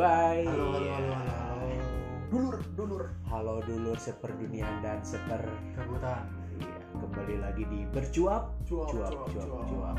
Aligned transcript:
bye. 0.00 0.44
Halo, 0.48 0.80
halo, 0.80 0.88
halo, 0.96 1.12
halo. 1.12 1.68
Dulur, 2.32 2.56
dulur. 2.72 3.02
Halo 3.28 3.60
dulur 3.68 3.98
seperduniaan 4.00 4.80
dan 4.80 5.04
seper 5.04 5.44
Kebutan. 5.76 6.24
Iya, 6.56 6.80
kembali 6.96 7.36
lagi 7.36 7.68
di 7.68 7.84
bercuap. 7.92 8.56
Cuap, 8.64 8.96
Cuap, 8.96 9.28
cuap, 9.28 9.68
cuap. 9.68 9.96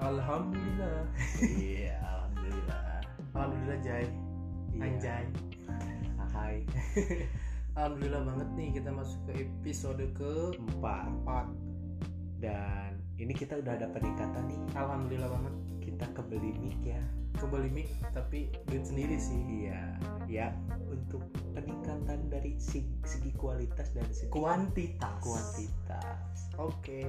Alhamdulillah. 0.00 1.04
Iya, 1.44 2.00
alhamdulillah. 2.00 2.80
Alhamdulillah 3.36 3.78
Jai. 3.84 4.06
Iya. 4.72 4.80
Anjay. 4.88 5.24
Hai. 6.32 6.56
Alhamdulillah 7.76 8.22
banget 8.24 8.48
nih 8.56 8.68
kita 8.80 8.88
masuk 8.88 9.20
ke 9.28 9.32
episode 9.44 10.00
Empat. 10.56 10.56
keempat. 10.56 11.46
Dan 12.40 12.90
ini 13.20 13.36
kita 13.36 13.60
udah 13.60 13.76
ada 13.76 13.86
peningkatan 13.92 14.48
nih. 14.48 14.60
Alhamdulillah 14.72 15.28
banget. 15.28 15.77
Kita 15.98 16.14
kebeli 16.14 16.54
mic 16.62 16.78
ya. 16.86 17.02
Kembali 17.42 17.74
mic 17.74 17.90
tapi 18.14 18.54
duit 18.70 18.86
sendiri 18.86 19.18
sih. 19.18 19.66
Iya, 19.66 19.98
ya 20.30 20.46
untuk 20.86 21.26
peningkatan 21.58 22.30
dari 22.30 22.54
segi, 22.54 22.86
segi 23.02 23.34
kualitas 23.34 23.90
dan 23.98 24.06
segi 24.14 24.30
Kuantitas. 24.30 25.18
kuantitas. 25.18 26.54
Oke. 26.54 27.02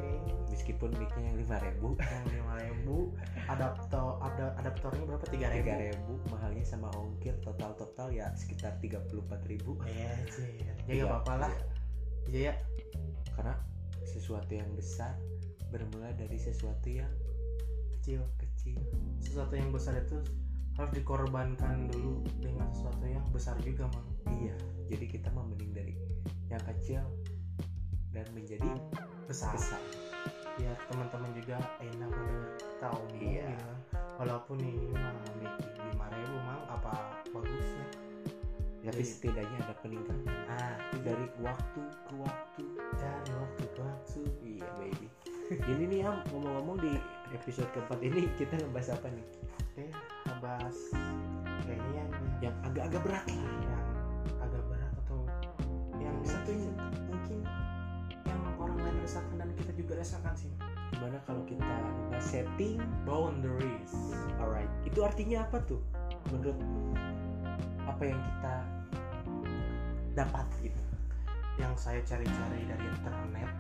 Meskipun 0.49 0.89
micnya 0.97 1.21
yang 1.21 1.37
lima 1.37 1.61
ribu, 1.61 1.93
Yang 2.17 2.25
lima 2.33 2.55
ribu. 2.65 2.97
Adaptor 3.45 4.17
ada 4.25 4.57
adaptornya 4.57 5.05
berapa? 5.05 5.25
Tiga 5.29 5.53
tiga 5.53 5.77
ribu. 5.77 6.17
ribu 6.17 6.33
mahalnya 6.33 6.65
sama 6.65 6.89
ongkir 6.97 7.37
total 7.45 7.77
total 7.77 8.09
ya 8.09 8.33
sekitar 8.33 8.73
tiga 8.81 9.05
puluh 9.05 9.21
empat 9.29 9.45
ribu. 9.45 9.77
Iya 9.85 10.17
sih. 10.33 10.49
Ya 10.65 10.73
Iya. 10.89 11.05
nggak 11.05 11.13
apa-apa 11.13 11.33
lah. 11.45 11.53
Iya 12.25 12.41
ya. 12.41 12.53
Karena 13.37 13.53
sesuatu 14.01 14.49
yang 14.49 14.73
besar 14.73 15.13
bermula 15.69 16.09
dari 16.17 16.41
sesuatu 16.41 16.89
yang 16.89 17.13
Kecil. 18.01 18.25
Kecil. 18.59 18.75
Sesuatu 19.23 19.55
yang 19.55 19.71
besar 19.71 19.95
itu 19.95 20.19
harus 20.75 20.91
dikorbankan 20.91 21.87
dulu 21.87 22.19
dengan 22.43 22.67
sesuatu 22.75 23.07
yang 23.07 23.23
besar 23.31 23.55
juga 23.63 23.87
mang. 23.95 24.07
Iya, 24.27 24.55
jadi 24.87 25.05
kita 25.07 25.31
mending 25.31 25.71
dari 25.71 25.95
yang 26.51 26.63
kecil 26.67 27.03
dan 28.11 28.27
menjadi 28.35 28.67
Besar. 29.23 29.55
besar. 29.55 29.79
biar 30.59 30.75
teman-teman 30.91 31.31
juga 31.39 31.55
enak 31.79 32.11
udah 32.11 32.43
tahu 32.83 32.99
Iya. 33.15 33.47
kan. 33.55 33.79
walaupun 34.19 34.59
ini 34.59 34.91
mah 34.91 35.15
lima 35.39 36.05
ribu 36.11 36.35
mang 36.43 36.67
apa 36.67 36.91
bagusnya 37.31 37.87
Tapi 38.83 38.91
Jadi- 38.91 39.07
setidaknya 39.07 39.57
ada 39.63 39.75
peningkatan 39.79 40.27
ah 40.51 40.75
dari 40.99 41.31
waktu 41.39 41.79
ke 41.79 42.13
waktu. 42.19 42.63
dari 42.99 43.31
waktu 43.39 43.63
ke 43.71 43.79
waktu 43.79 44.19
Iya 44.43 44.67
baby. 44.75 45.07
Ini 45.71 45.83
nih 45.87 45.99
am 46.03 46.15
ngomong-ngomong 46.27 46.77
di 46.83 46.91
episode 47.31 47.69
keempat 47.71 47.99
ini 48.01 48.25
kita 48.35 48.57
ngebahas 48.57 48.97
apa 48.97 49.07
nih? 49.11 49.25
eh 49.79 49.91
bahas 50.39 50.77
kayaknya 51.63 52.03
yang, 52.03 52.11
Yang 52.39 52.55
agak-agak 52.67 53.01
berat 53.05 53.25
lah. 53.27 53.39
yang 53.63 53.85
agak 54.39 54.63
berat 54.67 54.93
atau 55.05 55.19
yang 55.99 56.15
satu 56.23 56.49
ini 56.51 56.67
mungkin 57.07 57.37
yang 58.25 58.41
orang 58.59 58.77
lain 58.79 58.95
rasakan 59.03 59.35
dan 59.39 59.49
kita 59.55 59.71
juga 59.75 59.93
rasakan 59.99 60.33
sih 60.35 60.51
Gimana 60.89 61.21
kalau 61.23 61.43
kita 61.47 61.63
ngebahas 61.63 62.23
setting? 62.25 62.81
boundaries 63.07 63.93
Alright. 64.41 64.67
Itu 64.83 65.05
artinya 65.05 65.45
apa 65.47 65.61
tuh? 65.63 65.79
Menurut 66.33 66.57
apa 67.87 68.03
yang 68.03 68.19
kita 68.19 68.53
dapat 70.15 70.45
gitu? 70.59 70.81
yang 71.59 71.75
saya 71.75 71.99
cari-cari 72.07 72.63
dari 72.63 72.85
internet 72.87 73.51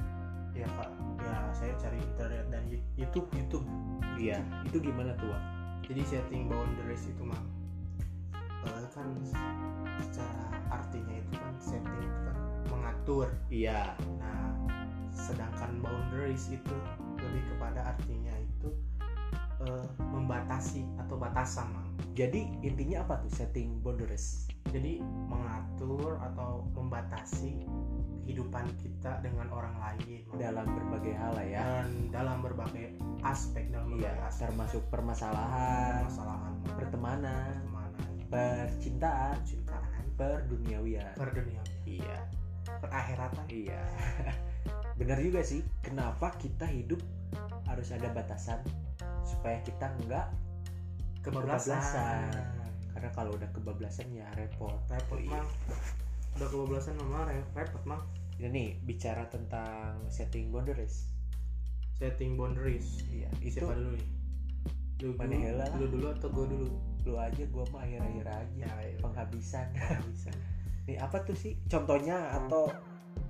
ya 0.59 0.67
pak 0.75 0.89
ya 1.23 1.35
saya 1.55 1.73
cari 1.79 1.97
internet 1.97 2.45
dan 2.51 2.63
YouTube 2.99 3.27
YouTube 3.35 3.65
Iya. 4.19 4.43
Itu 4.67 4.83
gimana 4.83 5.15
tuh? 5.15 5.31
Wak? 5.31 5.43
jadi 5.89 6.05
setting 6.05 6.45
boundaries 6.45 7.09
itu 7.09 7.23
mah 7.25 7.41
eh, 8.37 8.85
kan 8.93 9.09
secara 10.05 10.53
artinya 10.69 11.17
itu 11.17 11.33
kan 11.33 11.53
setting 11.57 11.97
itu 12.05 12.19
kan 12.29 12.37
mengatur 12.69 13.27
Iya. 13.49 13.97
nah 14.21 14.53
sedangkan 15.09 15.81
boundaries 15.81 16.53
itu 16.53 16.75
lebih 17.17 17.43
kepada 17.55 17.95
artinya 17.95 18.35
itu 18.37 18.69
eh, 19.65 19.85
membatasi 20.13 20.85
atau 21.01 21.17
batasan 21.17 21.73
mang 21.73 21.89
Jadi 22.13 22.51
intinya 22.61 23.07
apa 23.07 23.23
tuh 23.25 23.31
setting 23.33 23.79
boundaries? 23.81 24.45
jadi 24.69 25.01
mengatur 25.01 26.21
atau 26.21 26.61
membatasi 26.77 27.65
kehidupan 28.29 28.69
kita 28.77 29.17
dengan 29.25 29.49
orang 29.49 29.73
lain. 29.81 30.21
Dalam 30.37 30.69
berbagai 30.69 31.17
hal 31.17 31.33
lah 31.33 31.47
ya. 31.49 31.61
dan 31.65 32.13
dalam 32.13 32.37
berbagai 32.45 32.93
aspek 33.25 33.73
dalam 33.73 33.89
Iya. 33.97 34.13
berbagai 34.13 34.21
aspek 34.29 34.43
Termasuk 34.45 34.83
permasalahan, 34.93 36.05
permasalahan 36.05 36.53
pertemanan, 36.77 37.49
pertemanan 37.57 38.29
percintaan, 38.29 39.35
cintaan 39.41 40.05
perduniawian. 40.13 41.09
perdunia 41.17 41.61
Iya. 41.89 42.17
perakhiratan 42.69 43.45
Iya. 43.49 43.81
Benar 45.01 45.17
juga 45.25 45.41
sih. 45.41 45.65
Kenapa 45.81 46.29
kita 46.37 46.69
hidup 46.69 47.01
harus 47.65 47.89
ada 47.89 48.13
batasan 48.13 48.61
supaya 49.25 49.57
kita 49.65 49.89
enggak 50.05 50.29
kebablasan 51.25 52.29
karena 52.93 53.09
kalau 53.09 53.33
udah 53.33 53.49
kebablasan 53.57 54.05
ya 54.13 54.29
repot. 54.37 54.77
repot 54.85 55.17
Iya. 55.17 55.41
Udah 56.37 56.47
kebablasan 56.51 56.95
mama 57.01 57.29
re- 57.29 57.49
repot 57.55 57.83
mang. 57.87 58.03
Ini 58.39 58.47
nih 58.51 58.69
bicara 58.85 59.27
tentang 59.27 60.05
setting 60.11 60.53
boundaries. 60.53 61.09
setting 61.99 62.39
boundaries. 62.39 63.03
Iya, 63.11 63.27
itu 63.43 63.59
siapa 63.59 63.75
dulu 63.75 63.91
nih? 63.99 64.07
Lu 65.03 65.09
Mana 65.19 65.35
dulu, 65.35 65.75
lu 65.75 65.85
dulu 65.99 66.07
atau 66.15 66.27
gue 66.31 66.45
dulu? 66.47 66.67
Lu 67.03 67.13
aja 67.19 67.43
gua 67.51 67.65
mah 67.75 67.83
akhir-akhir 67.83 68.25
aja. 68.27 68.67
ya, 68.67 68.71
ya. 68.87 68.99
penghabisan. 69.03 69.67
bisa 70.11 70.31
Nih 70.87 70.95
apa 70.95 71.19
tuh 71.27 71.35
sih? 71.35 71.59
Contohnya 71.67 72.15
atau 72.39 72.71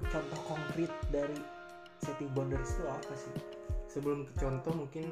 contoh 0.06 0.40
konkret 0.46 0.94
dari 1.10 1.38
setting 2.06 2.30
boundaries 2.38 2.70
itu 2.78 2.86
apa 2.86 3.14
sih? 3.18 3.34
sebelum 3.90 4.22
ke 4.30 4.34
contoh 4.38 4.86
mungkin 4.86 5.10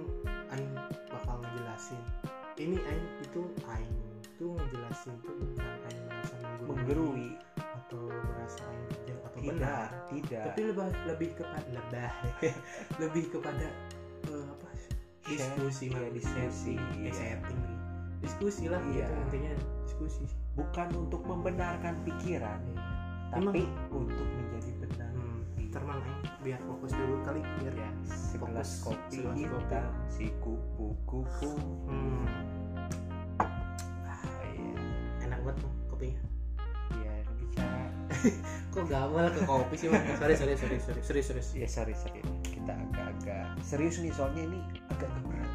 Aing 0.53 0.73
bakal 1.09 1.41
ngejelasin. 1.41 1.97
Ini 2.61 2.77
Aing 2.77 3.07
itu 3.25 3.41
Aing 3.65 3.97
itu 4.21 4.45
ngejelasin 4.53 5.17
tuh 5.25 5.33
bukan 5.33 5.65
Aing 5.89 6.01
merasa 6.05 6.35
menggurui 6.61 6.69
Menggerui? 6.69 7.29
Atau 7.87 8.03
merasa 8.03 8.63
atau 9.23 9.39
Tidak, 9.39 9.55
benar 9.55 9.87
tidak. 10.11 10.43
tapi 10.45 10.59
lebih 10.65 10.91
lebih 11.07 11.29
kepada 11.33 11.63
lebih 11.71 12.11
lebih 13.01 13.23
kepada 13.31 13.67
eh, 14.27 14.45
apa 14.45 14.67
diskusi 15.23 15.85
Iya, 15.87 15.95
Mang. 15.97 16.11
diskusi, 16.11 16.73
iya. 16.97 17.11
setting 17.11 17.57
nih. 17.57 17.77
diskusi 18.17 18.63
lah 18.65 18.79
Iya. 18.85 19.07
gitu 19.07 19.13
intinya 19.23 19.51
diskusi 19.81 20.23
Bukan 20.53 20.89
untuk 20.97 21.21
membenarkan 21.21 22.01
pikiran, 22.01 22.57
tapi 23.29 23.69
untuk 23.89 24.25
menjadi 24.25 24.71
benar. 24.79 25.11
hmm, 25.13 25.69
termang 25.69 26.01
biar 26.39 26.57
fokus 26.59 26.91
dulu 26.91 27.15
kali 27.21 27.39
biar 27.61 27.73
Ya, 27.73 27.89
segelas 28.03 28.81
Fokus, 28.81 28.97
kopi 28.97 29.17
segelas 29.21 29.37
kopi. 29.45 29.79
si 30.09 30.25
kupu-kupu. 30.39 31.49
hmm, 31.85 32.25
Ah, 34.03 34.21
iya. 34.49 34.73
enak 35.23 35.39
banget 35.41 35.61
kopinya 35.85 36.17
Iya. 36.17 36.26
kok 38.73 38.85
gamal 38.89 39.29
ke 39.33 39.41
kopi 39.45 39.75
sih 39.77 39.87
Mang? 39.89 40.03
sorry 40.17 40.35
sorry 40.37 40.53
sorry 40.57 40.77
sorry 40.81 41.01
serius 41.01 41.25
serius 41.29 41.49
Ya 41.53 41.67
sorry 41.69 41.93
sorry. 41.97 42.21
Kita 42.45 42.73
agak-agak 42.73 43.57
serius 43.61 44.01
nih 44.01 44.13
soalnya 44.13 44.47
ini 44.47 44.59
agak 44.93 45.09
berat. 45.25 45.51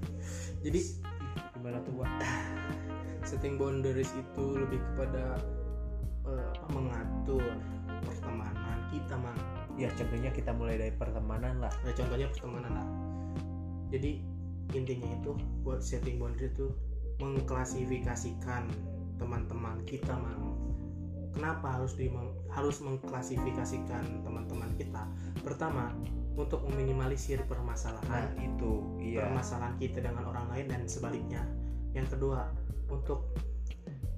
jadi 0.64 0.80
Gimana 1.56 1.82
tuh, 1.82 1.94
Wak? 1.98 2.10
setting 3.28 3.58
boundaries 3.58 4.12
itu 4.14 4.44
lebih 4.54 4.78
kepada 4.94 5.34
apa 6.26 6.68
mengatur 6.74 7.42
pertemanan 8.02 8.78
kita 8.90 9.14
mang 9.14 9.38
Ya 9.78 9.92
contohnya 9.94 10.30
kita 10.34 10.50
mulai 10.56 10.74
dari 10.80 10.94
pertemanan 10.94 11.62
lah. 11.62 11.70
nah, 11.84 11.94
contohnya 11.94 12.26
pertemanan 12.32 12.72
lah 12.74 12.86
jadi 13.90 14.18
intinya 14.74 15.06
itu 15.14 15.38
buat 15.62 15.78
setting 15.78 16.18
boundary 16.18 16.50
itu 16.50 16.74
mengklasifikasikan 17.22 18.66
teman-teman 19.16 19.78
kita 19.86 20.12
mang 20.18 20.58
kenapa 21.36 21.76
harus 21.76 21.92
di 21.94 22.08
harus 22.48 22.80
mengklasifikasikan 22.80 24.24
teman-teman 24.24 24.72
kita? 24.74 25.04
Pertama 25.44 25.92
untuk 26.36 26.64
meminimalisir 26.68 27.40
Nah 27.40 27.48
permasalahan 27.48 28.32
itu, 28.40 28.96
iya. 29.00 29.28
permasalahan 29.28 29.76
kita 29.76 30.00
dengan 30.00 30.24
orang 30.24 30.48
lain 30.48 30.66
dan 30.68 30.82
sebaliknya. 30.88 31.44
Yang 31.92 32.16
kedua 32.16 32.48
untuk 32.88 33.28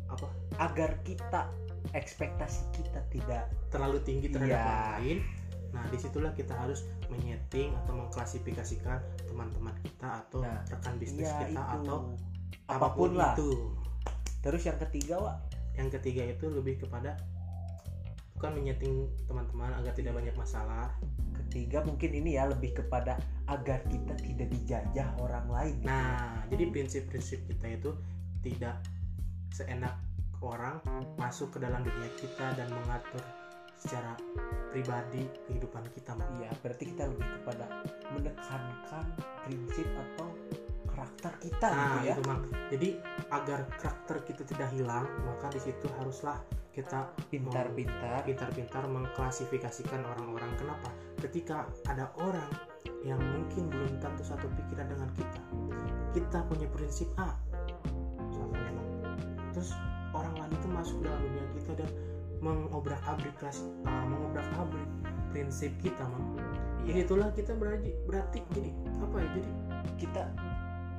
apa? 0.07 0.27
Agar 0.59 1.03
kita 1.03 1.51
ekspektasi 1.93 2.71
kita 2.75 3.01
tidak 3.09 3.51
terlalu 3.71 3.99
tinggi 4.03 4.31
terhadap 4.31 4.55
Iya. 4.55 4.63
orang 4.63 4.91
lain. 4.99 5.19
Nah 5.69 5.85
di 5.91 5.99
situlah 6.01 6.33
kita 6.33 6.55
harus 6.57 6.87
menyeting 7.07 7.77
atau 7.85 7.93
mengklasifikasikan 7.95 8.99
teman-teman 9.27 9.75
kita 9.85 10.25
atau 10.27 10.41
Nah, 10.43 10.65
rekan 10.67 10.95
bisnis 10.97 11.29
ya 11.29 11.45
kita 11.47 11.61
itu. 11.61 11.77
atau 11.87 11.99
apa 12.67 12.89
pun 12.93 13.15
lah. 13.15 13.37
itu. 13.37 13.73
Terus 14.39 14.63
yang 14.65 14.79
ketiga, 14.81 15.19
Wak, 15.19 15.37
yang 15.79 15.89
ketiga 15.95 16.27
itu 16.27 16.51
lebih 16.51 16.83
kepada 16.83 17.15
bukan 18.39 18.55
menyeting 18.55 19.07
teman-teman 19.27 19.75
agar 19.79 19.95
tidak 19.95 20.15
banyak 20.15 20.35
masalah 20.35 20.91
ketiga 21.47 21.83
mungkin 21.83 22.11
ini 22.13 22.39
ya 22.39 22.51
lebih 22.51 22.77
kepada 22.77 23.19
agar 23.49 23.83
kita 23.89 24.15
tidak 24.21 24.49
dijajah 24.53 25.09
orang 25.23 25.47
lain 25.49 25.75
gitu. 25.81 25.89
nah 25.89 26.43
jadi 26.51 26.65
prinsip-prinsip 26.71 27.41
kita 27.51 27.67
itu 27.79 27.91
tidak 28.43 28.79
seenak 29.55 29.97
orang 30.39 30.79
masuk 31.19 31.51
ke 31.51 31.59
dalam 31.59 31.83
dunia 31.83 32.11
kita 32.15 32.55
dan 32.55 32.71
mengatur 32.71 33.25
secara 33.79 34.15
pribadi 34.71 35.27
kehidupan 35.51 35.83
kita 35.95 36.15
iya 36.39 36.51
berarti 36.63 36.95
kita 36.95 37.11
lebih 37.11 37.27
kepada 37.43 37.67
menekankan 38.15 39.07
prinsip 39.47 39.87
atau 39.95 40.31
karakter 40.99 41.33
kita 41.39 41.69
nah 41.71 42.03
gitu 42.03 42.11
ya. 42.11 42.15
itu 42.19 42.23
mang 42.27 42.41
jadi 42.75 42.89
agar 43.31 43.61
karakter 43.79 44.17
kita 44.27 44.43
tidak 44.51 44.69
hilang 44.75 45.07
maka 45.23 45.47
di 45.55 45.61
situ 45.63 45.87
haruslah 46.03 46.43
kita 46.79 47.11
pintar-pintar. 47.27 48.23
pintar-pintar 48.23 48.87
mengklasifikasikan 48.87 49.99
orang-orang. 49.99 50.47
Kenapa? 50.55 50.95
Ketika 51.19 51.67
ada 51.91 52.07
orang 52.23 52.47
yang 53.03 53.19
mungkin 53.19 53.67
belum 53.67 53.99
tentu 53.99 54.23
satu 54.23 54.47
pikiran 54.55 54.87
dengan 54.87 55.11
kita 55.19 55.43
kita 56.15 56.39
punya 56.47 56.71
prinsip 56.71 57.11
A. 57.19 57.35
Misalkan 58.31 58.79
terus 59.51 59.75
orang 60.15 60.35
lain 60.39 60.55
itu 60.55 60.69
masuk 60.71 60.97
dalam 61.03 61.19
dunia 61.19 61.47
kita 61.59 61.73
dan 61.83 61.91
mengobrak 62.39 63.03
abrik 63.11 63.35
kelas 63.43 63.67
uh, 63.83 64.05
mengobrak 64.07 64.47
abrik 64.55 64.89
prinsip 65.35 65.75
kita 65.83 66.07
mang 66.07 66.39
Iya. 66.89 67.05
itulah 67.05 67.29
kita 67.37 67.53
berarti 67.53 67.93
berarti 68.09 68.41
jadi 68.57 68.71
apa 69.03 69.17
ya? 69.21 69.29
Jadi 69.37 69.51
kita 70.01 70.23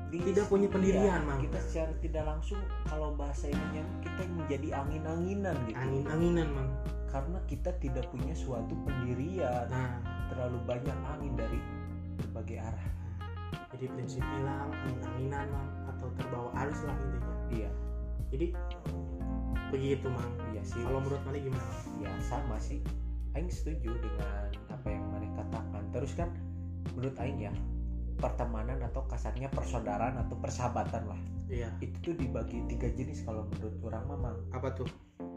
di- 0.09 0.25
Tidak 0.33 0.45
punya 0.49 0.65
pendirian, 0.65 1.21
iya, 1.21 1.25
Mang. 1.25 1.37
kita 1.45 1.59
secara 1.61 1.93
tidak 2.01 2.23
langsung 2.25 2.59
kalau 2.89 3.13
bahasa 3.13 3.45
ininya 3.45 3.85
kita 4.01 4.25
menjadi 4.25 4.67
angin-anginan 4.81 5.55
gitu. 5.69 5.77
Angin-anginan 5.77 6.47
mang. 6.49 6.69
Karena 7.09 7.37
kita 7.45 7.69
tidak 7.77 8.05
punya 8.09 8.33
suatu 8.33 8.73
pendirian. 8.85 9.69
Nah. 9.69 10.01
Terlalu 10.33 10.57
banyak 10.65 10.97
angin 11.05 11.33
dari 11.37 11.59
berbagai 12.21 12.57
arah. 12.57 12.89
Jadi 13.73 13.85
prinsip 13.93 14.21
hilang 14.25 14.73
angin-anginan 14.73 15.45
mang 15.53 15.69
atau 15.93 16.09
terbawa 16.17 16.49
arus 16.65 16.79
lah 16.85 16.97
intinya. 16.97 17.33
Iya. 17.53 17.71
Jadi 18.33 18.47
begitu 19.69 20.07
mang. 20.09 20.33
Iya 20.53 20.61
sih. 20.65 20.81
Kalau 20.81 21.01
menurut 21.05 21.21
mana 21.21 21.37
gimana 21.37 21.65
Mang? 21.65 22.01
ya 22.01 22.11
sama 22.25 22.57
sih. 22.57 22.81
Aing 23.37 23.49
setuju 23.53 23.93
dengan 23.93 24.49
apa 24.73 24.87
yang 24.89 25.05
mereka 25.13 25.45
katakan. 25.53 25.83
Terus 25.93 26.11
kan 26.17 26.29
menurut 26.97 27.13
Aing 27.21 27.37
ya 27.37 27.53
pertemanan 28.19 28.83
atau 28.83 29.07
kasarnya 29.07 29.47
persaudaraan 29.49 30.19
atau 30.21 30.35
persahabatan 30.37 31.07
lah. 31.07 31.19
Iya. 31.49 31.71
Itu 31.81 32.11
tuh 32.11 32.15
dibagi 32.19 32.61
tiga 32.69 32.91
jenis 32.91 33.25
kalau 33.25 33.47
menurut 33.49 33.75
orang 33.87 34.03
memang 34.05 34.35
apa 34.53 34.75
tuh? 34.75 34.89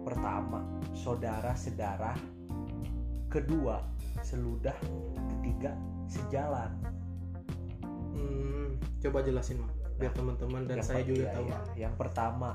Pertama 0.02 0.67
saudara 0.93 1.55
sedara 1.55 2.12
kedua 3.31 3.81
seludah. 4.20 4.76
Ketiga 5.38 5.73
sejalan. 6.11 6.70
Hmm, 8.12 8.76
coba 9.00 9.25
jelasin 9.25 9.62
mang 9.62 9.73
biar 9.96 10.11
Nah, 10.12 10.19
teman-teman 10.19 10.62
dan 10.67 10.76
Yang 10.82 10.88
saya 10.90 11.02
juga 11.06 11.23
iya, 11.23 11.32
tahu. 11.32 11.46
iya. 11.46 11.58
yang 11.87 11.94
pertama 11.94 12.50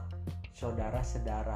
saudara 0.52 1.00
sedara 1.00 1.56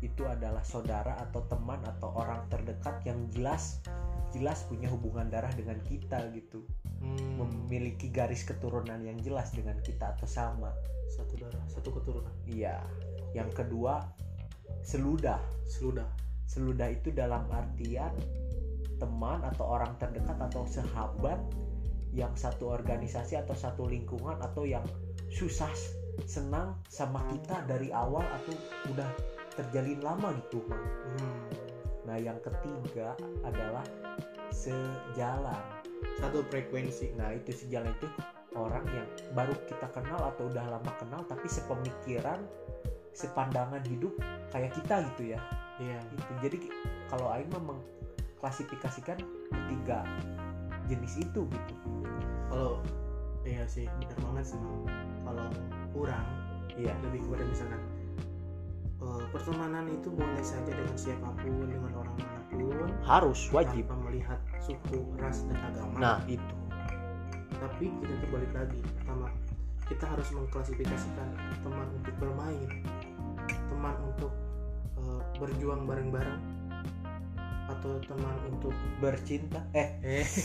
itu 0.00 0.22
adalah 0.26 0.62
saudara 0.62 1.18
atau 1.18 1.42
teman 1.50 1.82
atau 1.82 2.14
orang 2.14 2.46
terdekat 2.46 3.02
yang 3.02 3.26
jelas 3.34 3.82
jelas 4.30 4.64
punya 4.68 4.86
hubungan 4.92 5.26
darah 5.32 5.50
dengan 5.56 5.80
kita 5.88 6.28
gitu. 6.36 6.60
Hmm, 6.98 7.40
memiliki 7.40 8.10
garis 8.10 8.42
keturunan 8.44 8.98
yang 9.00 9.16
jelas 9.22 9.54
dengan 9.54 9.78
kita 9.80 10.14
atau 10.18 10.28
sama. 10.28 10.74
Satu 11.08 11.34
darah 11.40 11.64
satu 11.70 11.94
keturunan. 11.94 12.32
Iya. 12.44 12.82
Yang 13.32 13.64
kedua 13.64 14.04
seludah. 14.84 15.40
Seludah. 15.64 16.08
Seludah 16.48 16.88
itu 16.92 17.12
dalam 17.12 17.44
artian 17.52 18.12
teman 18.98 19.40
atau 19.46 19.78
orang 19.78 19.94
terdekat 19.96 20.36
atau 20.42 20.66
sahabat 20.66 21.38
yang 22.10 22.32
satu 22.34 22.72
organisasi 22.72 23.38
atau 23.38 23.54
satu 23.54 23.86
lingkungan 23.86 24.40
atau 24.42 24.66
yang 24.66 24.82
susah 25.30 25.70
senang 26.26 26.74
sama 26.90 27.22
kita 27.30 27.62
dari 27.68 27.94
awal 27.94 28.26
atau 28.26 28.54
udah 28.90 29.37
terjalin 29.58 29.98
lama 29.98 30.30
gitu. 30.38 30.62
Mang. 30.70 30.86
hmm, 31.18 31.38
nah 32.06 32.16
yang 32.16 32.38
ketiga 32.38 33.18
adalah 33.42 33.82
sejalan. 34.54 35.62
Satu 36.22 36.46
frekuensi. 36.46 37.18
Nah 37.18 37.34
itu 37.34 37.50
sejalan 37.50 37.90
itu 37.90 38.06
orang 38.54 38.86
yang 38.94 39.06
baru 39.34 39.54
kita 39.66 39.90
kenal 39.90 40.30
atau 40.34 40.46
udah 40.46 40.78
lama 40.78 40.92
kenal 41.02 41.26
tapi 41.26 41.50
sepemikiran 41.50 42.38
sepandangan 43.10 43.82
hidup 43.90 44.14
kayak 44.54 44.70
kita 44.78 45.02
gitu 45.14 45.34
ya. 45.34 45.40
Iya. 45.82 45.98
Itu 46.14 46.32
jadi 46.38 46.58
kalau 47.10 47.26
Aing 47.34 47.50
mah 47.50 47.74
mengklasifikasikan 47.74 49.18
ketiga 49.50 50.06
jenis 50.86 51.18
itu 51.18 51.42
gitu. 51.50 51.74
Kalau 52.48 52.78
iya 53.42 53.64
sih 53.66 53.90
benar 53.98 54.18
banget 54.22 54.54
sih 54.54 54.60
kalau 55.26 55.46
kurang 55.92 56.26
iya. 56.78 56.94
lebih 57.02 57.26
kepada 57.26 57.44
misalkan 57.48 57.80
pertemanan 59.30 59.84
itu 59.92 60.08
boleh 60.08 60.44
saja 60.44 60.70
dengan 60.72 60.96
siapa 60.96 61.28
pun 61.38 61.68
dengan 61.68 61.92
orang 61.94 62.16
mana 62.16 62.40
pun 62.52 62.88
harus 63.04 63.48
wajib. 63.52 63.84
tanpa 63.84 64.08
melihat 64.08 64.40
suku 64.62 65.00
ras 65.20 65.44
dan 65.48 65.58
agama. 65.72 65.96
Nah 66.00 66.18
itu. 66.26 66.54
Tapi 67.58 67.90
kita 67.90 68.14
terbalik 68.22 68.52
lagi 68.54 68.80
pertama 69.02 69.28
kita 69.88 70.04
harus 70.04 70.28
mengklasifikasikan 70.36 71.28
teman 71.64 71.88
untuk 71.96 72.14
bermain 72.20 72.68
teman 73.48 73.96
untuk 74.04 74.32
eh, 75.00 75.20
berjuang 75.40 75.88
bareng-bareng 75.88 76.42
atau 77.68 78.00
teman 78.04 78.36
untuk 78.48 78.72
bercinta? 79.00 79.60
Eh. 79.76 79.88
Eh. 80.00 80.26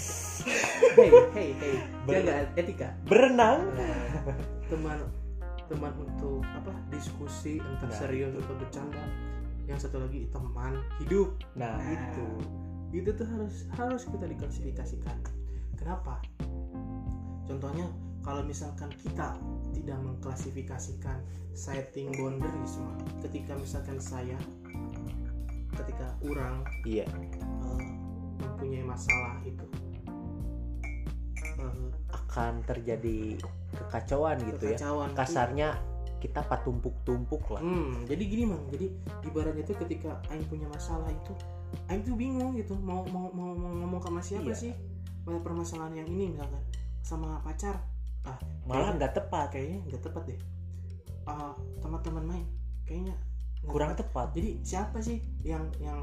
Hey 0.93 1.09
hey 1.33 1.49
hey. 1.57 1.75
Ber- 2.05 2.21
jaga 2.21 2.45
etika. 2.53 2.89
Berenang? 3.09 3.65
Nah, 3.73 4.29
teman 4.69 5.01
teman 5.69 5.93
untuk 5.99 6.43
apa 6.43 6.73
diskusi 6.91 7.59
entah 7.59 7.89
Nah, 7.89 7.95
serius 7.95 8.33
atau 8.35 8.55
bercanda. 8.55 9.03
Yang 9.63 9.87
satu 9.87 10.03
lagi 10.03 10.27
teman 10.29 10.79
hidup. 10.99 11.39
Nah 11.55 11.79
Nah, 11.79 11.91
itu. 11.91 12.27
itu 12.93 13.09
tuh 13.15 13.25
harus 13.25 13.65
harus 13.73 14.03
kita 14.05 14.25
diklasifikasikan. 14.29 15.17
Kenapa? 15.79 16.21
Contohnya 17.49 17.89
kalau 18.23 18.41
misalkan 18.47 18.87
kita 19.03 19.35
tidak 19.75 19.99
mengklasifikasikan 19.99 21.19
setting 21.53 22.09
boundaries 22.15 22.79
ketika 23.19 23.53
misalkan 23.59 23.99
saya 23.99 24.39
ketika 25.73 26.15
orang 26.23 26.63
iya. 26.87 27.03
eh, 27.03 27.83
mempunyai 28.39 28.85
masalah 28.85 29.41
itu 29.43 29.65
eh, 31.59 31.92
akan 32.33 32.65
terjadi 32.65 33.37
kekacauan 33.77 34.41
gitu 34.41 34.73
ya. 34.73 34.77
Kekacauan 34.81 35.13
itu- 35.13 35.17
kasarnya 35.21 35.69
kita 36.17 36.41
patumpuk-tumpuk 36.49 37.45
lah. 37.53 37.61
Hmm, 37.61 38.09
jadi 38.09 38.23
gini 38.25 38.43
mang, 38.49 38.65
jadi 38.73 38.89
ibaratnya 39.21 39.61
itu 39.61 39.75
ketika 39.77 40.17
Aing 40.33 40.47
punya 40.49 40.65
masalah 40.65 41.11
itu, 41.13 41.35
Aing 41.91 42.01
tuh 42.01 42.17
bingung 42.17 42.57
gitu, 42.57 42.73
mau 42.79 43.05
mau 43.11 43.29
mau, 43.35 43.53
mau 43.53 43.69
ngomong 43.85 44.01
sama 44.01 44.23
siapa 44.23 44.49
Iya. 44.49 44.57
sih, 44.57 44.71
pada 45.21 45.37
permasalahan 45.43 45.93
yang 46.01 46.07
ini 46.09 46.33
misalkan. 46.33 46.63
Sama 47.03 47.43
pacar, 47.43 47.75
malah 48.65 48.95
nggak 48.95 49.13
tepat. 49.13 49.51
Kayaknya 49.51 49.79
nggak 49.91 50.01
tepat 50.09 50.23
deh, 50.31 50.39
Ah, 51.27 51.51
teman-teman 51.83 52.23
main, 52.23 52.45
kayaknya 52.87 53.13
kurang 53.67 53.91
tepat. 53.93 54.31
tepat. 54.31 54.39
Jadi 54.39 54.49
siapa 54.63 54.97
sih 55.03 55.19
yang 55.43 55.67
yang 55.83 55.99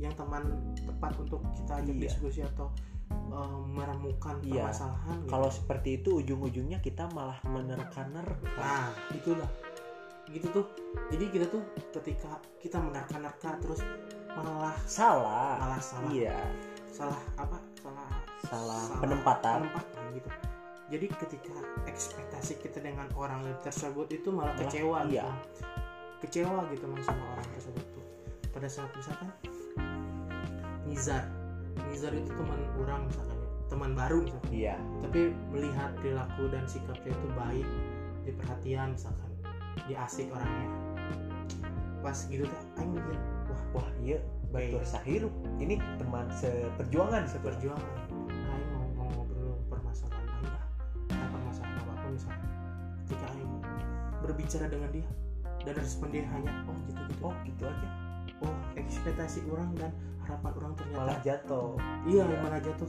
yang 0.00 0.12
teman 0.16 0.72
tepat 0.80 1.12
untuk 1.20 1.44
kita 1.52 1.84
ajak 1.84 1.94
Iya. 1.94 2.02
diskusi 2.08 2.40
atau 2.40 2.72
eh, 3.10 3.58
meremukan 3.66 4.36
Iya. 4.42 4.70
permasalahan? 4.70 5.16
gitu? 5.22 5.30
kalau 5.30 5.48
seperti 5.50 5.88
itu 5.98 6.10
ujung-ujungnya 6.22 6.78
kita 6.80 7.04
malah 7.10 7.38
menerka-nerka 7.44 8.58
Nah, 8.58 8.90
itulah. 9.12 9.50
Gitu 10.30 10.46
tuh. 10.54 10.62
Jadi 11.10 11.24
kita 11.26 11.46
tuh 11.50 11.62
ketika 11.90 12.38
kita 12.62 12.78
menerka-nerka 12.78 13.58
terus 13.58 13.82
malah 14.30 14.74
salah 14.86 15.58
malah 15.58 15.82
salah 15.82 16.06
iya 16.14 16.38
salah 16.94 17.18
apa? 17.34 17.58
Salah 17.82 18.10
salah 18.46 18.84
penempatan 19.02 19.66
penempatan 19.66 20.04
gitu. 20.14 20.30
Jadi 20.90 21.06
ketika 21.18 21.54
ekspektasi 21.86 22.62
kita 22.62 22.78
dengan 22.78 23.06
orang 23.18 23.42
tersebut 23.62 24.06
itu 24.10 24.30
malah 24.30 24.54
Malah, 24.54 24.62
kecewa 24.66 24.98
iya. 25.10 25.26
gitu. 25.26 25.30
Kecewa 26.22 26.58
gitu 26.70 26.84
sama 27.02 27.24
orang 27.34 27.48
tersebut 27.58 27.84
tuh. 27.90 28.04
Pada 28.50 28.68
saat 28.70 28.90
misalkan 28.94 29.30
Nizar 30.86 31.26
Nizar 31.88 32.12
itu 32.12 32.30
teman 32.36 32.60
orang 32.76 33.08
misalkan 33.08 33.36
ya, 33.40 33.50
teman 33.72 33.90
baru 33.96 34.18
misalkan. 34.26 34.50
Iya. 34.52 34.76
Tapi 35.00 35.20
melihat 35.54 35.90
perilaku 35.98 36.42
dan 36.52 36.64
sikapnya 36.68 37.12
itu 37.12 37.28
baik 37.38 37.68
diperhatian 38.28 38.88
misalkan 38.94 39.30
dia 39.88 40.04
asik 40.04 40.28
orangnya. 40.34 40.68
Pas 42.00 42.16
gitu 42.28 42.44
tuh 42.44 42.60
aing 42.80 42.92
mikir 42.96 43.16
wah 43.50 43.62
wah 43.80 43.88
iya 44.00 44.18
batur 44.50 44.82
sahirup 44.82 45.32
ini 45.60 45.78
teman 46.00 46.26
seperjuangan 46.32 47.28
seperti 47.28 47.68
perjuangan 47.68 47.96
aing 48.30 48.68
mau, 48.72 48.86
mau 48.98 49.08
ngobrol 49.14 49.56
permasalahan 49.68 50.26
aing 50.26 50.50
lah. 50.50 50.64
Nah, 51.12 51.28
permasalahan 51.28 51.76
apa 51.80 51.92
pun 52.00 52.10
misalkan. 52.16 52.48
Ketika 53.04 53.26
aing 53.36 53.52
berbicara 54.20 54.66
dengan 54.68 54.90
dia 54.92 55.08
dan 55.64 55.74
respon 55.76 56.08
dia 56.08 56.24
hanya 56.32 56.52
oh 56.68 56.76
gitu 56.88 57.00
gitu. 57.04 57.20
Oh 57.20 57.34
gitu 57.44 57.64
aja 57.68 58.09
oh 58.44 58.54
ekspektasi 58.76 59.44
orang 59.50 59.72
dan 59.76 59.92
harapan 60.24 60.52
orang 60.62 60.72
ternyata 60.78 60.98
malah 60.98 61.18
jatuh. 61.24 61.74
Iya 62.06 62.22
Iya. 62.24 62.38
malah 62.40 62.60
jatuh 62.62 62.88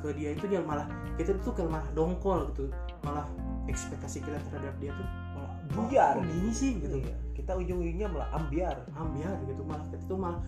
ke 0.00 0.08
dia 0.16 0.32
itu 0.32 0.48
dia 0.48 0.60
malah 0.64 0.88
kita 1.20 1.36
tuh 1.44 1.52
kayak 1.52 1.70
malah 1.70 1.88
dongkol 1.92 2.48
gitu. 2.52 2.72
Malah 3.04 3.26
ekspektasi 3.68 4.24
kita 4.24 4.38
terhadap 4.50 4.74
dia 4.82 4.90
tuh 4.96 5.06
malah 5.36 5.54
biar 5.86 6.18
kok 6.18 6.26
gini 6.26 6.50
sih? 6.52 6.76
gitu. 6.82 6.98
Iya. 7.00 7.16
kita 7.40 7.56
ujung-ujungnya 7.56 8.08
malah 8.12 8.28
ambiar. 8.36 8.76
Ambiar 8.92 9.36
gitu 9.48 9.62
malah 9.64 9.84
kita 9.88 10.04
tuh 10.04 10.18
malah 10.20 10.40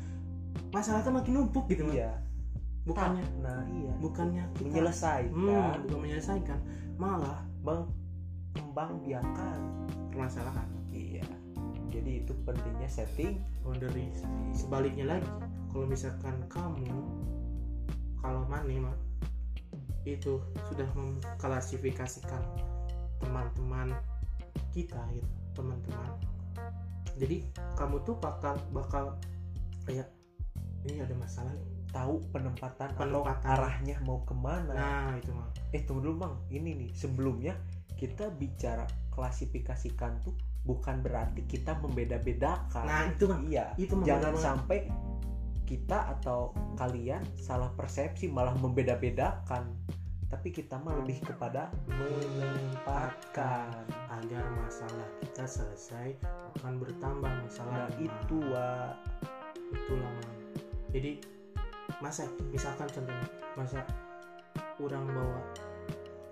masalah 0.68 1.00
tuh 1.00 1.12
makin 1.14 1.32
numpuk 1.40 1.64
gitu 1.73 1.88
iya. 1.88 2.12
Bukannya 2.82 3.23
nah 3.40 3.62
iya. 3.71 3.94
bukannya 4.02 4.44
kita 4.59 4.68
menyelesaikan. 4.68 5.32
Hmm, 5.32 5.73
bukan 5.87 5.99
menyelesaikan 6.04 6.59
malah 7.00 7.40
mengembangbiakan. 7.62 9.59
permasalahan. 10.12 10.68
Iya 10.92 11.25
jadi 11.92 12.25
itu 12.25 12.32
pentingnya 12.49 12.88
setting 12.88 13.38
boundaries. 13.61 14.25
Sebaliknya 14.56 15.16
lagi 15.16 15.28
kalau 15.68 15.84
misalkan 15.84 16.40
kamu 16.49 16.88
kalau 18.25 18.49
Mane 18.49 18.80
mah 18.80 18.96
itu 20.02 20.42
sudah 20.66 20.88
mengklasifikasikan 20.99 22.42
teman-teman 23.22 23.94
kita 24.75 24.99
gitu 25.14 25.28
teman-teman. 25.52 26.11
Jadi 27.20 27.44
kamu 27.76 28.00
tuh 28.02 28.16
bakal 28.18 28.56
bakal 28.72 29.20
kayak 29.84 30.08
ini 30.88 31.04
ada 31.04 31.14
masalah 31.14 31.52
nih. 31.52 31.70
Tahu 31.92 32.32
penempatan, 32.32 32.88
atau 32.96 33.04
Penempatan. 33.04 33.44
arahnya 33.44 34.00
mau 34.08 34.25
ke 34.25 34.32
mana. 34.32 34.72
Nah 34.72 35.12
itu 35.20 35.28
mah 35.28 35.52
eh 35.76 35.84
tunggu 35.84 36.08
dulu 36.08 36.25
bang 36.25 36.34
ini 36.49 36.70
nih 36.72 36.90
sebelumnya 36.96 37.52
kita 38.00 38.32
bicara 38.32 38.88
klasifikasikan 39.12 40.25
tuh 40.25 40.32
bukan 40.62 41.02
berarti 41.02 41.42
kita 41.47 41.78
membeda-bedakan. 41.83 42.87
Nah 42.87 43.02
itu 43.11 43.25
mah 43.26 43.40
iya. 43.47 43.64
Itu 43.75 43.99
mah 43.99 44.07
jangan 44.07 44.35
sampai 44.38 44.87
kita 45.66 46.19
atau 46.19 46.52
kalian 46.78 47.23
salah 47.38 47.71
persepsi 47.75 48.31
malah 48.31 48.54
membeda-bedakan. 48.59 49.75
Tapi 50.31 50.49
kita 50.49 50.81
mah 50.81 50.97
lebih 51.02 51.21
kepada 51.23 51.69
menempatkan. 51.90 53.85
Agar 54.09 54.45
masalah 54.54 55.09
kita 55.21 55.45
selesai 55.45 56.14
bukan 56.57 56.75
bertambah 56.78 57.33
nah 57.33 57.42
masalah 57.49 57.88
itu 57.99 58.37
wa 58.52 58.92
itulah 59.73 60.12
Mang. 60.12 60.37
jadi 60.92 61.16
masa 62.04 62.28
misalkan 62.52 62.85
contohnya 62.92 63.28
masa 63.57 63.81
orang 64.76 65.04
bawa 65.09 65.40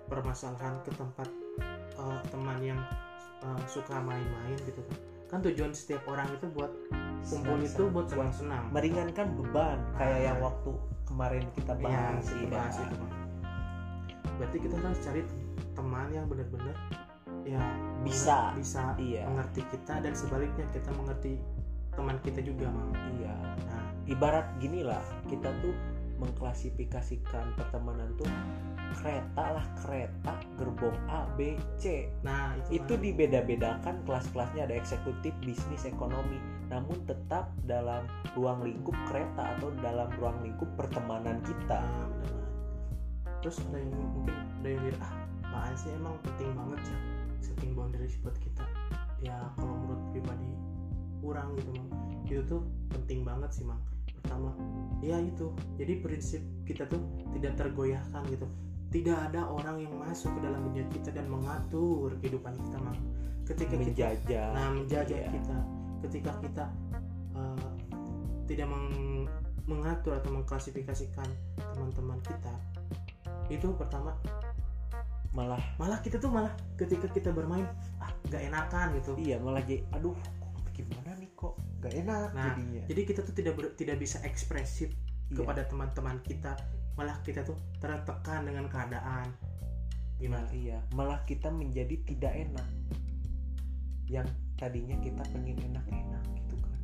permasalahan 0.05 0.77
ke 0.85 0.91
tempat 0.93 1.29
eh, 1.97 2.19
teman 2.29 2.59
yang 2.61 2.81
eh, 3.41 3.61
suka 3.65 3.97
main-main 3.97 4.57
gitu 4.59 4.81
kan 4.81 4.97
kan 5.27 5.39
tujuan 5.41 5.71
setiap 5.71 6.03
orang 6.05 6.27
itu 6.29 6.45
buat 6.49 6.71
kumpul 7.23 7.55
senang- 7.55 7.63
itu 7.63 7.83
buat 7.87 8.07
senang-senang 8.07 8.63
meringankan 8.69 9.27
beban 9.33 9.79
kayak 9.93 10.11
Ah. 10.13 10.25
yang 10.25 10.37
waktu 10.39 10.71
kemarin 11.03 11.45
kita 11.51 11.73
Iya, 11.73 11.83
bahas 11.83 12.25
kita 12.25 12.35
iya. 12.37 12.49
bahas 12.49 12.75
itu 12.77 12.95
Mang. 12.97 13.13
berarti 14.33 14.57
kita 14.59 14.75
harus 14.77 14.99
cari 15.01 15.21
teman 15.71 16.07
yang 16.09 16.25
benar-benar 16.25 16.75
ya 17.43 17.61
Bisa. 18.01 18.51
bisa 18.53 18.93
iya 18.97 19.23
mengerti 19.25 19.61
kita 19.67 19.97
dan 19.97 20.13
sebaliknya 20.13 20.65
kita 20.69 20.89
mengerti 20.91 21.39
teman 21.91 22.17
kita 22.19 22.39
juga 22.39 22.67
Mang. 22.67 22.91
iya 23.15 23.35
nah 23.63 23.81
ibarat 24.05 24.45
gini 24.57 24.83
lah 24.83 25.01
kita 25.25 25.47
tuh 25.59 25.73
mengklasifikasikan 26.17 27.55
pertemanan 27.55 28.11
tuh 28.13 28.29
kereta 28.99 29.43
lah 29.55 29.65
kereta 29.79 30.33
gerbong 30.59 30.97
A 31.07 31.23
B 31.39 31.55
C. 31.79 32.11
Nah 32.27 32.57
itu, 32.67 32.83
itu 32.83 32.93
dibeda-bedakan 33.11 34.03
kelas-kelasnya 34.03 34.67
ada 34.67 34.75
eksekutif 34.75 35.31
bisnis 35.41 35.87
ekonomi. 35.87 36.37
Namun 36.67 37.03
tetap 37.07 37.51
dalam 37.67 38.07
ruang 38.35 38.63
lingkup 38.63 38.95
kereta 39.07 39.55
atau 39.57 39.71
dalam 39.79 40.11
ruang 40.19 40.39
lingkup 40.43 40.67
pertemanan 40.79 41.39
kita. 41.43 41.79
Nah, 41.83 42.07
benar. 42.07 42.31
Banget. 42.31 43.39
terus 43.41 43.57
ada 43.67 43.77
yang 43.81 43.91
mungkin 43.91 44.35
ada 44.61 44.67
yang 44.69 44.81
bilang 44.85 45.01
ah 45.01 45.13
apaan 45.49 45.73
sih? 45.75 45.89
Emang 45.91 46.15
penting 46.21 46.49
banget 46.53 46.79
ya 46.85 46.97
setting 47.41 47.71
boundaries 47.73 48.15
buat 48.21 48.37
kita. 48.37 48.65
Ya 49.25 49.35
kalau 49.57 49.73
menurut 49.81 50.03
pribadi 50.13 50.51
kurang 51.19 51.57
gitu 51.57 51.71
mang. 51.75 51.89
Itu 52.29 52.41
tuh 52.45 52.61
penting 52.93 53.25
banget 53.25 53.49
sih 53.51 53.65
mang. 53.65 53.81
Pertama 54.21 54.53
ya 55.01 55.17
itu. 55.17 55.49
Jadi 55.81 55.93
prinsip 55.99 56.41
kita 56.69 56.85
tuh 56.87 57.01
tidak 57.35 57.57
tergoyahkan 57.57 58.23
gitu 58.29 58.47
tidak 58.91 59.17
ada 59.31 59.47
orang 59.47 59.79
yang 59.79 59.93
masuk 59.95 60.35
ke 60.35 60.41
dalam 60.43 60.61
dunia 60.67 60.83
kita 60.91 61.09
dan 61.09 61.25
mengatur 61.25 62.11
kehidupan 62.19 62.53
kita 62.59 62.77
mang 62.77 62.99
ketika 63.47 63.73
kita 63.73 63.87
menjajah 63.87 64.47
nah 64.51 64.67
menjajah 64.71 65.17
Iya. 65.17 65.29
kita 65.31 65.57
ketika 66.03 66.31
kita 66.43 66.65
uh, 67.33 67.71
tidak 68.45 68.67
meng- 68.67 69.29
mengatur 69.63 70.19
atau 70.19 70.35
mengklasifikasikan 70.35 71.27
teman-teman 71.57 72.19
kita 72.19 72.53
itu 73.47 73.67
pertama 73.75 74.11
malah 75.31 75.63
malah 75.79 75.99
kita 76.03 76.19
tuh 76.19 76.27
malah 76.27 76.51
ketika 76.75 77.07
kita 77.07 77.31
bermain 77.31 77.63
ah 78.03 78.11
nggak 78.27 78.51
enakan 78.51 78.87
gitu 78.99 79.15
iya 79.15 79.39
malah 79.39 79.63
jadi 79.63 79.87
aduh 79.95 80.15
gimana 80.75 81.15
nih 81.15 81.31
kok 81.35 81.55
gak 81.79 81.93
enak 81.95 82.29
Nah, 82.31 82.51
jadinya 82.51 82.81
jadi 82.87 83.01
kita 83.07 83.19
tuh 83.23 83.35
tidak 83.35 83.53
ber- 83.55 83.75
tidak 83.75 83.95
bisa 83.99 84.19
ekspresif 84.27 84.91
Iya. 85.31 85.39
kepada 85.39 85.63
teman-teman 85.63 86.19
kita 86.19 86.59
malah 87.01 87.17
kita 87.25 87.41
tuh 87.41 87.57
tertekan 87.81 88.45
dengan 88.45 88.69
keadaan. 88.69 89.25
Nah, 89.25 90.21
gimana? 90.21 90.45
Iya 90.53 90.77
malah 90.93 91.17
kita 91.25 91.49
menjadi 91.49 91.97
tidak 92.05 92.29
enak. 92.29 92.67
Yang 94.05 94.29
tadinya 94.53 94.93
kita 95.01 95.21
pengen 95.33 95.57
enak-enak 95.57 96.23
gitu 96.37 96.55
kan. 96.61 96.77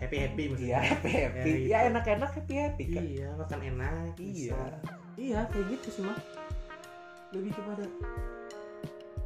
Happy 0.00 0.16
happy 0.16 0.42
iya 0.48 0.48
maksudnya 0.48 0.80
happy 0.80 1.10
happy. 1.12 1.36
Ya, 1.44 1.44
ya 1.44 1.60
gitu. 1.60 1.88
enak-enak 1.92 2.30
happy 2.32 2.54
happy 2.56 2.84
kan. 2.88 3.04
Iya 3.04 3.28
makan 3.36 3.60
enak 3.60 3.92
Iya. 3.92 4.16
bisa. 4.16 4.60
iya 5.20 5.40
kayak 5.52 5.66
gitu 5.76 5.88
sih 5.92 6.02
mah 6.08 6.16
lebih 7.36 7.52
kepada 7.52 7.84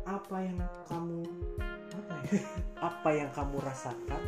apa 0.05 0.37
yang 0.43 0.59
kamu 0.85 1.23
apa 1.95 2.15
ya? 2.27 2.43
Apa 2.91 3.09
yang 3.15 3.31
kamu 3.31 3.57
rasakan 3.63 4.23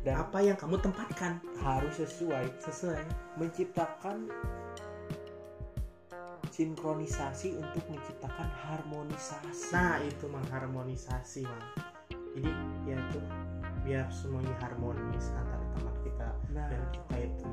dan 0.00 0.16
apa 0.16 0.40
yang 0.40 0.56
kamu 0.56 0.80
tempatkan. 0.80 1.36
harus 1.60 2.00
sesuai. 2.00 2.48
Sesuai. 2.56 3.04
Menciptakan 3.36 4.32
sinkronisasi 6.50 7.54
untuk 7.56 7.82
menciptakan 7.86 8.50
harmonisasi. 8.66 9.70
Nah 9.70 10.02
itu 10.02 10.26
mengharmonisasi 10.26 11.46
mang. 11.46 11.66
Jadi 12.10 12.50
ya 12.86 12.96
itu 12.98 13.20
biar 13.80 14.06
semuanya 14.12 14.54
harmonis 14.60 15.32
antara 15.34 15.64
teman 15.74 15.96
kita 16.04 16.28
nah. 16.52 16.68
dan 16.68 16.82
kita 16.92 17.16
itu. 17.26 17.46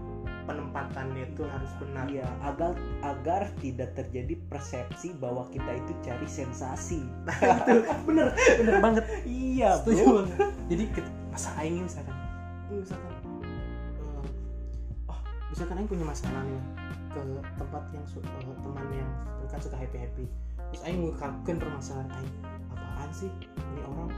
Penempatannya 0.50 1.24
itu 1.30 1.44
harus 1.46 1.72
benar. 1.77 2.06
Iya 2.10 2.27
agar 2.42 2.74
agar 3.06 3.42
tidak 3.62 3.94
terjadi 3.94 4.36
persepsi 4.50 5.13
bahwa 5.18 5.46
kita 5.54 5.72
itu 5.77 5.94
cari 6.01 6.27
sensasi. 6.27 7.01
Itu 7.68 7.74
bener 8.08 8.34
bener 8.34 8.75
banget. 8.82 9.04
Iya 9.27 9.82
setuju 9.82 10.01
bro 10.04 10.13
banget 10.24 10.39
jadi 10.68 10.84
masa 11.32 11.50
aing 11.62 11.84
misalkan? 11.84 12.16
Ini 12.68 12.75
misalkan 12.84 13.12
eh, 13.13 15.12
oh 15.12 15.20
misalkan 15.51 15.75
aing 15.80 15.89
punya 15.89 16.06
masalah 16.08 16.42
nih 16.44 16.87
ke 17.17 17.24
tempat 17.57 17.83
yang 17.93 18.05
eh, 18.05 18.57
teman 18.62 18.88
yang 18.93 19.09
kan 19.47 19.59
suka 19.63 19.77
happy 19.79 19.97
happy 19.97 20.25
terus 20.69 20.81
aing 20.83 21.00
ngungkapkan 21.01 21.55
permasalahan 21.57 22.09
aing 22.19 22.33
apaan 22.69 23.09
sih 23.15 23.31
ini 23.74 23.81
orang 23.88 24.12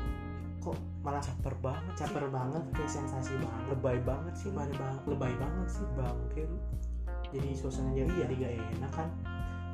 kok 0.60 0.76
malah 1.06 1.24
caper 1.24 1.56
banget 1.64 1.94
sih. 1.96 2.00
caper 2.04 2.26
banget 2.28 2.64
kayak 2.76 2.92
sensasi 2.92 3.34
banget 3.40 3.64
lebay 3.72 3.98
banget 4.04 4.34
sih 4.36 4.50
lebay, 4.52 4.70
ba- 4.76 5.04
lebay 5.08 5.34
banget 5.40 5.68
sih 5.72 5.86
bangke 5.96 6.44
lu 6.50 6.58
jadi 7.30 7.50
suasana 7.54 7.94
jadi 7.94 8.10
Iya. 8.10 8.26
jadi 8.26 8.34
gak 8.36 8.54
enak 8.82 8.92
kan 8.92 9.08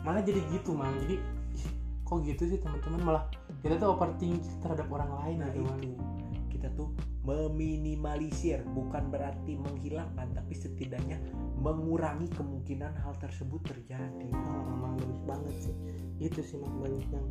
malah 0.06 0.22
jadi 0.22 0.42
gitu 0.54 0.76
mang 0.76 0.94
jadi 1.02 1.18
kok 2.06 2.22
gitu 2.22 2.44
sih 2.46 2.60
teman-teman 2.62 3.02
malah 3.02 3.24
kita 3.66 3.82
tuh 3.82 3.98
overthinking 3.98 4.38
terhadap 4.62 4.86
orang 4.92 5.10
lain 5.24 5.36
nah 5.42 5.50
gitu 5.50 5.66
Mang. 5.66 5.82
Itu 6.66 6.74
kita 6.74 6.82
tuh 6.82 6.90
meminimalisir 7.26 8.66
bukan 8.74 9.14
berarti 9.14 9.54
menghilangkan 9.54 10.34
tapi 10.34 10.54
setidaknya 10.58 11.22
mengurangi 11.62 12.26
kemungkinan 12.34 12.98
hal 13.06 13.14
tersebut 13.22 13.62
terjadi. 13.70 14.30
Ah, 14.34 14.66
emang 14.74 14.98
bagus 14.98 15.22
banget 15.30 15.56
sih. 15.62 15.76
Itu 16.18 16.42
sih 16.42 16.58
mang 16.58 16.82
banyak 16.82 17.06
yang 17.06 17.28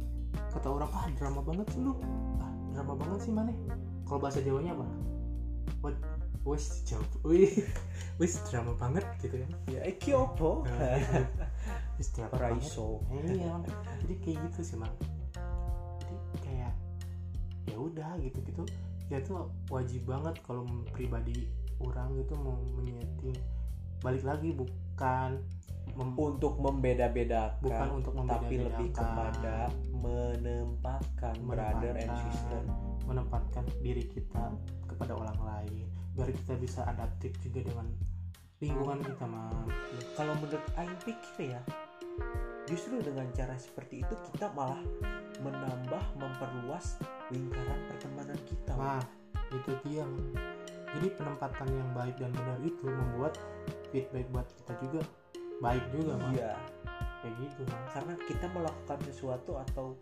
kata 0.54 0.70
orang 0.70 0.90
ah 0.94 1.10
drama 1.18 1.42
banget 1.42 1.66
sih 1.74 1.82
lu. 1.82 1.98
Ah 2.38 2.50
drama 2.78 2.94
banget 2.94 3.26
sih 3.26 3.32
mana 3.34 3.50
kalau 4.06 4.22
bahasa 4.22 4.38
jawanya 4.38 4.78
apa? 4.78 4.86
What? 5.82 5.98
Wes 6.44 6.84
jawab 6.84 7.08
wih 7.24 7.50
wes 8.22 8.38
drama 8.46 8.76
banget 8.78 9.02
gitu 9.18 9.42
kan. 9.42 9.50
Ya 9.66 9.82
iki 9.82 10.14
opo? 10.14 10.62
Nah, 10.62 10.94
gitu. 10.94 11.26
wes 11.98 12.08
drama 12.14 12.34
banget. 12.38 12.70
Eh, 13.10 13.34
iya 13.34 13.54
jadi 13.98 14.14
kayak 14.22 14.38
gitu 14.46 14.60
sih 14.62 14.76
mang 14.78 14.94
jadi 16.04 16.16
kayak 16.44 16.72
ya 17.64 17.76
udah 17.80 18.14
gitu 18.20 18.38
gitu 18.44 18.62
ya 19.12 19.20
tuh 19.20 19.52
wajib 19.68 20.08
banget 20.08 20.40
kalau 20.42 20.64
pribadi 20.90 21.48
orang 21.80 22.16
itu 22.16 22.34
mau 22.38 22.56
menyeting. 22.76 23.36
Balik 24.00 24.24
lagi 24.24 24.52
bukan 24.52 25.40
mem- 25.92 26.16
untuk 26.16 26.56
membeda-bedakan 26.56 27.60
bukan 27.60 27.88
untuk 28.00 28.12
tapi 28.24 28.56
lebih 28.60 28.88
kepada 28.92 29.68
menempatkan 29.92 31.34
brother 31.44 31.94
and 31.96 32.08
Menempatkan. 32.08 32.32
sister. 32.32 32.62
menempatkan 33.04 33.64
diri 33.84 34.04
kita 34.08 34.48
kepada 34.88 35.12
orang 35.12 35.36
lain 35.44 35.84
biar 36.16 36.32
kita 36.32 36.56
bisa 36.56 36.80
adaptif 36.88 37.36
juga 37.44 37.60
dengan 37.68 37.84
lingkungan 38.64 39.04
kita 39.04 39.26
mam. 39.28 39.68
Kalau 40.16 40.32
menurut 40.40 40.64
Aing 40.80 40.96
pikir 41.04 41.52
ya 41.52 41.60
justru 42.64 42.96
dengan 43.04 43.28
cara 43.36 43.54
seperti 43.60 44.00
itu 44.00 44.14
kita 44.32 44.48
malah 44.56 44.80
menambah 45.42 46.02
memperluas 46.16 46.96
lingkaran 47.28 47.80
pertemanan 47.90 48.38
kita 48.48 48.72
Wah, 48.76 49.04
itu 49.52 49.72
dia. 49.84 50.04
Jadi 50.94 51.10
penempatan 51.18 51.68
yang 51.74 51.90
baik 51.90 52.14
dan 52.22 52.30
benar 52.30 52.58
itu 52.62 52.86
membuat 52.86 53.34
feedback 53.90 54.30
buat 54.30 54.46
kita 54.62 54.72
juga 54.78 55.02
baik 55.58 55.84
juga, 55.90 56.14
Bang. 56.18 56.32
iya 56.38 56.54
Kayak 57.20 57.34
gitu, 57.42 57.60
Bang. 57.66 57.84
karena 57.90 58.14
kita 58.30 58.46
melakukan 58.54 58.98
sesuatu 59.10 59.52
atau 59.58 59.98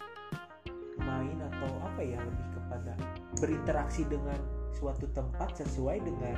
main 1.00 1.38
atau 1.40 1.70
apa 1.80 2.00
ya 2.04 2.20
lebih 2.20 2.48
kepada 2.52 2.92
berinteraksi 3.40 4.04
dengan 4.04 4.36
suatu 4.76 5.08
tempat 5.16 5.56
sesuai 5.64 6.04
dengan 6.04 6.36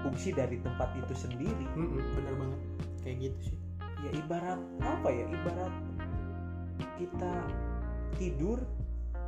fungsi 0.00 0.30
dari 0.30 0.62
tempat 0.62 0.94
itu 0.94 1.14
sendiri 1.18 1.66
Mm-mm, 1.74 2.14
bener 2.14 2.34
banget. 2.38 2.60
Kayak 3.02 3.16
gitu 3.30 3.38
sih. 3.52 3.58
Ya 4.04 4.10
ibarat 4.12 4.60
apa 4.82 5.08
ya 5.08 5.24
ibarat 5.30 5.74
kita 7.00 7.32
tidur 8.20 8.60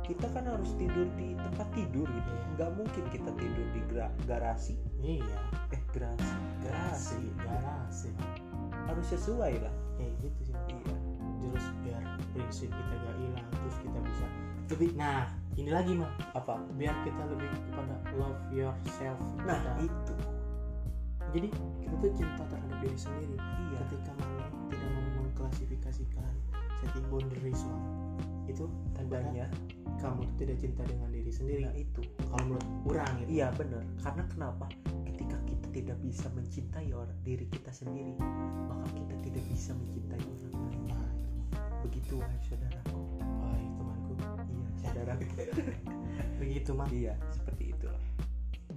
kita 0.05 0.25
kan 0.33 0.45
harus 0.49 0.73
tidur 0.77 1.05
di 1.13 1.37
tempat 1.37 1.69
tidur 1.77 2.07
gitu 2.09 2.31
Iya. 2.33 2.45
nggak 2.57 2.71
mungkin 2.81 3.03
kita 3.13 3.31
tidur 3.37 3.67
di 3.73 3.81
garasi 4.25 4.75
Iya, 4.99 5.39
eh 5.73 5.81
garasi 5.93 6.37
garasi, 6.65 7.21
garasi. 7.39 8.11
Harus 8.89 9.05
sesuai 9.13 9.61
lah 9.61 9.73
Kayak 10.01 10.13
gitu 10.23 10.39
sih. 10.49 10.55
Iya 10.67 10.95
Terus 11.39 11.65
biar 11.81 12.03
prinsip 12.35 12.69
kita 12.69 12.93
gak 12.99 13.15
hilang, 13.15 13.47
terus 13.51 13.75
kita 13.81 13.99
bisa 14.05 14.27
lebih. 14.69 14.89
Nah, 14.99 15.33
ini 15.57 15.71
lagi 15.73 15.93
mah, 15.97 16.11
apa 16.37 16.61
biar 16.77 16.93
kita 17.01 17.23
lebih 17.25 17.49
kepada 17.71 17.95
love 18.15 18.41
yourself. 18.53 19.17
nah 19.47 19.57
kita. 19.79 19.87
itu 19.89 20.15
jadi 21.29 21.47
kita 21.53 21.95
tuh 22.01 22.11
cinta 22.17 22.43
terhadap 22.49 22.77
diri 22.81 22.97
sendiri. 22.97 23.37
Setting 26.79 27.05
boundaries 27.11 27.61
Bang, 27.67 27.83
itu 28.49 28.65
tandanya 28.95 29.45
kamu 29.99 30.23
tuh 30.31 30.35
tidak 30.39 30.57
cinta 30.63 30.81
dengan 30.87 31.09
diri 31.11 31.31
sendiri. 31.31 31.63
Nah 31.67 31.75
itu. 31.75 32.01
Kalau 32.31 32.43
menurut 32.47 32.67
kurang 32.87 33.11
gitu. 33.21 33.29
Iya 33.35 33.47
benar 33.53 33.83
karena 33.99 34.23
kenapa? 34.31 34.65
Ketika 35.05 35.37
kita 35.45 35.67
tidak 35.75 35.97
bisa 35.99 36.27
mencintai 36.31 36.89
orang 36.95 37.19
diri 37.27 37.45
kita 37.51 37.71
sendiri 37.75 38.15
maka 38.71 38.87
kita 38.95 39.15
tidak 39.21 39.43
bisa 39.51 39.71
mencintai 39.75 40.21
orang 40.23 40.51
lain. 40.55 40.81
Nah 40.87 41.09
itu. 41.19 41.29
Begitu 41.83 42.13
wahai 42.15 42.39
saudaraku. 42.47 42.99
Wah 43.19 43.59
temanku 43.75 44.11
iya 44.15 44.67
saudaraku. 44.79 45.25
Begitu 46.41 46.69
mah 46.71 46.89
iya 46.95 47.13
seperti 47.35 47.63
itulah. 47.75 48.03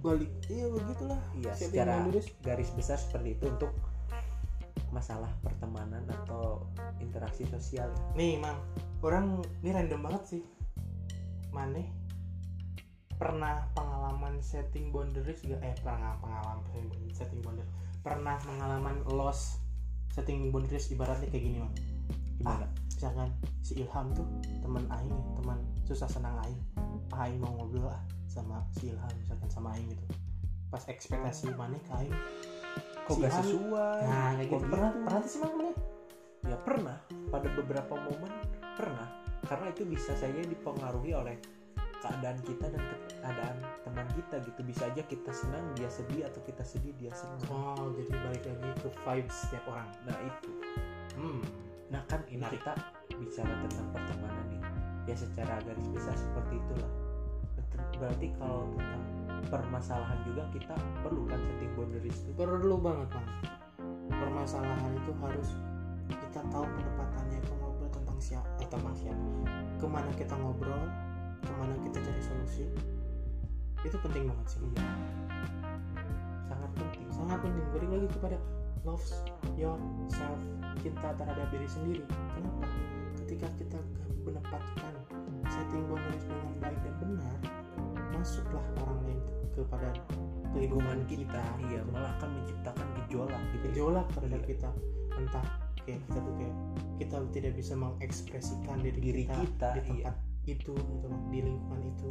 Balik. 0.03 0.31
Iya 0.51 0.65
begitulah. 0.67 1.21
Iya 1.39 1.51
Setting 1.55 1.71
secara 1.71 1.93
garis 2.43 2.69
besar 2.75 2.99
seperti 2.99 3.39
itu 3.39 3.45
untuk 3.47 3.71
masalah 4.93 5.33
pertemanan 5.41 6.05
atau 6.21 6.69
interaksi 7.01 7.49
sosial 7.49 7.89
ya. 7.89 8.01
nih 8.13 8.37
mang. 8.37 8.61
Orang 9.01 9.41
ini 9.65 9.73
random 9.73 10.05
banget 10.05 10.23
sih. 10.37 10.43
Maneh 11.49 11.89
pernah 13.17 13.65
pengalaman 13.77 14.41
setting 14.41 14.89
boundaries 14.89 15.41
gak 15.45 15.61
eh 15.61 15.75
pernah 15.79 16.17
pengalaman 16.19 16.65
setting 17.13 17.39
boundaries 17.39 17.71
pernah 18.03 18.35
pengalaman 18.43 18.99
loss 19.07 19.63
setting 20.11 20.51
boundaries 20.51 20.91
ibaratnya 20.91 21.31
kayak 21.31 21.43
gini 21.49 21.57
mang. 21.63 21.73
Gimana? 22.37 22.67
Misalkan 22.91 23.29
si 23.63 23.79
Ilham 23.79 24.11
tuh 24.13 24.27
teman 24.59 24.85
Aing 24.91 25.15
teman 25.39 25.59
susah 25.87 26.09
senang 26.11 26.35
Aing. 26.43 26.61
Ah, 27.15 27.25
Aing 27.25 27.39
mau 27.39 27.53
ngobrol 27.55 27.89
ah 27.89 28.03
sama 28.27 28.61
si 28.75 28.91
Ilham 28.91 29.09
misalkan 29.23 29.49
sama 29.49 29.73
Aing 29.73 29.87
gitu. 29.89 30.05
Pas 30.67 30.83
ekspektasi 30.85 31.55
mana 31.55 31.79
ke 31.79 31.91
Aing 31.95 32.13
kok 33.03 33.15
Si 33.15 33.21
gak 33.23 33.33
sesuai? 33.43 33.99
Nah 34.07 34.29
kayak 34.39 34.47
gitu. 34.49 34.65
pernah? 34.67 34.91
Pernah 34.91 35.19
tuh 35.19 35.31
sih 35.31 35.39
mang 35.43 35.55
ya 36.43 36.57
pernah. 36.59 36.97
Pada 37.31 37.47
beberapa 37.55 37.93
momen 37.95 38.33
pernah. 38.75 39.07
Karena 39.43 39.67
itu 39.71 39.83
bisa 39.83 40.15
saja 40.15 40.39
dipengaruhi 40.39 41.11
oleh 41.11 41.35
keadaan 42.03 42.39
kita 42.43 42.67
dan 42.67 42.83
keadaan 43.19 43.57
teman 43.87 44.07
kita 44.15 44.35
gitu. 44.43 44.59
Bisa 44.63 44.83
aja 44.91 45.03
kita 45.07 45.31
senang 45.31 45.63
dia 45.75 45.87
sedih 45.87 46.27
atau 46.27 46.41
kita 46.43 46.63
sedih 46.63 46.91
dia 46.99 47.11
senang. 47.15 47.39
Oh 47.51 47.91
jadi 47.95 48.11
balik 48.11 48.43
lagi 48.43 48.69
ke 48.83 48.89
vibes 48.91 49.35
setiap 49.47 49.63
orang. 49.71 49.89
Nah 50.07 50.17
itu. 50.23 50.49
Hmm. 51.15 51.41
Nah 51.91 52.01
kan 52.07 52.23
ini 52.27 52.43
Menarik. 52.43 52.59
kita 52.59 52.73
bicara 53.19 53.53
tentang 53.67 53.87
pertemanan 53.95 54.45
nih. 54.51 54.61
Ya 55.07 55.15
secara 55.19 55.59
garis 55.63 55.87
besar 55.91 56.15
seperti 56.15 56.59
itulah. 56.59 56.91
Berarti 57.99 58.27
kalau 58.35 58.67
tentang 58.75 59.03
permasalahan 59.47 60.19
juga 60.27 60.43
kita 60.51 60.75
perlu 61.01 61.27
kan 61.27 61.39
setting 61.39 61.71
boundaries 61.75 62.19
itu. 62.23 62.31
Perlu 62.35 62.75
banget 62.79 63.07
bang. 63.11 63.27
Permasalahan 64.11 64.91
itu 64.95 65.11
harus 65.19 65.49
kita 66.07 66.41
tahu 66.51 66.65
penempatannya 66.67 67.37
itu 67.39 67.53
ngobrol 67.59 67.89
tentang 67.91 68.19
siapa. 68.19 68.49
Eh, 68.59 68.67
tentang 68.67 68.95
siapa. 68.95 69.27
Ke 69.79 69.85
mana 69.87 70.11
kita 70.15 70.35
ngobrol 70.37 70.83
ke 71.43 71.51
mana 71.59 71.75
kita 71.83 71.97
cari 72.03 72.21
solusi. 72.23 72.65
Itu 73.83 73.97
penting 73.99 74.31
banget 74.31 74.47
sih. 74.47 74.59
Iya. 74.63 74.87
Sangat 76.47 76.71
penting. 76.77 77.05
Sangat 77.11 77.39
penting. 77.43 77.65
Balik 77.75 77.89
lagi 77.91 78.07
kepada 78.15 78.37
love 78.83 79.07
yourself 79.55 80.39
cinta 80.83 81.09
terhadap 81.15 81.47
diri 81.51 81.67
sendiri. 81.67 82.03
Kenapa? 82.35 82.67
Ketika 83.23 83.47
kita 83.59 83.79
menempatkan 84.23 84.93
setting 85.47 85.83
boundaries 85.87 86.25
dengan 86.27 86.51
baik 86.59 86.79
dan 86.83 86.95
benar 86.99 87.62
masuklah 88.13 88.65
orang 88.81 88.99
lain 89.09 89.19
kepada 89.53 89.89
kehidupan 90.53 90.99
kita. 91.09 91.43
iya 91.65 91.81
gitu. 91.81 91.89
malah 91.93 92.11
akan 92.21 92.29
menciptakan 92.41 92.87
gejolak 93.03 93.41
gitu 93.53 93.65
gejolak 93.69 94.07
terhadap 94.13 94.41
Iya. 94.45 94.49
kita. 94.53 94.69
Entah 95.13 95.45
kayak 95.83 95.99
kita 96.07 96.19
tuh 96.23 96.33
kayak 96.39 96.55
kita 97.01 97.15
tidak 97.35 97.53
bisa 97.59 97.73
mengekspresikan 97.75 98.77
diri, 98.81 98.99
Diri 99.01 99.23
kita, 99.27 99.37
kita, 99.43 99.69
di 99.73 99.81
tempat 99.81 100.15
itu 100.43 100.73
gitu 100.73 101.05
loh, 101.09 101.21
di 101.29 101.39
lingkungan 101.41 101.81
itu. 101.85 102.07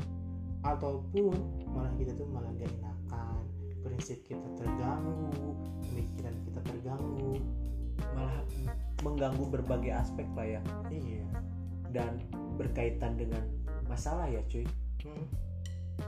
Ataupun 0.62 1.34
malah 1.74 1.92
kita 1.98 2.12
tuh 2.14 2.28
malah 2.30 2.50
gak 2.54 2.70
enakan. 2.78 3.42
Prinsip 3.82 4.22
kita 4.22 4.46
terganggu 4.54 5.58
pemikiran 5.82 6.34
kita 6.46 6.60
terganggu. 6.62 7.34
Malah 8.14 8.38
mengganggu 9.02 9.44
berbagai 9.50 9.90
aspek 9.90 10.26
lah 10.38 10.46
ya. 10.46 10.62
Iya. 10.86 11.26
Dan 11.90 12.22
berkaitan 12.54 13.18
dengan 13.18 13.42
masalah 13.90 14.30
ya 14.30 14.40
cuy. 14.46 14.64
Hmm, 15.02 15.26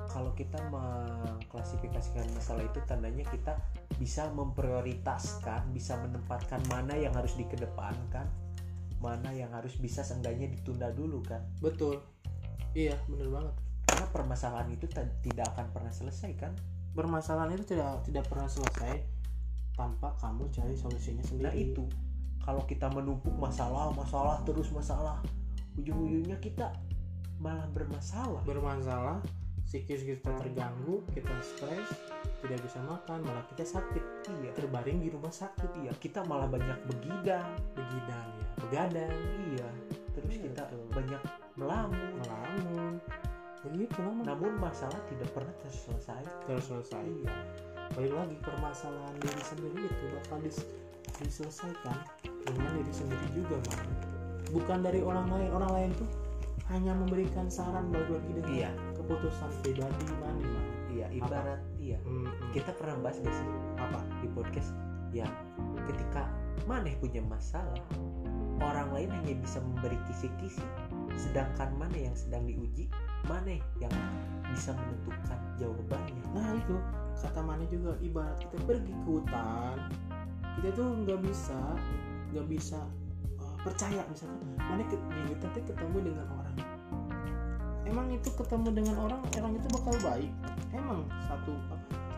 kalau 0.09 0.31
kita 0.39 0.59
mengklasifikasikan 0.71 2.31
masalah 2.33 2.65
itu 2.65 2.81
tandanya 2.87 3.25
kita 3.29 3.59
bisa 3.99 4.31
memprioritaskan 4.33 5.71
bisa 5.71 5.99
menempatkan 6.01 6.63
mana 6.71 6.95
yang 6.99 7.15
harus 7.15 7.35
dikedepankan 7.39 8.27
mana 9.05 9.37
yang 9.37 9.53
harus 9.53 9.77
bisa 9.77 10.01
seenggaknya 10.01 10.49
ditunda 10.49 10.89
dulu 10.89 11.21
kan? 11.21 11.45
Betul. 11.61 12.01
Iya 12.73 12.97
bener 13.05 13.29
banget. 13.29 13.55
Karena 13.85 14.07
permasalahan 14.09 14.69
itu 14.73 14.89
tidak 15.21 15.47
akan 15.53 15.67
pernah 15.77 15.93
selesai 15.93 16.33
kan? 16.41 16.57
Permasalahan 16.97 17.53
itu 17.53 17.77
tidak 17.77 18.01
tidak 18.09 18.25
pernah 18.33 18.49
selesai 18.49 19.05
tanpa 19.77 20.17
kamu 20.17 20.49
cari 20.49 20.73
solusinya 20.73 21.21
sendiri. 21.21 21.45
nah 21.45 21.55
itu. 21.55 21.85
Kalau 22.41 22.65
kita 22.65 22.89
menumpuk 22.93 23.33
masalah 23.37 23.93
masalah 23.93 24.41
terus 24.45 24.69
masalah 24.73 25.21
ujung-ujungnya 25.77 26.41
kita 26.41 26.73
malah 27.37 27.69
bermasalah. 27.77 28.41
Bermasalah 28.49 29.21
psikis 29.65 30.05
kita 30.05 30.31
terganggu 30.39 31.03
kita 31.11 31.33
stres 31.41 31.89
tidak 32.45 32.61
bisa 32.61 32.77
makan 32.85 33.25
malah 33.25 33.45
kita 33.49 33.65
sakit. 33.65 34.05
Iya. 34.29 34.53
Terbaring 34.53 35.01
di 35.01 35.09
rumah 35.09 35.33
sakit. 35.33 35.81
Iya 35.81 35.93
kita 35.97 36.21
malah 36.29 36.45
banyak 36.45 36.77
begidang. 36.93 37.49
Begidang 37.73 38.27
ya 38.37 38.47
begadang. 38.61 39.17
Iya 39.57 39.69
terus 40.15 40.31
Iya, 40.31 40.53
kita 40.53 40.63
betul. 40.69 40.85
banyak 40.93 41.23
melamun. 41.57 42.11
Melamun. 42.21 42.93
Begitu 43.65 43.97
lah 44.05 44.13
Mang. 44.13 44.27
namun 44.29 44.53
masalah 44.61 45.01
tidak 45.09 45.33
pernah 45.33 45.55
terselesai. 45.65 46.25
Terus 46.45 46.65
selesai 46.69 47.05
iya. 47.25 47.35
Balik 47.97 48.13
lagi 48.13 48.37
permasalahan 48.45 49.17
diri 49.21 49.43
sendiri 49.45 49.81
itu 49.89 50.05
bakal 50.21 50.39
dis- 50.45 50.69
diselesaikan 51.21 51.99
dengan 52.45 52.71
diri 52.77 52.93
sendiri 52.93 53.27
juga 53.33 53.57
Mang. 53.73 53.89
bukan 54.53 54.79
dari 54.85 55.01
orang 55.01 55.27
lain. 55.33 55.51
Orang 55.57 55.73
lain 55.73 55.91
tuh 55.97 56.11
hanya 56.73 56.93
memberikan 56.97 57.49
saran 57.49 57.89
balik 57.93 58.09
lagi 58.21 58.31
dengan 58.37 58.53
iya 58.53 58.71
keputusan 59.05 59.51
pribadi 59.61 60.05
mana? 60.19 60.61
Iya 60.89 61.07
ibarat 61.13 61.61
iya. 61.77 61.99
Hmm, 62.03 62.25
hmm. 62.25 62.51
kita 62.57 62.73
pernah 62.81 62.97
bahas 63.05 63.21
gak 63.21 63.35
sih 63.37 63.49
apa 63.77 64.01
di 64.25 64.29
podcast 64.33 64.73
yang 65.13 65.31
ketika 65.91 66.27
maneh 66.65 66.97
punya 66.99 67.21
masalah 67.21 67.77
orang 68.63 68.89
lain 68.95 69.11
hanya 69.13 69.35
bisa 69.43 69.59
memberi 69.61 69.99
kisi-kisi 70.09 70.65
sedangkan 71.15 71.71
mana 71.77 71.95
yang 71.95 72.17
sedang 72.17 72.47
diuji 72.49 72.89
maneh 73.29 73.61
yang 73.83 73.93
bisa 74.51 74.73
menentukan 74.73 75.39
jawabannya? 75.61 76.25
Nah 76.33 76.57
itu 76.57 76.77
kata 77.25 77.41
mana 77.41 77.65
juga 77.73 77.97
ibarat 78.05 78.37
kita 78.37 78.57
pergi 78.69 78.93
ke 78.93 79.09
hutan 79.09 79.77
kita 80.61 80.69
tuh 80.77 80.89
nggak 81.03 81.21
bisa 81.25 81.59
nggak 82.37 82.47
bisa 82.53 82.79
uh, 83.41 83.57
percaya 83.65 84.05
misalkan 84.13 84.45
mana 84.61 84.85
di 84.85 84.97
hutan 85.33 85.51
ketemu 85.57 85.99
dengan 86.13 86.27
orang 86.37 86.44
emang 87.85 88.09
itu 88.13 88.29
ketemu 88.35 88.69
dengan 88.73 88.97
orang 89.01 89.21
orang 89.37 89.53
itu 89.57 89.67
bakal 89.73 89.95
baik? 90.01 90.33
Emang 90.73 91.05
satu 91.29 91.53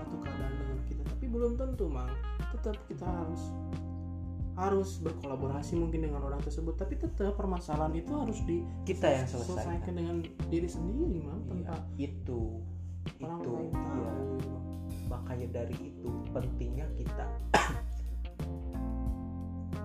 satu 0.02 0.14
keadaan 0.22 0.54
dengan 0.58 0.78
kita. 0.86 1.02
Tapi 1.06 1.24
belum 1.26 1.52
tentu 1.58 1.86
mang. 1.90 2.10
Tetap 2.54 2.76
kita 2.86 3.06
harus 3.06 3.42
harus 4.56 5.04
berkolaborasi 5.04 5.76
mungkin 5.76 6.08
dengan 6.08 6.24
orang 6.24 6.40
tersebut. 6.40 6.80
Tapi 6.80 6.96
tetap 6.96 7.36
permasalahan 7.36 7.94
itu 7.98 8.12
harus 8.16 8.40
di 8.48 8.64
kita 8.88 9.22
yang 9.22 9.26
selesaikan. 9.28 9.62
selesaikan 9.62 9.94
dengan 9.94 10.16
diri 10.48 10.68
sendiri 10.68 11.20
mang 11.20 11.44
Iya, 11.46 11.76
itu. 12.10 12.42
orang 13.22 13.38
itu 13.40 13.50
lain 13.54 13.70
iya. 13.70 14.02
tahu. 14.02 14.34
makanya 15.06 15.62
dari 15.62 15.76
itu 15.78 16.10
pentingnya 16.34 16.86
kita 16.98 17.26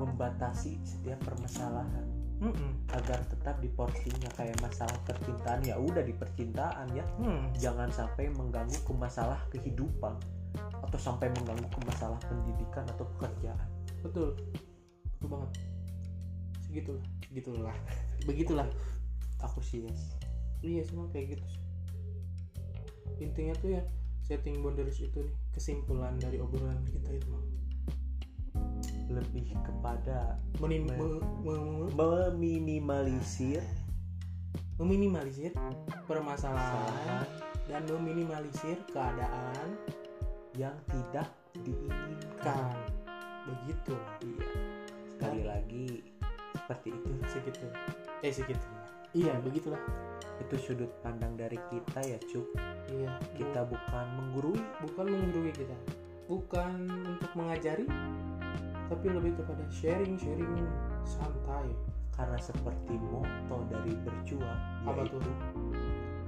membatasi 0.01 0.81
setiap 0.81 1.21
permasalahan 1.21 2.10
Mm-mm. 2.41 2.71
agar 2.89 3.21
tetap 3.29 3.61
di 3.61 3.69
porsinya 3.69 4.25
kayak 4.33 4.57
masalah 4.65 4.97
percintaan 5.05 5.61
ya 5.61 5.77
udah 5.77 6.01
di 6.01 6.09
percintaan 6.17 6.89
ya 6.97 7.05
Hmm. 7.21 7.53
jangan 7.53 7.93
sampai 7.93 8.33
mengganggu 8.33 8.81
ke 8.81 8.93
masalah 8.97 9.37
kehidupan 9.53 10.17
atau 10.81 10.99
sampai 10.99 11.29
mengganggu 11.37 11.69
ke 11.69 11.79
masalah 11.85 12.17
pendidikan 12.25 12.83
atau 12.89 13.05
pekerjaan 13.15 13.69
betul 14.01 14.33
betul 15.21 15.27
banget 15.29 15.51
segitulah 16.65 17.05
segitulah 17.29 17.75
begitulah 18.25 18.67
aku 19.45 19.61
sih 19.61 19.85
yes 19.85 20.01
iya 20.65 20.81
semua 20.85 21.05
kayak 21.13 21.37
gitu 21.37 21.45
sih. 21.45 21.61
intinya 23.21 23.53
tuh 23.61 23.69
ya 23.77 23.81
setting 24.25 24.61
boundaries 24.65 24.97
itu 24.97 25.19
nih 25.21 25.35
kesimpulan 25.53 26.15
dari 26.17 26.39
obrolan 26.39 26.79
kita 26.87 27.17
itu. 27.17 27.29
Lebih 29.11 29.51
kepada 29.63 30.39
Menim- 30.63 30.87
Me- 30.87 31.21
me- 31.43 31.63
me- 31.91 31.91
meminimalisir 31.93 33.63
meminimalisir 34.81 35.53
permasalahan 36.09 37.29
dan 37.69 37.85
meminimalisir 37.85 38.81
keadaan 38.89 39.77
yang 40.57 40.73
tidak 40.89 41.29
diinginkan. 41.61 42.17
Kan 42.41 42.73
begitu 43.45 43.95
iya. 44.25 44.49
Sekali 45.13 45.41
lagi 45.45 45.87
seperti 46.57 46.89
itu. 46.97 47.09
Segitu. 47.29 47.65
Eh 48.25 48.33
segitu. 48.33 48.67
Iya 49.13 49.37
begitulah. 49.45 49.79
Itu 50.41 50.57
sudut 50.57 50.89
pandang 51.05 51.37
dari 51.37 51.61
kita 51.69 52.01
ya 52.01 52.17
cuk. 52.17 52.49
Iya. 52.89 53.11
Kita 53.37 53.69
bukan 53.69 54.05
menggurui. 54.17 54.61
Bukan 54.81 55.05
menggurui 55.05 55.53
kita. 55.53 55.77
Bukan 56.25 56.89
untuk 57.05 57.31
mengajari 57.37 57.85
tapi 58.91 59.07
lebih 59.07 59.39
kepada 59.39 59.63
sharing 59.71 60.19
sharing 60.19 60.51
santai. 61.07 61.71
Karena 62.11 62.37
seperti 62.37 62.99
moto 62.99 63.65
dari 63.71 63.95
berjuang 64.03 64.59
Apa 64.85 65.07
tuh? 65.07 65.23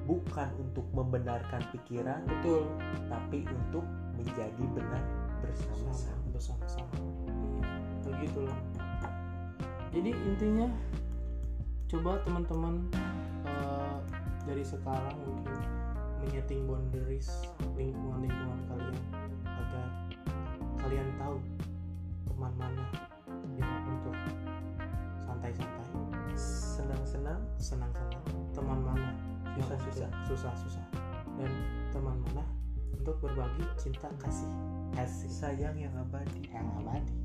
bukan 0.08 0.49
untuk 0.60 0.88
membenarkan 0.95 1.62
pikiran 1.76 2.23
betul. 2.28 2.65
tapi 3.12 3.43
untuk 3.45 3.84
menjadi 4.15 4.63
benar 4.73 5.04
bersama-sama. 5.43 6.23
Bersama-sama. 6.32 6.97
Begitulah 8.08 8.58
jadi 9.93 10.10
intinya 10.10 10.67
coba 11.86 12.17
teman-teman 12.26 12.89
eh, 13.45 13.97
dari 14.49 14.65
sekarang 14.65 15.13
mungkin 15.21 15.58
menyeting 16.26 16.65
boundaries 16.65 17.30
lingkungan-lingkungan 17.78 18.60
kalian 18.73 18.97
agar 19.45 19.86
kalian 20.82 21.08
tahu 21.21 21.38
teman 22.43 22.60
mana 22.60 22.84
untuk 23.88 24.15
santai-santai. 25.23 25.88
Senang-senang? 26.36 27.39
Senang-senang. 27.56 28.23
Teman 28.51 28.79
mana? 28.84 29.15
Susah-susah. 29.56 30.10
susah-susah. 30.27 30.86
Dan 31.39 31.51
teman 31.95 32.19
mana? 32.19 32.43
Untuk 32.99 33.15
berbagi 33.23 33.63
cinta 33.79 34.12
kasih. 34.19 34.51
Kasih. 34.91 35.32
Sayang 35.32 35.79
yang 35.79 35.95
abadi. 35.95 36.51
Yang 36.51 36.67
abadi. 36.84 37.15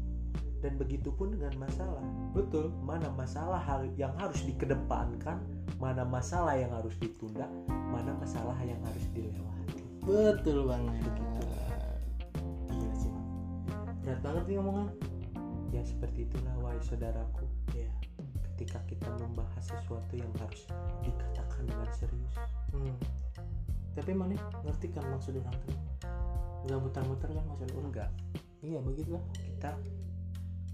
Dan 0.62 0.78
begitu 0.78 1.10
pun 1.10 1.34
dengan 1.34 1.66
masalah. 1.66 2.06
Betul. 2.30 2.70
Mana 2.86 3.10
masalah 3.10 3.58
yang 3.98 4.14
harus 4.22 4.46
dikedepankan 4.46 5.42
mana 5.78 6.02
masalah 6.02 6.58
yang 6.58 6.74
harus 6.74 6.90
ditunda 6.98 7.46
mana 7.70 8.10
masalah 8.18 8.58
yang 8.66 8.82
harus 8.82 9.06
dilewati. 9.14 9.82
Betul 10.02 10.66
banget. 10.66 11.06
Gila 12.66 12.94
sih 12.98 13.10
Bang. 13.14 13.26
berat 14.02 14.20
banget 14.26 14.44
nih 14.50 14.58
omongan 14.58 14.88
ya 15.72 15.82
seperti 15.84 16.24
itulah 16.24 16.54
wahai 16.60 16.80
saudaraku. 16.80 17.44
Ya. 17.76 17.88
Ketika 18.54 18.82
kita 18.90 19.08
membahas 19.22 19.62
sesuatu 19.62 20.14
yang 20.18 20.30
harus 20.42 20.66
dikatakan 21.04 21.62
dengan 21.68 21.90
serius. 21.94 22.34
Hmm. 22.74 22.96
tapi 23.98 24.14
mana 24.14 24.38
ngerti 24.62 24.94
kan 24.94 25.02
maksud 25.10 25.42
orang 25.42 25.58
tuh? 25.66 25.74
Nggak 26.70 26.78
muter-muter 26.78 27.30
kan 27.34 27.44
maksud 27.50 27.66
orang? 27.74 27.86
Enggak. 27.90 28.10
Iya 28.62 28.78
begitulah. 28.82 29.24
Kita 29.34 29.74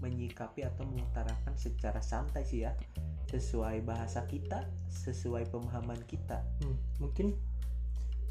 menyikapi 0.01 0.61
atau 0.61 0.85
mengutarakan 0.85 1.53
secara 1.57 2.01
santai 2.05 2.45
sih 2.45 2.65
ya. 2.69 2.77
Sesuai 3.25 3.81
bahasa 3.81 4.29
kita 4.29 4.69
sesuai 4.93 5.49
pemahaman 5.49 5.97
kita. 6.05 6.45
Hmm, 6.61 6.77
mungkin 7.01 7.33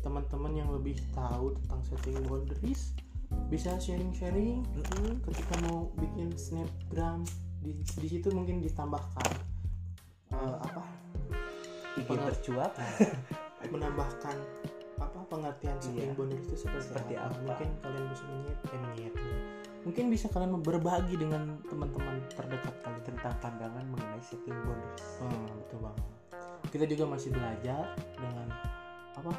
teman-teman 0.05 0.53
yang 0.53 0.71
lebih 0.71 1.01
tahu 1.17 1.57
tentang 1.59 1.81
setting 1.89 2.21
boundaries 2.29 2.93
bisa 3.47 3.77
sharing-sharing 3.77 4.65
ketika 5.23 5.55
mau 5.63 5.93
bikin 5.95 6.33
snapgram 6.35 7.23
di, 7.61 7.73
di 7.77 8.09
situ 8.09 8.29
mungkin 8.29 8.61
ditambahkan 8.61 9.31
eh, 10.33 10.57
apa 10.61 10.83
Pengal- 11.95 12.27
bercuap 12.27 12.73
menambahkan 13.73 14.37
apa 14.95 15.19
pengertian 15.27 15.77
setting 15.79 16.11
Iya. 16.11 16.15
boundaries 16.15 16.47
itu 16.47 16.57
seperti, 16.61 16.87
Seperti 16.91 17.15
apa. 17.15 17.31
apa? 17.31 17.39
mungkin 17.43 17.69
kalian 17.81 18.05
bisa 18.09 18.25
menyet 18.27 18.61
eh, 19.15 19.41
mungkin 19.85 20.05
bisa 20.09 20.27
kalian 20.29 20.59
berbagi 20.59 21.15
dengan 21.15 21.43
teman-teman 21.63 22.17
terdekat 22.31 22.75
kalian 22.81 23.03
tentang 23.05 23.35
pandangan 23.39 23.85
mengenai 23.87 24.23
setting 24.23 24.57
boundaries 24.63 25.05
Hmm, 25.21 25.45
betul 25.55 25.79
banget. 25.81 26.05
Kita 26.67 26.85
juga 26.89 27.05
masih 27.07 27.31
belajar 27.31 27.83
dengan 28.17 28.49
apa 29.15 29.31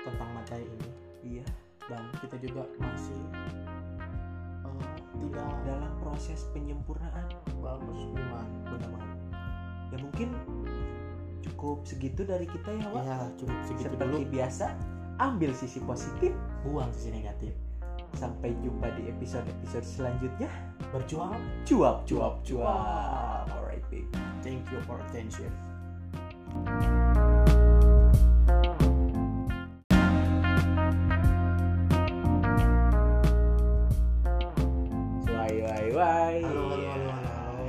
tentang 0.00 0.30
materi 0.32 0.66
ini 0.66 0.90
iya 1.22 1.46
dan 1.90 2.06
kita 2.22 2.38
juga 2.38 2.62
masih 2.78 3.18
eh, 4.64 4.96
tidak 5.20 5.50
dalam 5.66 5.92
proses 5.98 6.46
penyempurnaan 6.54 7.26
bagus 7.58 7.98
gimana 8.14 8.46
benar 8.64 8.88
banget. 8.94 9.18
ya 9.90 9.96
mungkin 9.98 10.28
cukup 11.42 11.82
segitu 11.84 12.22
dari 12.22 12.46
kita 12.46 12.70
ya 12.72 12.86
Wak 12.94 13.02
Ya 13.04 13.18
cukup 13.36 13.58
segitu 13.66 13.90
seperti 13.90 14.06
dulu. 14.06 14.32
biasa 14.32 14.66
ambil 15.18 15.50
sisi 15.52 15.78
positif 15.82 16.32
Buang 16.62 16.88
sisi 16.94 17.10
negatif. 17.12 17.52
sampai 18.10 18.50
jumpa 18.58 18.90
di 18.98 19.06
episode-episode 19.06 19.86
selanjutnya 19.86 20.50
Berjuang. 20.90 21.36
cuap 21.62 22.02
cuap 22.06 22.42
cuap 22.42 23.46
alright 23.50 23.84
babe 23.90 24.08
Thank 24.40 24.64
you 24.72 24.80
for 24.88 24.96
attention. 25.04 25.52
Wai 26.50 26.80
wai 26.80 27.49
wai 36.00 36.40
Halo, 36.40 36.64
halo, 36.72 36.88
halo, 36.88 37.10
halo. 37.12 37.64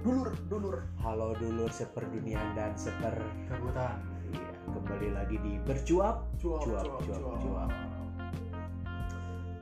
Dulur 0.00 0.30
dulur 0.48 0.76
Halo 0.96 1.36
dulur 1.36 1.68
seperduniaan 1.68 2.56
dan 2.56 2.72
seper 2.72 3.20
Kebutan. 3.52 4.00
Iya, 4.32 4.50
kembali 4.72 5.08
lagi 5.12 5.36
di 5.44 5.60
bercuap 5.60 6.24
Cuap, 6.40 6.64
Cuap, 6.64 7.04
cuap, 7.04 7.36
cuap. 7.36 7.70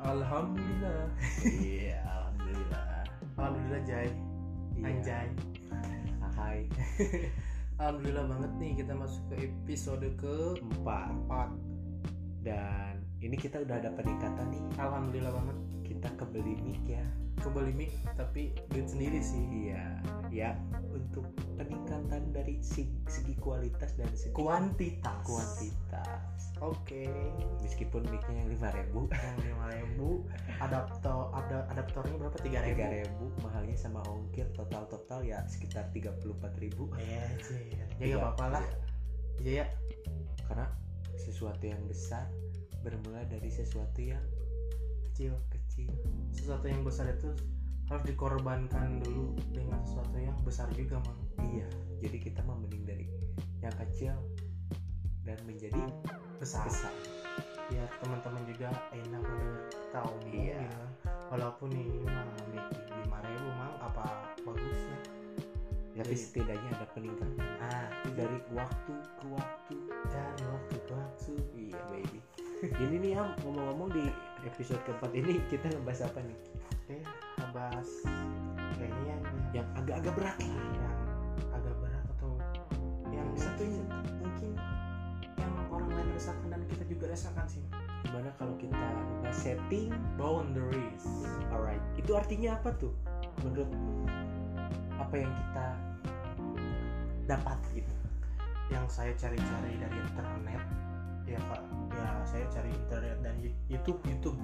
Alhamdulillah. 0.05 1.11
Iya 1.43 1.99
alhamdulillah 2.07 2.85
Alhamdulillah 3.35 3.83
Jai. 3.83 4.09
Iya. 4.79 4.85
Anjay. 4.87 5.29
Hai 6.39 6.61
Alhamdulillah 7.83 8.31
banget 8.31 8.53
nih 8.63 8.73
kita 8.79 8.95
masuk 8.95 9.23
ke 9.35 9.51
episode 9.51 10.07
ke 10.23 10.37
empat 10.63 11.11
4 11.27 12.47
dan 12.47 13.03
ini 13.19 13.35
kita 13.35 13.59
udah 13.59 13.83
ada 13.83 13.91
peningkatan 13.99 14.47
nih 14.55 14.63
Alhamdulillah 14.79 15.35
banget 15.35 15.59
kita 15.83 16.09
kebeli 16.15 16.55
mic 16.63 16.83
ya 16.87 17.07
kembali 17.45 17.73
mic 17.77 17.93
tapi 18.17 18.57
duit 18.73 18.89
sendiri 18.89 19.21
sih. 19.21 19.45
Iya. 19.69 19.85
Ya 20.33 20.51
untuk 20.91 21.29
peningkatan 21.61 22.33
dari 22.33 22.59
segi, 22.65 22.91
segi 23.07 23.37
kualitas 23.37 23.93
dan 24.01 24.09
segi 24.17 24.33
kuantitas. 24.33 25.23
Kuantitas. 25.29 26.57
Oke. 26.65 27.05
Meskipun 27.61 28.09
micnya 28.09 28.41
yang 28.41 28.49
lima 28.49 28.69
ribu. 28.73 29.07
Yang 29.29 29.39
lima 29.53 29.67
ribu. 29.77 30.09
Adaptor 30.65 31.29
ada 31.37 31.69
adaptornya 31.69 32.17
berapa? 32.17 32.39
Tiga 32.41 32.65
ribu? 32.65 32.79
Tiga 32.81 32.89
ribu. 33.05 33.25
Mahalnya 33.45 33.77
sama 33.77 34.01
ongkir 34.09 34.49
total 34.57 34.89
total 34.89 35.21
ya 35.21 35.45
sekitar 35.45 35.85
tiga 35.93 36.17
puluh 36.25 36.33
empat 36.41 36.57
ribu. 36.59 36.89
Eh 36.97 37.29
sih. 37.45 37.77
Ya 37.77 37.85
Iya, 38.01 38.15
gak 38.19 38.35
apa-apa 38.35 38.47
lah. 38.59 38.65
iya 39.45 39.53
ya. 39.63 39.67
Karena 40.49 40.67
sesuatu 41.21 41.63
yang 41.69 41.81
besar 41.87 42.27
bermula 42.85 43.25
dari 43.29 43.49
sesuatu 43.49 44.01
yang 44.01 44.23
kecil 45.11 45.37
kecil. 45.75 45.91
Sesuatu 46.31 46.67
yang 46.71 46.87
besar 46.87 47.11
itu 47.11 47.35
harus 47.91 48.05
dikorbankan 48.07 49.03
dulu 49.03 49.35
dengan 49.51 49.83
sesuatu 49.83 50.17
yang 50.17 50.39
besar 50.47 50.71
juga 50.73 51.03
mang. 51.03 51.19
Iya 51.43 51.67
jadi 51.99 52.17
kita 52.21 52.41
mending 52.45 52.85
dari 52.85 53.07
yang 53.65 53.75
kecil 53.81 54.15
dan 55.25 55.41
menjadi 55.49 55.81
besar. 56.37 56.69
Besar. 56.69 56.93
Biar 57.73 57.89
teman-teman 58.05 58.45
juga 58.45 58.69
enak 58.93 59.23
mendengar 59.25 60.05
omong 60.05 60.31
Iya. 60.31 60.69
kan. 60.69 60.89
walaupun 61.33 61.73
ini 61.73 62.05
mah 62.05 62.29
mic 62.53 62.63
lima 62.93 63.19
ribu 63.25 63.49
mang 63.59 63.75
apa 63.81 64.31
tapi 64.37 64.69
Jadi- 65.97 66.15
setidaknya 66.21 66.71
ada 66.77 66.87
peningkatan. 66.93 67.39
Ah 67.59 67.89
dari 68.15 68.39
waktu 68.53 68.93
ke 69.19 69.27
waktu 69.33 69.75
dari 70.13 70.45
waktu 70.45 70.77
ke 70.85 70.93
waktu. 70.93 71.33
Iya 71.57 71.81
baby. 71.91 72.19
Ini 72.65 72.97
nih 73.01 73.13
am 73.17 73.33
ngomong-ngomong 73.43 73.89
di 73.95 74.05
episode 74.45 74.81
keempat 74.85 75.11
ini 75.17 75.41
kita 75.49 75.67
ngebahas 75.73 76.09
apa 76.09 76.21
nih? 76.21 76.39
Eh 76.93 77.03
ngebahas 77.41 77.89
kayaknya 78.77 79.17
yang 79.57 79.69
agak-agak 79.81 80.13
berat 80.15 80.37
lah. 80.39 80.53
Yang 80.77 81.51
agak 81.57 81.75
berat 81.81 82.05
atau 82.17 82.31
yang 83.11 83.27
mungkin 83.33 83.71
mungkin 84.21 84.51
yang 85.41 85.53
orang 85.73 85.91
lain 85.97 86.09
rasakan 86.13 86.47
dan 86.53 86.63
kita 86.69 86.85
juga 86.87 87.05
rasakan 87.13 87.47
sih. 87.49 87.65
Gimana 88.05 88.31
kalau 88.37 88.55
kita 88.61 88.77
ngebahas 88.77 89.37
setting? 89.37 89.89
Boundaries. 90.21 91.05
Alright. 91.51 91.83
Itu 91.97 92.15
artinya 92.15 92.61
apa 92.61 92.77
tuh? 92.77 92.93
Menurut 93.43 93.71
apa 95.01 95.15
yang 95.17 95.33
kita 95.33 95.67
dapat 97.25 97.59
gitu? 97.73 97.95
Yang 98.69 98.85
saya 98.93 99.13
cari-cari 99.17 99.73
dari 99.81 99.97
internet 99.99 100.63
ya 101.25 101.41
pak. 101.49 101.63
Ya 101.95 102.09
saya 102.29 102.45
cari 102.53 102.71
internet 102.73 103.19
dan 103.25 103.35
YouTube 103.69 104.01
YouTube. 104.05 104.39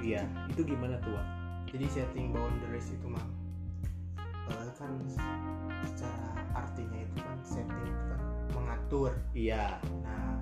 Iya. 0.00 0.28
Itu 0.52 0.62
gimana 0.62 1.00
tuh 1.02 1.16
Wak? 1.16 1.26
jadi 1.66 1.86
setting 1.90 2.30
boundaries 2.30 2.94
itu 2.94 3.06
mah 3.10 3.26
eh, 4.48 4.70
kan 4.78 4.92
secara 5.82 6.46
artinya 6.54 6.98
itu 7.02 7.16
kan 7.18 7.38
setting 7.42 7.84
itu 7.84 8.04
kan 8.14 8.20
mengatur. 8.54 9.12
Iya. 9.34 9.82
Nah 10.06 10.40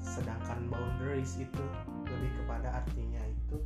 sedangkan 0.00 0.70
boundaries 0.72 1.36
itu 1.36 1.64
lebih 2.08 2.32
kepada 2.42 2.80
artinya 2.80 3.20
itu 3.28 3.58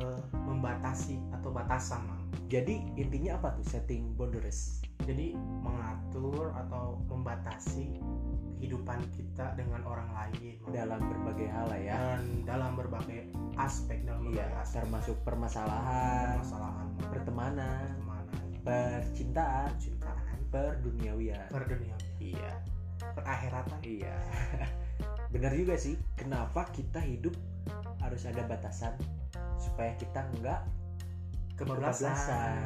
eh, 0.00 0.20
membatasi 0.34 1.20
atau 1.40 1.54
batasan 1.54 2.02
Mang. 2.04 2.22
jadi 2.50 2.82
intinya 2.98 3.38
apa 3.38 3.54
tuh 3.54 3.66
setting 3.66 4.16
boundaries? 4.18 4.82
Jadi 5.06 5.38
mengatur 5.62 6.50
atau 6.56 6.98
membatasi 7.06 8.02
kehidupan 8.56 8.98
kita 9.12 9.52
dengan 9.52 9.84
orang 9.84 10.08
lain. 10.16 10.56
Dalam 10.72 11.00
berbagai 11.04 11.48
hal 11.52 11.68
lah 11.68 11.80
ya. 11.80 11.94
Dan 11.96 12.42
dalam 12.48 12.72
berbagai 12.72 13.28
aspek 13.60 14.00
dalam 14.08 14.24
iya 14.32 14.48
berbagai 14.48 14.60
aspek. 14.64 14.76
termasuk 14.80 15.16
permasalahan 15.24 16.40
permasalahan. 16.40 16.86
pertemanan 17.12 17.86
pertemanan. 18.00 18.44
percintaan 18.64 19.70
cintaan 19.76 20.38
perduniawian. 20.48 21.48
Perdunia 21.52 21.96
iya. 22.16 22.52
Perakhiratan. 22.96 23.78
Iya. 23.84 24.16
Benar 25.32 25.52
juga 25.52 25.76
sih 25.76 26.00
kenapa 26.16 26.64
kita 26.72 27.00
hidup 27.04 27.36
harus 28.00 28.24
ada 28.24 28.40
batasan 28.48 28.96
supaya 29.60 29.92
kita 30.00 30.24
enggak 30.32 30.64
kebablasan. 31.60 32.64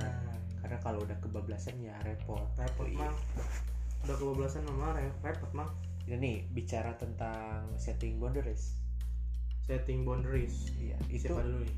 karena 0.60 0.76
kalau 0.84 1.02
udah 1.02 1.18
kebablasan 1.18 1.82
ya 1.82 1.96
repot. 2.06 2.46
Repot 2.54 2.86
Iya. 2.86 3.10
Udah 4.06 4.16
kebablasan 4.16 4.64
mama 4.68 4.96
re- 4.96 5.18
repot 5.20 5.50
mang. 5.52 5.70
Ini 6.08 6.16
nih 6.16 6.36
bicara 6.50 6.96
tentang 6.96 7.70
setting 7.76 8.18
boundaries. 8.18 8.74
Setting 9.68 10.02
boundaries. 10.02 10.72
Iya 10.80 10.96
itu 11.12 11.30
siapa 11.30 11.44
dulu 11.44 11.62
nih? 11.62 11.76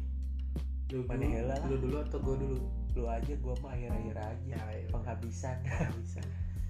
Lu 0.92 0.98
Mana 1.08 1.24
dulu, 1.24 1.68
lu 1.68 1.76
dulu 1.88 1.96
atau 2.00 2.18
gue 2.20 2.36
dulu? 2.40 2.58
Lu 2.92 3.02
aja 3.08 3.32
gua 3.40 3.56
mah 3.64 3.72
akhir-akhir 3.72 4.16
aja. 4.16 4.56
Ya, 4.56 4.62
ya. 4.72 4.88
penghabisan. 4.92 5.56
Bisa 6.00 6.20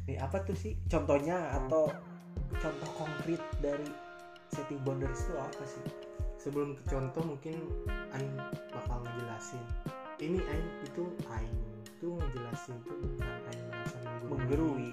nih 0.06 0.18
apa 0.18 0.42
tuh 0.42 0.56
sih? 0.58 0.74
Contohnya 0.90 1.38
atau 1.62 1.86
contoh 2.58 2.90
konkret 2.98 3.42
dari 3.62 3.86
setting 4.50 4.82
boundaries 4.82 5.22
itu 5.22 5.34
apa 5.38 5.64
sih? 5.66 5.84
Sebelum 6.42 6.74
ke 6.74 6.82
contoh 6.90 7.22
mungkin 7.22 7.54
Aing 8.10 8.34
bakal 8.74 8.98
ngejelasin. 9.06 9.62
Ini 10.18 10.42
Aing 10.42 10.70
itu 10.82 11.04
Aing 11.30 11.58
itu 11.86 12.18
ngejelasin 12.18 12.76
tuh 12.82 12.96
bukan 12.98 13.38
Aing 13.46 13.64
merasa 13.70 13.98
menggurui 14.26 14.90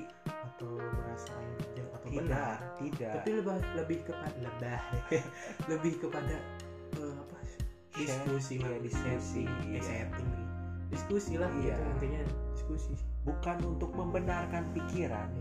atau 0.59 0.75
merasa 0.75 1.31
Aing 1.39 1.55
bijak 1.55 1.87
atau 1.87 2.07
tidak 2.11 2.19
benar. 2.27 2.55
tidak. 2.75 3.11
Tapi 3.15 3.29
lebih 3.31 3.55
lebih 3.79 3.99
kepada 4.03 4.35
lebih 4.43 4.75
lebih 5.71 5.93
kepada 6.03 6.35
eh, 6.99 7.13
apa? 7.15 7.37
Diskusi 7.95 8.53
Mang. 8.59 8.83
diskusi, 8.83 9.43
setting, 9.47 9.79
setting. 9.79 10.29
Diskusi 10.91 11.33
lah 11.39 11.47
Iya. 11.55 11.79
gitu 11.79 11.87
intinya 11.95 12.21
diskusi. 12.51 12.91
Bukan 13.23 13.57
untuk 13.63 13.91
membenarkan 13.95 14.67
pikiran 14.75 15.31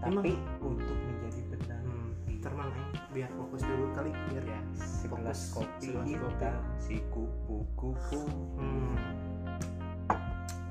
tapi 0.00 0.32
untuk 0.60 0.96
menjadi 0.96 1.40
benar 1.52 1.80
hmm, 1.80 2.40
termang 2.40 2.68
biar 3.12 3.28
fokus 3.32 3.60
dulu 3.60 3.92
kali 3.92 4.12
biar 4.28 4.44
ya 4.44 4.60
segelas 4.76 5.40
Fokus, 5.52 5.56
kopi 5.56 5.88
segelas 5.88 6.04
kopi. 6.04 6.12
hitam 6.20 6.54
si 6.76 6.96
kupu-kupu. 7.08 8.20
Hmm, 8.56 8.96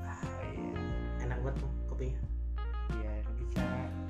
ah, 0.05 0.21
iya. 0.45 0.73
Enak 1.25 1.37
banget 1.41 1.57
kopinya 1.85 2.21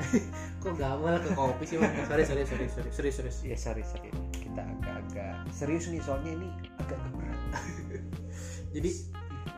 kok 0.63 0.73
gamal 0.75 1.15
ke 1.21 1.29
kopi 1.37 1.63
sih 1.65 1.77
Mang? 1.77 1.93
sorry 2.09 2.23
sorry 2.25 2.43
sorry 2.45 2.65
sorry 2.67 2.89
serius 2.89 3.15
serius 3.21 3.37
ya 3.45 3.57
sorry 3.57 3.83
sorry. 3.85 4.09
Kita 4.33 4.61
agak-agak 4.65 5.47
serius 5.53 5.87
nih 5.89 6.01
soalnya 6.01 6.31
ini 6.35 6.49
agak 6.81 6.97
berat 7.13 7.41
jadi 8.75 8.89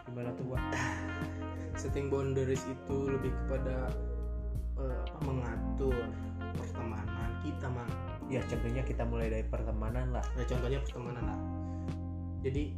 gimana 0.08 0.30
tuh 0.36 0.46
Wak? 0.52 0.64
setting 1.82 2.12
boundaries 2.12 2.62
itu 2.68 2.98
lebih 3.10 3.32
kepada 3.46 3.90
apa 4.82 5.20
mengatur 5.22 5.94
pertemanan 6.58 7.30
kita 7.46 7.68
mang. 7.70 7.90
Ya 8.32 8.42
contohnya 8.48 8.82
kita 8.86 9.04
mulai 9.06 9.30
dari 9.30 9.46
pertemanan 9.46 10.10
lah. 10.10 10.26
Ya 10.38 10.46
contohnya 10.50 10.80
pertemanan 10.82 11.24
lah. 11.26 11.40
Jadi 12.42 12.74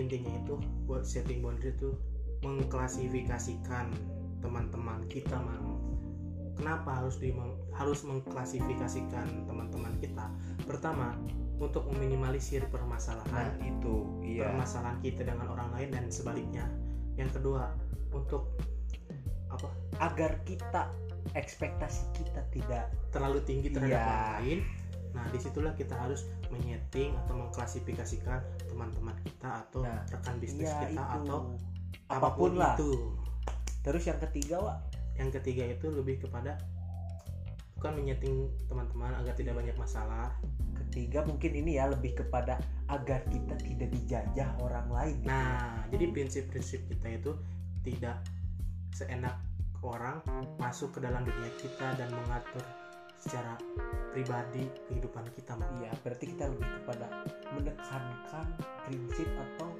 intinya 0.00 0.32
itu 0.40 0.56
buat 0.88 1.04
setting 1.04 1.44
boundary 1.44 1.76
itu 1.76 1.92
mengklasifikasikan 2.40 3.92
teman-teman 4.40 5.04
kita 5.06 5.36
mang 5.38 5.71
kenapa 6.56 7.00
harus 7.02 7.16
di 7.16 7.32
harus 7.72 8.00
mengklasifikasikan 8.04 9.48
teman-teman 9.48 9.96
kita? 9.98 10.28
Pertama 10.64 11.16
untuk 11.58 11.86
meminimalisir 11.94 12.66
nah 12.66 12.70
permasalahan 12.70 13.54
itu 13.62 14.18
iya. 14.20 14.50
permasalahan 14.50 14.98
kita 15.00 15.22
dengan 15.22 15.46
orang 15.50 15.70
lain 15.74 15.88
dan 15.94 16.04
sebaliknya. 16.10 16.66
Yang 17.14 17.38
kedua 17.40 17.72
untuk 18.10 18.50
apa? 19.48 19.68
Agar 20.00 20.42
kita 20.42 20.90
ekspektasi 21.38 22.02
kita 22.18 22.42
tidak 22.50 22.90
terlalu 23.14 23.38
tinggi 23.46 23.70
terhadap 23.70 23.94
Iya. 23.94 24.02
orang 24.04 24.32
lain. 24.42 24.58
Nah 25.12 25.24
di 25.28 25.38
situlah 25.38 25.72
kita 25.76 25.94
harus 25.94 26.24
menyeting 26.48 27.12
atau 27.24 27.36
mengklasifikasikan 27.36 28.40
teman-teman 28.66 29.14
kita 29.22 29.62
atau 29.68 29.84
Nah, 29.84 30.02
rekan 30.08 30.36
bisnis 30.40 30.72
ya 30.72 30.88
kita 30.88 31.04
itu. 31.04 31.16
atau 31.22 31.38
apa 32.08 32.28
pun 32.34 32.56
lah. 32.56 32.74
itu. 32.74 33.12
Terus 33.84 34.02
yang 34.08 34.18
ketiga 34.18 34.56
Wak 34.62 34.78
yang 35.20 35.28
ketiga 35.28 35.68
itu 35.68 35.92
lebih 35.92 36.22
kepada 36.24 36.56
bukan 37.76 37.98
menyeting 37.98 38.46
teman-teman 38.70 39.10
agar 39.18 39.34
tidak 39.34 39.58
banyak 39.58 39.74
masalah 39.74 40.30
ketiga 40.86 41.26
mungkin 41.26 41.50
ini 41.56 41.82
ya 41.82 41.90
lebih 41.90 42.14
kepada 42.14 42.60
agar 42.86 43.24
kita 43.26 43.58
tidak 43.58 43.88
dijajah 43.90 44.48
orang 44.62 44.86
lain 44.86 45.16
gitu. 45.18 45.28
nah 45.28 45.82
jadi 45.90 46.04
prinsip-prinsip 46.14 46.80
kita 46.86 47.18
itu 47.18 47.32
tidak 47.82 48.22
seenak 48.94 49.34
orang 49.82 50.22
masuk 50.62 50.94
ke 50.94 51.02
dalam 51.02 51.26
dunia 51.26 51.50
kita 51.58 51.98
dan 51.98 52.06
mengatur 52.12 52.62
secara 53.18 53.54
pribadi 54.10 54.66
kehidupan 54.90 55.26
kita 55.34 55.54
iya 55.82 55.90
berarti 56.06 56.24
kita 56.34 56.50
lebih 56.50 56.70
kepada 56.82 57.06
menekankan 57.54 58.46
prinsip 58.86 59.26
atau 59.26 59.70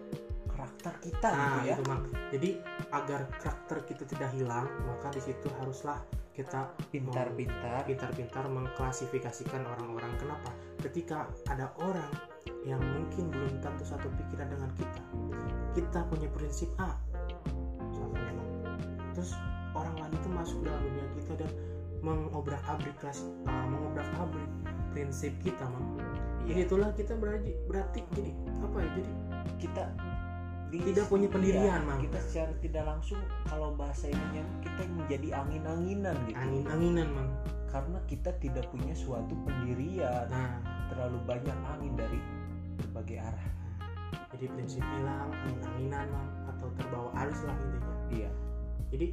karakter 0.62 0.94
kita 1.02 1.28
Nah, 1.34 1.42
gitu 1.42 1.58
ya 1.66 1.74
itu 1.74 1.82
Mang. 1.90 2.02
Jadi 2.30 2.50
agar 2.94 3.20
karakter 3.42 3.78
kita 3.82 4.04
tidak 4.06 4.30
hilang, 4.30 4.70
maka 4.86 5.10
di 5.10 5.18
situ 5.18 5.50
haruslah 5.58 5.98
kita 6.38 6.70
pintar-pintar 6.94 7.82
pintar-pintar 7.82 8.46
mengklasifikasikan 8.46 9.66
orang-orang. 9.66 10.14
Kenapa? 10.22 10.54
Ketika 10.78 11.26
ada 11.50 11.74
orang 11.82 12.06
yang 12.62 12.78
mungkin 12.78 13.34
belum 13.34 13.58
tentu 13.58 13.82
satu 13.82 14.06
pikiran 14.22 14.54
dengan 14.54 14.70
kita, 14.78 15.02
kita 15.74 16.06
punya 16.06 16.30
prinsip 16.30 16.70
A, 16.78 16.94
misalkan 17.90 18.38
terus 19.18 19.34
orang 19.74 19.98
lain 19.98 20.14
itu 20.14 20.28
masuk 20.30 20.58
dalam 20.62 20.78
dunia 20.86 21.06
kita 21.18 21.32
dan 21.42 21.50
mengobrak-abrik 22.06 22.94
kelas, 23.02 23.26
uh, 23.50 23.66
mengobrak-abrik 23.66 24.46
prinsip 24.94 25.34
kita, 25.42 25.66
Mang. 25.66 25.98
Jadi 25.98 26.22
Iya, 26.42 26.66
itulah 26.66 26.90
kita 26.98 27.14
berarti 27.14 27.54
berarti 27.70 28.02
jadi 28.18 28.34
apa 28.62 28.76
ya? 28.82 28.90
Jadi 28.98 29.10
kita 29.62 29.84
di- 30.72 30.80
tidak 30.88 31.06
punya 31.12 31.28
pendirian, 31.28 31.84
iya, 31.84 31.84
Mang. 31.84 32.00
kita 32.00 32.18
secara 32.24 32.52
tidak 32.64 32.84
langsung 32.88 33.20
kalau 33.44 33.76
bahasa 33.76 34.08
ininya 34.08 34.40
kita 34.64 34.82
menjadi 34.88 35.28
angin-anginan 35.44 36.16
gitu. 36.24 36.36
Angin-anginan, 36.40 37.08
Mang. 37.12 37.30
karena 37.68 37.98
kita 38.08 38.32
tidak 38.40 38.64
punya 38.72 38.96
suatu 38.96 39.36
pendirian. 39.44 40.28
Nah, 40.32 40.60
terlalu 40.88 41.20
banyak 41.28 41.58
angin 41.76 41.92
dari 41.96 42.20
berbagai 42.80 43.20
arah. 43.20 43.48
Jadi 44.32 44.48
prinsip 44.48 44.80
hilang 44.80 45.28
angin-anginan 45.28 46.08
mang 46.08 46.28
atau 46.48 46.68
terbawa 46.80 47.12
arus 47.24 47.40
lah 47.44 47.56
intinya. 47.56 47.94
Iya. 48.08 48.30
Jadi 48.92 49.06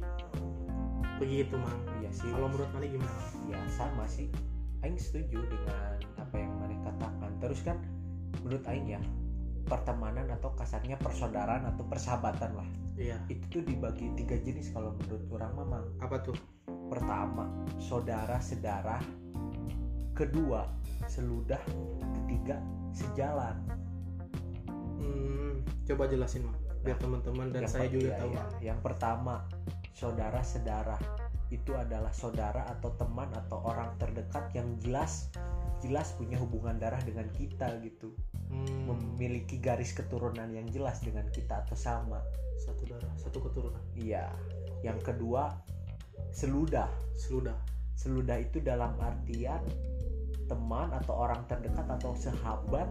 begitu 1.20 1.54
mang. 1.60 1.80
Iya 2.00 2.10
sih. 2.12 2.28
Kalau 2.32 2.48
menurut 2.48 2.68
mana 2.72 2.88
gimana? 2.88 3.20
Ya 3.48 3.60
sama 3.68 4.04
sih. 4.08 4.32
Aing 4.80 4.96
setuju 4.96 5.44
dengan 5.44 6.00
apa 6.16 6.34
yang 6.40 6.52
Maneh 6.56 6.80
katakan. 6.84 7.30
Terus 7.40 7.60
kan 7.64 7.76
menurut 8.40 8.64
Aing 8.64 8.88
ya 8.88 9.00
pertemanan 9.70 10.26
atau 10.34 10.50
kasarnya 10.58 10.98
persaudaraan 10.98 11.62
atau 11.70 11.86
persahabatan 11.86 12.58
lah. 12.58 12.68
Iya. 12.98 13.22
Itu 13.30 13.46
tuh 13.48 13.62
dibagi 13.62 14.10
tiga 14.18 14.34
jenis 14.42 14.74
kalau 14.74 14.98
menurut 14.98 15.24
orang 15.30 15.52
memang 15.54 15.84
apa 16.02 16.18
tuh? 16.26 16.34
Pertama 16.90 17.46
saudara 17.78 18.42
sedarah. 18.42 18.98
Kedua 20.18 20.66
seludah. 21.06 21.62
Ketiga 22.18 22.58
sejalan. 22.90 23.54
Hmm, 24.98 25.62
coba 25.86 26.10
jelasin 26.10 26.50
mah 26.50 26.58
biar 26.80 26.96
teman-teman 26.96 27.52
dan 27.52 27.68
saya 27.68 27.92
juga 27.92 28.16
iya, 28.16 28.18
tahu. 28.24 28.32
iya. 28.32 28.44
yang 28.72 28.80
pertama 28.82 29.46
saudara 29.94 30.42
sedarah. 30.42 30.98
Itu 31.50 31.74
adalah 31.74 32.14
saudara 32.14 32.62
atau 32.66 32.94
teman 32.94 33.26
atau 33.34 33.58
orang 33.66 33.94
terdekat 33.98 34.54
yang 34.54 34.78
jelas 34.78 35.30
jelas 35.80 36.12
punya 36.14 36.36
hubungan 36.36 36.76
darah 36.76 37.00
dengan 37.02 37.26
kita 37.32 37.80
gitu. 37.84 38.12
Hmm, 38.50 38.88
memiliki 38.88 39.58
garis 39.58 39.96
keturunan 39.96 40.48
yang 40.52 40.68
jelas 40.68 41.00
dengan 41.00 41.26
kita 41.32 41.64
atau 41.66 41.76
sama. 41.76 42.20
Satu 42.60 42.84
darah 42.86 43.12
satu 43.16 43.40
keturunan. 43.40 43.82
Iya. 43.96 44.28
Yang 44.84 45.12
kedua 45.12 45.50
seludah. 46.32 46.88
Seludah. 47.16 47.56
Seludah 47.96 48.38
itu 48.40 48.60
dalam 48.64 48.96
artian 49.00 49.60
teman 50.48 50.90
atau 50.90 51.14
orang 51.14 51.46
terdekat 51.46 51.86
atau 51.86 52.16
sahabat 52.18 52.90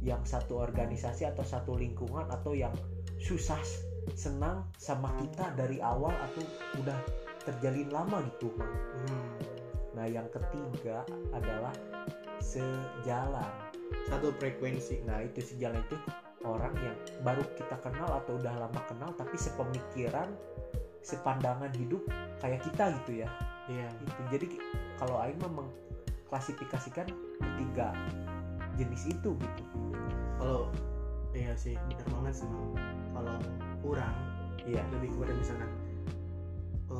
yang 0.00 0.24
satu 0.24 0.58
organisasi 0.58 1.28
atau 1.28 1.44
satu 1.44 1.76
lingkungan 1.76 2.26
atau 2.32 2.56
yang 2.56 2.72
susah 3.20 3.60
senang 4.16 4.64
sama 4.80 5.12
kita 5.20 5.52
dari 5.54 5.78
awal 5.84 6.10
atau 6.10 6.42
udah 6.80 6.98
terjalin 7.44 7.88
lama 7.92 8.24
gitu. 8.26 8.48
Hmm, 8.56 9.28
Nah 9.94 10.06
yang 10.06 10.26
ketiga 10.30 11.02
adalah 11.34 11.74
sejalan. 12.40 13.52
satu 14.06 14.30
frekuensi 14.38 15.02
Nah 15.02 15.18
itu 15.26 15.42
sejalan 15.42 15.82
itu 15.82 15.98
orang 16.46 16.70
yang 16.78 16.94
baru 17.26 17.42
kita 17.58 17.74
kenal 17.82 18.06
atau 18.22 18.38
udah 18.38 18.54
lama 18.66 18.80
kenal 18.86 19.10
tapi 19.18 19.34
sepemikiran, 19.34 20.30
sepandangan 21.02 21.74
hidup 21.74 22.00
kayak 22.38 22.62
kita 22.64 22.94
gitu 23.02 23.26
ya. 23.26 23.28
iya 23.66 23.90
Gitu. 23.98 24.20
Jadi 24.30 24.46
kalau 24.96 25.18
Aing 25.18 25.38
memang 25.42 25.66
klasifikasikan 26.30 27.10
ketiga 27.42 27.90
jenis 28.78 29.10
itu 29.10 29.34
gitu. 29.34 29.62
kalau 30.38 30.70
iya 31.34 31.52
sih 31.58 31.74
benar 31.90 32.06
banget 32.08 32.34
sih 32.40 32.48
kalau 33.12 33.36
kurang 33.82 34.14
Iya. 34.64 34.84
lebih 34.92 35.08
kepada 35.16 35.32
misalkan 35.34 35.70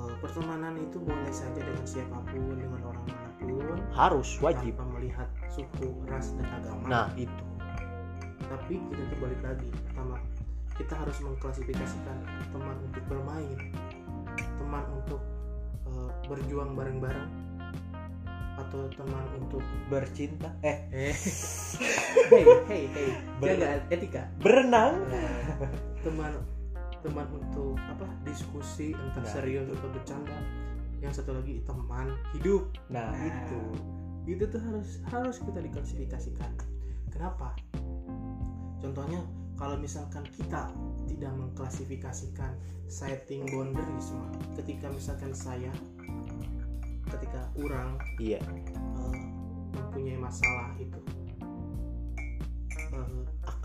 eh, 0.01 0.15
pertemanan 0.25 0.75
itu 0.81 0.97
boleh 1.01 1.33
saja 1.33 1.61
dengan 1.61 1.87
siapa 1.87 2.17
pun 2.29 2.57
dengan 2.57 2.81
orang 2.85 3.05
mana 3.05 3.29
pun. 3.41 3.79
Harus 3.93 4.41
tanpa 4.41 4.85
melihat 4.97 5.29
suku 5.53 5.89
ras 6.09 6.33
dan 6.37 6.49
agama. 6.49 6.87
Nah 6.89 7.07
itu. 7.17 7.45
tapi 8.51 8.83
kita 8.91 9.03
tuh 9.15 9.19
balik 9.23 9.41
lagi. 9.47 9.69
Pertama 9.87 10.17
kita 10.75 10.95
harus 10.97 11.17
mengklasifikasikan 11.23 12.19
teman 12.51 12.77
untuk 12.89 13.05
bermain 13.07 13.59
teman 14.59 14.85
untuk 14.97 15.21
eh, 15.87 16.11
berjuang 16.27 16.73
bareng-bareng 16.79 17.31
atau 18.61 18.87
teman 18.93 19.25
untuk 19.41 19.65
Bercinta. 19.89 20.53
Eh. 20.61 20.79
Eh. 20.93 21.15
Hey 22.31 22.47
hey 22.71 22.85
hey. 22.93 23.09
Ber- 23.43 23.59
jaga 23.59 23.69
etika. 23.91 24.23
berenang. 24.39 25.03
Nah, 25.11 25.67
teman 26.05 26.31
teman 27.01 27.27
untuk 27.33 27.77
apa 27.81 28.07
diskusi 28.23 28.93
entah 28.93 29.25
Nah, 29.25 29.31
serius 29.31 29.67
atau 29.69 29.89
bercanda 29.89 30.37
yang 31.01 31.11
satu 31.11 31.33
lagi 31.33 31.65
teman 31.65 32.13
hidup 32.37 32.69
Nah 32.89 33.11
Nah. 33.11 33.17
itu. 33.17 33.63
itu 34.29 34.45
tuh 34.47 34.61
harus 34.61 35.01
harus 35.09 35.41
kita 35.41 35.59
diklasifikasikan 35.59 36.53
kenapa 37.09 37.57
contohnya 38.79 39.25
kalau 39.57 39.81
misalkan 39.81 40.23
kita 40.31 40.71
tidak 41.09 41.33
mengklasifikasikan 41.35 42.53
setting 42.87 43.49
boundaries 43.49 44.13
ketika 44.55 44.93
misalkan 44.93 45.33
saya 45.33 45.73
ketika 47.11 47.49
orang 47.59 47.97
Iya. 48.21 48.39
eh, 48.45 49.19
mempunyai 49.73 50.21
masalah 50.21 50.77
itu 50.77 51.00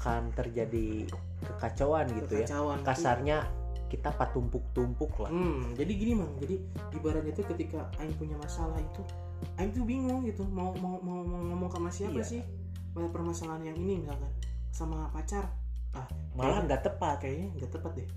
Akan 0.06 0.30
terjadi 0.38 1.10
kekacauan 1.42 2.06
gitu 2.14 2.38
ya. 2.38 2.46
kekacauan 2.46 2.78
itu- 2.78 2.86
Kasarnya 2.86 3.38
kita 3.90 4.14
patumpuk-tumpuk 4.14 5.18
lah. 5.18 5.34
Hmm, 5.34 5.74
jadi 5.74 5.92
gini 5.92 6.14
mang, 6.14 6.30
jadi 6.38 6.62
ibaratnya 6.94 7.34
itu 7.34 7.42
ketika 7.48 7.90
Aing 7.98 8.14
punya 8.14 8.38
masalah 8.38 8.78
itu, 8.78 9.02
Aing 9.58 9.74
tuh 9.74 9.82
bingung 9.82 10.22
gitu, 10.22 10.46
mau 10.46 10.78
mau 10.78 11.02
mau, 11.02 11.26
mau 11.26 11.42
ngomong 11.44 11.70
sama 11.70 11.90
siapa 11.90 12.22
Iya. 12.22 12.38
sih 12.38 12.42
pada 12.94 13.10
permasalahan 13.10 13.66
yang 13.66 13.78
ini 13.78 14.06
misalkan 14.06 14.30
sama 14.70 15.10
pacar, 15.10 15.50
Malah 16.38 16.70
nggak 16.70 16.86
tepat. 16.86 17.18
kayaknya 17.20 17.50
nggak 17.56 17.72
tepat 17.74 17.92
deh. 17.98 18.10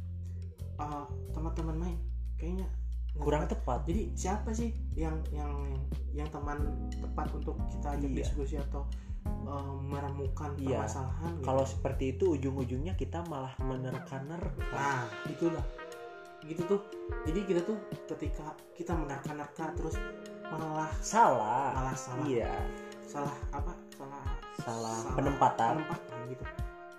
Ah, 0.77 1.09
teman-teman 1.33 1.77
main, 1.79 1.99
kayaknya 2.37 2.69
Kurang 3.17 3.49
tepat. 3.49 3.81
tepat. 3.81 3.89
Jadi 3.89 4.03
siapa 4.13 4.51
sih 4.53 4.71
yang 4.93 5.17
yang 5.33 5.49
yang, 5.65 5.83
yang 6.13 6.29
teman 6.29 6.59
tepat 6.93 7.33
untuk 7.33 7.57
kita 7.67 7.97
ajak 7.97 8.11
Iya. 8.11 8.19
diskusi 8.21 8.55
atau 8.61 8.85
eh, 9.49 9.75
meremukan 9.81 10.51
Iya. 10.57 10.83
permasalahan? 10.85 11.33
gitu? 11.37 11.45
Kalau 11.45 11.65
seperti 11.65 12.05
itu 12.17 12.25
ujung-ujungnya 12.35 12.95
kita 12.95 13.25
malah 13.27 13.55
menerka-nerka. 13.61 14.69
Nah, 14.73 15.07
itulah. 15.27 15.65
Gitu 16.45 16.63
tuh. 16.65 16.81
Jadi 17.27 17.41
kita 17.45 17.61
tuh 17.65 17.77
ketika 18.09 18.55
kita 18.73 18.93
menerka-nerka 18.95 19.75
terus 19.75 19.97
malah 20.49 20.89
Salah. 21.01 21.77
malah 21.77 21.97
salah. 21.97 22.25
Iya. 22.25 22.53
Salah 23.05 23.35
apa? 23.53 23.73
Salah 23.97 24.25
Salah 24.59 24.99
penempatan. 25.13 25.81
penempatan 25.81 26.19
gitu. 26.29 26.45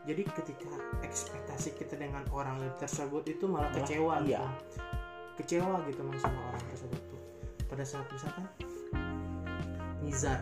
Jadi 0.09 0.21
ketika 0.25 0.71
ekspektasi 1.05 1.77
kita 1.77 1.93
dengan 1.93 2.23
orang 2.33 2.57
tersebut 2.79 3.25
itu 3.29 3.45
malah 3.45 3.69
Malah, 3.69 3.77
kecewa 3.83 4.13
iya. 4.23 4.41
gitu. 4.41 4.79
Kecewa 5.43 5.75
gitu 5.85 6.01
sama 6.17 6.39
orang 6.49 6.63
tersebut 6.73 7.01
tuh. 7.07 7.21
Pada 7.69 7.83
saat 7.85 8.05
misalkan 8.09 8.45
Nizar 10.01 10.39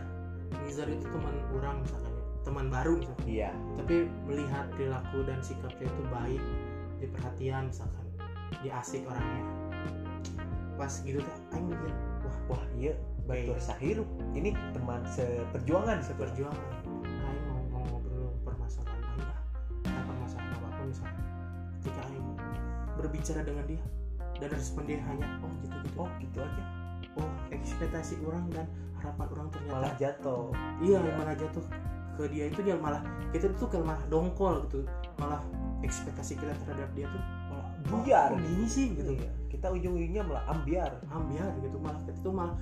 Nizar 0.64 0.88
itu 0.88 1.04
teman 1.04 1.34
orang 1.52 1.82
misalkan 1.82 2.12
ya. 2.12 2.24
teman 2.44 2.66
baru 2.72 2.92
misalkan 2.96 3.26
Iya. 3.28 3.50
tapi 3.76 3.94
melihat 4.24 4.64
perilaku 4.72 5.18
dan 5.28 5.38
sikapnya 5.44 5.84
itu 5.84 6.02
baik 6.08 6.42
diperhatian 6.98 7.68
misalkan 7.68 8.04
dia 8.64 8.72
asik 8.80 9.04
orangnya 9.04 9.44
pas 10.74 10.92
gitu 11.02 11.18
tuh 11.20 11.36
aing 11.52 11.66
mikir 11.68 11.92
wah 12.24 12.36
Wah 12.48 12.62
iya. 12.74 12.94
Batur 13.28 13.54
Iya. 13.54 13.60
Sahiru. 13.60 14.04
Ini 14.32 14.56
teman 14.72 15.04
seperjuangan 15.04 16.00
seperti 16.00 16.40
perjuangan 16.40 16.68
aing 17.04 17.44
mau, 17.44 17.60
mau 17.68 17.82
ngobrol 17.92 18.32
permasalahan 18.40 18.96
aing 19.04 19.24
lah 19.26 19.40
ada 19.84 20.00
permasalahan 20.06 20.48
apa 20.56 20.66
apa 20.72 20.82
misalnya 20.88 21.22
ketika 21.76 22.00
aing 22.08 22.26
berbicara 22.96 23.40
dengan 23.44 23.64
dia 23.68 23.82
dan 24.38 24.48
respon 24.54 24.82
dia 24.86 24.98
hanya 25.04 25.26
oh 25.44 25.50
gitu 25.60 25.76
gitu 25.76 25.96
Oh 25.98 26.08
gitu 26.22 26.38
aja. 26.40 26.64
Oh 27.48 27.54
ekspektasi 27.54 28.14
orang 28.22 28.44
dan 28.50 28.66
harapan 28.94 29.26
orang 29.30 29.48
ternyata 29.48 29.74
Malah 29.74 29.94
jatuh. 29.96 30.44
iya 30.78 30.98
Iya. 30.98 31.12
malah 31.14 31.34
jatuh 31.34 31.64
ke 32.14 32.26
dia 32.28 32.44
itu 32.46 32.60
dia 32.60 32.74
malah 32.74 32.98
kita 33.30 33.46
tuh 33.54 33.66
kayak 33.66 33.86
malah 33.86 34.02
dongkol 34.06 34.66
gitu 34.66 34.82
malah 35.16 35.38
ekspektasi 35.80 36.34
kita 36.34 36.50
terhadap 36.62 36.90
dia 36.92 37.06
tuh 37.06 37.22
Malah 37.48 37.64
oh, 37.94 38.02
buyar. 38.02 38.28
kok 38.28 38.42
gini 38.42 38.66
sih 38.66 38.92
gitu 38.92 39.12
Iya. 39.14 39.30
Kita 39.48 39.72
ujung-ujungnya 39.72 40.22
malah 40.22 40.44
ambiar. 40.46 40.92
ambiar 41.08 41.50
gitu 41.58 41.78
malah 41.78 41.98
kita 42.04 42.18
tuh 42.20 42.30
malah 42.30 42.54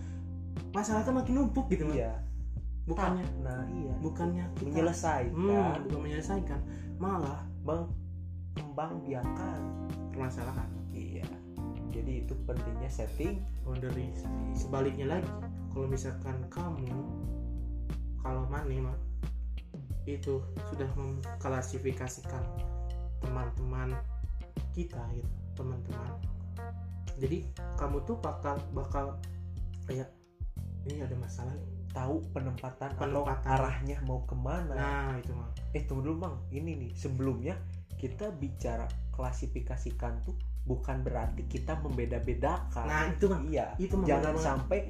masalah 0.73 1.03
tuh 1.03 1.13
makin 1.13 1.35
numpuk 1.37 1.67
gitu. 1.69 1.85
Iya. 1.89 2.13
bukannya 2.87 3.27
Nah 3.43 3.67
iya. 3.69 3.91
bukannya 3.99 4.45
kita 4.55 4.71
Menyelesaikan. 4.71 5.35
hmm, 5.35 5.73
bukan 5.85 6.01
menyelesaikan 6.01 6.61
malah 6.97 7.43
Mengembangbiakan. 7.67 9.61
permasalahan 10.13 10.69
Iya. 10.89 11.27
Jadi 11.97 12.13
itu 12.29 12.37
pentingnya 12.45 12.93
setting. 12.93 13.41
boundaries 13.67 14.23
sebaliknya 14.55 15.19
lagi 15.19 15.33
kalau 15.75 15.91
misalkan 15.91 16.39
kamu 16.47 16.87
kalau 18.23 18.47
Mane 18.47 18.79
mah 18.79 18.95
itu 20.07 20.39
sudah 20.71 20.87
mengklasifikasikan 20.95 22.47
teman-teman 23.19 23.91
kita 24.71 25.03
gitu 25.19 25.31
teman-teman 25.59 26.15
jadi 27.19 27.43
kamu 27.75 28.07
tuh 28.07 28.23
bakal 28.23 28.55
bakal 28.71 29.19
kayak 29.91 30.07
ini 30.87 31.03
ada 31.03 31.19
masalah 31.19 31.51
nih 31.59 31.75
Tahu 31.97 32.29
penempatan, 32.29 32.93
Penempatan. 32.93 33.41
atau 33.41 33.49
arahnya 33.57 33.97
mau 34.05 34.21
ke 34.29 34.37
mana. 34.37 34.69
nah 34.77 35.13
itu 35.17 35.33
mah 35.33 35.49
eh 35.73 35.81
tunggu 35.89 36.13
dulu 36.13 36.29
bang 36.29 36.37
ini 36.53 36.71
nih 36.77 36.91
sebelumnya 36.93 37.57
kita 37.97 38.29
bicara 38.37 38.85
klasifikasikan 39.17 40.21
tuh 40.21 40.37
bukan 40.67 41.07
berarti 41.07 41.47
kita 41.47 41.79
membeda-bedakan. 41.81 42.87
Nah 42.87 43.03
itu 43.11 43.25
mah. 43.31 43.41
Iya. 43.47 43.67
Itu 43.79 43.95
mah 44.03 44.07
jangan 44.07 44.35
banget. 44.35 44.45
sampai 44.45 44.81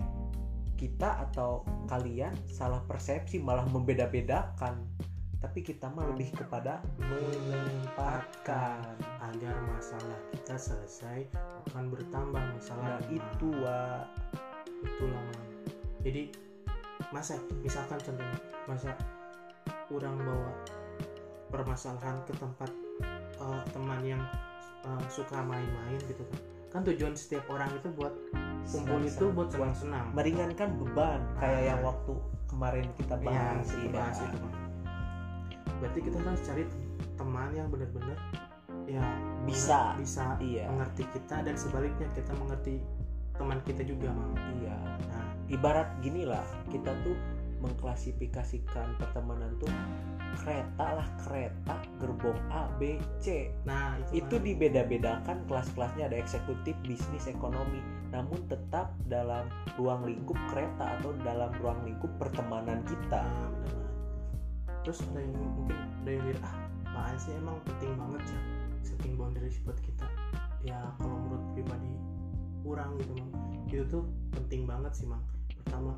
kita 0.77 1.25
atau 1.31 1.65
kalian 1.89 2.33
salah 2.49 2.81
persepsi 2.89 3.41
malah 3.41 3.65
membeda-bedakan. 3.69 4.81
Tapi 5.37 5.61
kita 5.61 5.93
mah 5.93 6.09
lebih 6.17 6.33
kepada 6.33 6.81
menempatkan 6.97 8.81
agar 9.21 9.55
masalah 9.69 10.19
kita 10.33 10.57
selesai 10.57 11.29
bukan 11.69 11.93
bertambah 11.93 12.43
masalah. 12.57 12.97
Nah 12.97 13.01
itu 13.13 13.49
wa 13.61 14.09
itulah 14.85 15.23
Mang. 15.33 15.51
jadi 16.05 16.23
masa 17.11 17.39
misalkan 17.65 17.99
contohnya 18.01 18.39
masa 18.69 18.93
orang 19.93 20.17
bawa 20.21 20.53
permasalahan 21.49 22.19
ke 22.27 22.33
tempat 22.37 22.71
eh, 23.41 23.63
teman 23.71 24.01
yang 24.03 24.23
eh, 24.87 25.03
suka 25.11 25.43
main-main 25.43 25.99
gitu 26.01 26.23
kan 26.23 26.41
kan 26.67 26.81
tujuan 26.85 27.15
setiap 27.15 27.47
orang 27.49 27.71
itu 27.73 27.89
buat 27.95 28.15
kumpul 28.67 29.01
itu 29.01 29.25
buat 29.33 29.49
senang-senang 29.49 30.07
meringankan 30.13 30.69
beban 30.77 31.21
kayak 31.39 31.63
yang 31.67 31.81
waktu 31.83 32.13
kemarin 32.47 32.87
kita 32.95 33.15
Iya, 33.17 33.25
bahas 33.25 33.67
kita 33.67 33.81
iya. 33.83 33.91
bahas 33.93 34.19
itu 34.21 34.37
Bang. 34.39 34.55
berarti 35.77 35.99
kita 36.03 36.17
harus 36.19 36.43
cari 36.43 36.65
teman 37.17 37.49
yang 37.53 37.69
benar-benar 37.69 38.19
ya 38.87 39.03
Bisa. 39.45 39.95
bisa 39.97 40.39
Iya. 40.39 40.67
mengerti 40.69 41.05
kita 41.11 41.43
dan 41.43 41.55
sebaliknya 41.55 42.07
kita 42.15 42.33
mengerti 42.35 42.75
teman 43.37 43.59
kita 43.63 43.83
juga 43.85 44.11
iya 44.59 44.77
nah 45.07 45.25
ibarat 45.47 45.89
gini 46.01 46.25
lah 46.25 46.43
kita 46.69 46.91
tuh 47.05 47.17
mengklasifikasikan 47.61 48.97
pertemanan 49.01 49.57
tuh 49.57 49.73
kereta 50.37 51.01
lah 51.01 51.09
kereta 51.25 51.81
gerbong 51.97 52.37
A 52.53 52.69
B 52.77 53.01
C. 53.23 53.49
Nah 53.65 53.97
itu, 54.13 54.29
itu 54.29 54.37
dibeda-bedakan 54.53 55.41
kelas-kelasnya 55.49 56.13
ada 56.13 56.17
eksekutif 56.21 56.77
bisnis 56.85 57.25
ekonomi. 57.25 57.81
Namun 58.13 58.45
tetap 58.47 58.93
dalam 59.09 59.49
ruang 59.81 60.05
lingkup 60.05 60.37
kereta 60.53 61.01
atau 61.01 61.17
dalam 61.25 61.49
ruang 61.61 61.81
lingkup 61.89 62.13
pertemanan 62.21 62.85
kita. 62.85 63.25
Nah, 63.25 63.51
benar, 63.65 63.89
terus 64.85 65.01
ada 65.09 65.21
yang 65.25 65.35
mungkin 65.35 65.77
ada 66.05 66.11
yang 66.13 66.25
bilang 66.29 66.45
ah 66.45 66.57
apaan 66.93 67.17
sih? 67.17 67.33
Emang 67.35 67.57
penting 67.65 67.93
banget 67.97 68.23
ya 68.29 68.41
setting 68.85 69.15
boundaries 69.17 69.59
buat 69.65 69.79
kita. 69.81 70.07
Ya 70.63 70.79
kalau 71.01 71.17
menurut 71.17 71.45
pribadi 71.57 71.93
kurang 72.61 73.01
gitu 73.01 73.13
mang. 73.17 73.33
Itu 73.67 73.85
tuh 73.89 74.05
penting 74.37 74.69
banget 74.69 74.93
sih 74.93 75.09
mang 75.09 75.25
pertama 75.67 75.93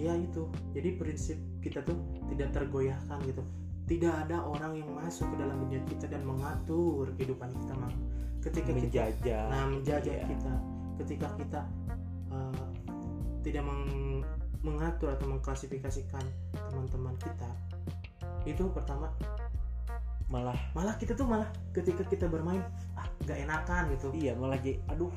ya 0.00 0.16
itu. 0.16 0.48
Jadi 0.72 0.96
prinsip 0.96 1.36
kita 1.60 1.84
tuh 1.84 2.00
tidak 2.32 2.56
tergoyahkan 2.56 3.20
gitu. 3.28 3.44
Tidak 3.84 4.14
ada 4.26 4.40
orang 4.40 4.80
yang 4.80 4.88
masuk 4.96 5.28
ke 5.34 5.36
dalam 5.36 5.60
dunia 5.66 5.82
kita 5.84 6.08
dan 6.08 6.24
mengatur 6.24 7.12
kehidupan 7.20 7.52
kita 7.52 7.74
mang. 7.76 7.92
Ketika 8.40 8.72
kita 8.72 8.80
menjajah. 8.88 9.44
Nah 9.52 9.64
menjajah 9.68 10.14
Iya. 10.16 10.24
kita. 10.24 10.54
Ketika 11.04 11.26
kita 11.36 11.60
uh, 12.32 12.64
tidak 13.44 13.62
meng- 13.68 14.24
mengatur 14.64 15.12
atau 15.12 15.26
mengklasifikasikan 15.28 16.24
teman-teman 16.52 17.16
kita 17.16 17.48
itu 18.44 18.68
pertama 18.72 19.08
malah 20.30 20.56
malah 20.76 20.94
kita 21.00 21.16
tuh 21.16 21.24
malah 21.24 21.48
ketika 21.72 22.04
kita 22.06 22.28
bermain 22.28 22.62
ah 22.94 23.08
gak 23.26 23.40
enakan 23.40 23.90
gitu. 23.96 24.14
Iya 24.14 24.38
malah 24.38 24.60
jadi 24.62 24.78
aduh 24.86 25.10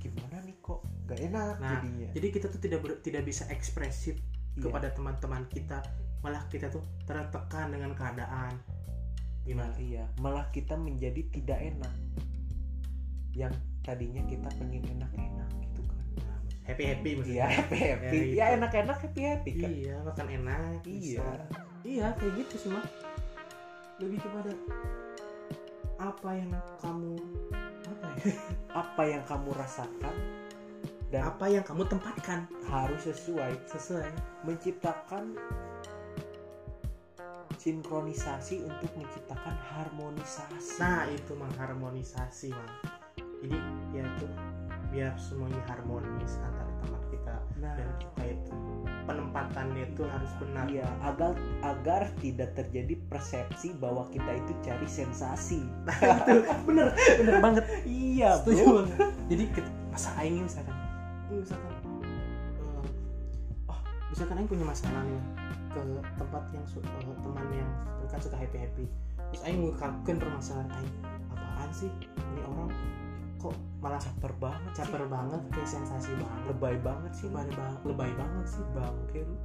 gimana 0.00 0.40
nih 0.40 0.56
kok 0.58 0.80
gak 1.04 1.20
enak 1.20 1.54
Nah, 1.56 1.78
jadinya? 1.78 2.08
jadi 2.10 2.26
kita 2.30 2.46
tuh 2.48 2.58
tidak 2.58 2.80
ber- 2.80 3.00
tidak 3.00 3.22
bisa 3.22 3.44
ekspresif 3.46 4.16
Iya. 4.50 4.66
kepada 4.66 4.88
teman-teman 4.90 5.44
kita. 5.46 5.78
Malah 6.20 6.42
kita 6.48 6.68
tuh 6.68 6.80
tertekan 7.04 7.70
dengan 7.70 7.92
keadaan. 7.92 8.56
Nah, 8.56 8.78
gimana 9.42 9.72
iya. 9.76 10.04
Malah 10.18 10.48
kita 10.48 10.74
menjadi 10.74 11.22
tidak 11.30 11.60
enak. 11.60 11.92
Yang 13.30 13.54
tadinya 13.80 14.20
kita 14.24 14.48
pengen 14.52 14.82
enak-enak 14.90 15.48
gitu 15.62 15.80
kan. 15.86 16.04
Happy 16.62 16.84
happy 16.86 17.10
iya 17.26 17.46
happy 17.46 17.78
happy. 17.78 18.18
Ya, 18.34 18.36
ya 18.36 18.46
itu. 18.50 18.56
enak-enak 18.60 18.98
happy 19.00 19.22
happy 19.22 19.50
kan? 19.54 19.70
Iya 19.70 19.96
makan 20.02 20.26
enak 20.30 20.60
Iya. 20.82 20.82
bisa. 20.84 21.26
iya 21.80 22.06
kayak 22.12 22.32
gitu 22.36 22.54
sih 22.58 22.70
mah 22.70 22.84
lebih 23.96 24.20
kepada 24.20 24.52
apa 25.96 26.30
yang 26.32 26.52
kamu 26.76 27.16
apa 27.90 28.08
ya? 28.22 28.34
Apa 28.70 29.02
yang 29.06 29.22
kamu 29.26 29.50
rasakan 29.54 30.14
dan 31.10 31.22
apa 31.26 31.44
yang 31.50 31.64
kamu 31.66 31.82
tempatkan? 31.90 32.46
harus 32.70 33.02
sesuai 33.02 33.66
sesuai. 33.66 34.06
menciptakan 34.46 35.34
sinkronisasi 37.60 38.64
untuk 38.64 38.88
menciptakan 38.96 39.52
harmonisasi. 39.68 40.80
Nah 40.80 41.04
itu 41.10 41.36
mengharmonisasi 41.36 42.48
mang. 42.54 42.72
Jadi 43.44 43.58
ya 43.92 44.04
itu 44.06 44.26
biar 44.90 45.12
semuanya 45.20 45.60
harmonis 45.68 46.40
antara 46.40 46.72
teman 46.80 46.99
kita. 47.10 47.34
Nah. 47.58 47.74
Dan 47.76 47.88
kita 47.98 48.22
itu 48.30 48.54
penempatannya 49.10 49.84
itu 49.90 50.02
harus 50.06 50.30
benar. 50.38 50.64
Iya 50.70 50.86
agar 51.02 51.32
agar 51.66 52.02
tidak 52.22 52.54
terjadi 52.54 52.94
persepsi 53.10 53.74
bahwa 53.76 54.06
kita 54.14 54.30
itu 54.38 54.52
cari 54.62 54.88
sensasi. 54.88 55.60
Itu 56.30 56.54
bener 56.64 56.94
bener 56.94 57.36
banget. 57.42 57.64
Iya 57.84 58.38
setuju 58.40 58.62
bro 58.62 58.74
banget. 58.86 58.98
Jadi 59.26 59.44
masa 59.90 60.08
aing 60.22 60.46
misalkan? 60.46 60.76
Misalkan 61.30 61.72
eh, 61.74 63.70
oh 63.70 63.80
misalkan 64.14 64.34
aing 64.38 64.50
punya 64.50 64.66
masalah 64.66 65.02
nih 65.02 65.22
ke 65.70 65.82
tempat 66.18 66.42
yang 66.54 66.66
eh, 66.66 67.16
teman 67.22 67.46
yang 67.54 67.70
kan 68.10 68.18
suka 68.18 68.34
happy 68.34 68.58
happy 68.58 68.90
terus 69.30 69.42
aing 69.46 69.62
ngungkapkan 69.62 70.18
permasalahan 70.18 70.70
aing. 70.82 70.94
Apaan 71.34 71.70
sih? 71.74 71.90
Ini 72.18 72.42
orang 72.46 72.70
kok 73.40 73.56
malah 73.80 73.96
caper 73.96 74.32
banget 74.36 74.70
sih. 74.76 74.84
caper 74.84 75.02
banget 75.08 75.40
kayak 75.48 75.68
sensasi 75.68 76.12
banget. 76.20 76.42
Lebay 76.52 76.76
banget 76.84 77.12
sih. 77.16 77.26
Lebay, 77.32 77.48
bang- 77.56 77.80
lebay 77.88 78.12
banget 78.14 78.46
sih. 78.52 78.64
Bangke 78.76 79.20
lu 79.24 79.36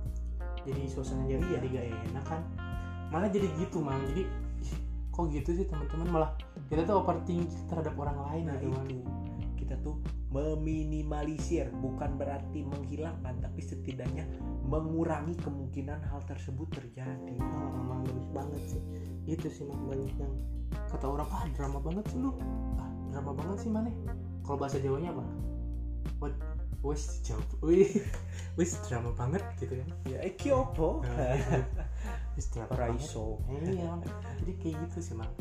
jadi 0.66 0.82
suasana 0.90 1.24
jadi 1.30 1.46
Iya. 1.46 1.54
jadi 1.62 1.68
gak 1.72 1.86
enak 2.12 2.26
kan. 2.26 2.42
Malah 3.14 3.30
jadi 3.30 3.48
gitu 3.56 3.80
mang. 3.80 4.02
Jadi 4.12 4.26
kok 5.14 5.26
gitu 5.32 5.50
sih 5.56 5.66
teman-teman? 5.70 6.08
Malah 6.10 6.32
kita 6.68 6.84
tuh 6.84 7.00
overthinking 7.00 7.48
terhadap 7.70 7.96
orang 7.96 8.18
lain 8.28 8.44
nah 8.50 8.58
gitu 8.60 8.76
itu. 8.90 9.00
Kita 9.56 9.78
tuh 9.86 10.02
meminimalisir. 10.34 11.70
Bukan 11.80 12.18
berarti 12.18 12.66
menghilangkan 12.66 13.40
tapi 13.40 13.62
setidaknya 13.62 14.26
mengurangi 14.66 15.38
kemungkinan 15.40 16.02
hal 16.10 16.20
tersebut 16.26 16.68
terjadi. 16.74 17.38
Oh, 17.40 17.72
emang 17.80 18.04
bagus 18.04 18.28
banget 18.34 18.62
sih. 18.76 18.82
Itu 19.30 19.48
sih 19.48 19.64
mang 19.70 19.86
banyak 19.86 20.12
yang 20.18 20.34
kata 20.90 21.06
orang 21.08 21.30
ah 21.30 21.46
drama 21.54 21.78
banget 21.80 22.06
sih 22.10 22.20
lu. 22.20 22.34
Ah 22.82 22.95
drama 23.16 23.32
banget 23.32 23.58
sih 23.64 23.72
mana 23.72 23.88
kalau 24.44 24.60
bahasa 24.60 24.76
jawanya 24.84 25.16
apa? 25.16 25.24
What? 26.20 26.36
Wes 26.84 27.24
jawab 27.24 27.48
wih 27.64 27.90
wes 28.60 28.76
drama 28.86 29.16
banget 29.16 29.42
gitu 29.58 29.80
kan. 29.80 29.90
Ya 30.06 30.20
eh 30.22 30.36
kyopo 30.36 31.02
Nah, 31.02 31.34
gitu. 31.40 31.64
wes 32.36 32.46
drama 32.52 32.76
banget. 32.76 33.00
Raiso 33.00 33.40
Eh, 33.50 33.80
iya. 33.80 33.90
Jadi 34.44 34.52
kayak 34.60 34.76
gitu 34.86 34.98
sih 35.02 35.16
mang. 35.18 35.32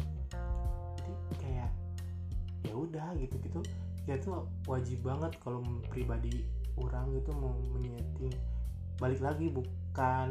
Jadi 1.02 1.34
kayak 1.42 1.68
ya 2.64 2.72
udah 2.72 3.12
gitu 3.18 3.36
gitu. 3.42 3.60
Ya 4.08 4.16
tuh 4.22 4.46
wajib 4.70 5.02
banget 5.04 5.34
kalau 5.42 5.60
pribadi 5.90 6.46
orang 6.80 7.10
gitu 7.12 7.34
mau 7.36 7.52
menyeting 7.76 8.32
balik 8.96 9.18
lagi 9.20 9.50
bukan 9.94 10.26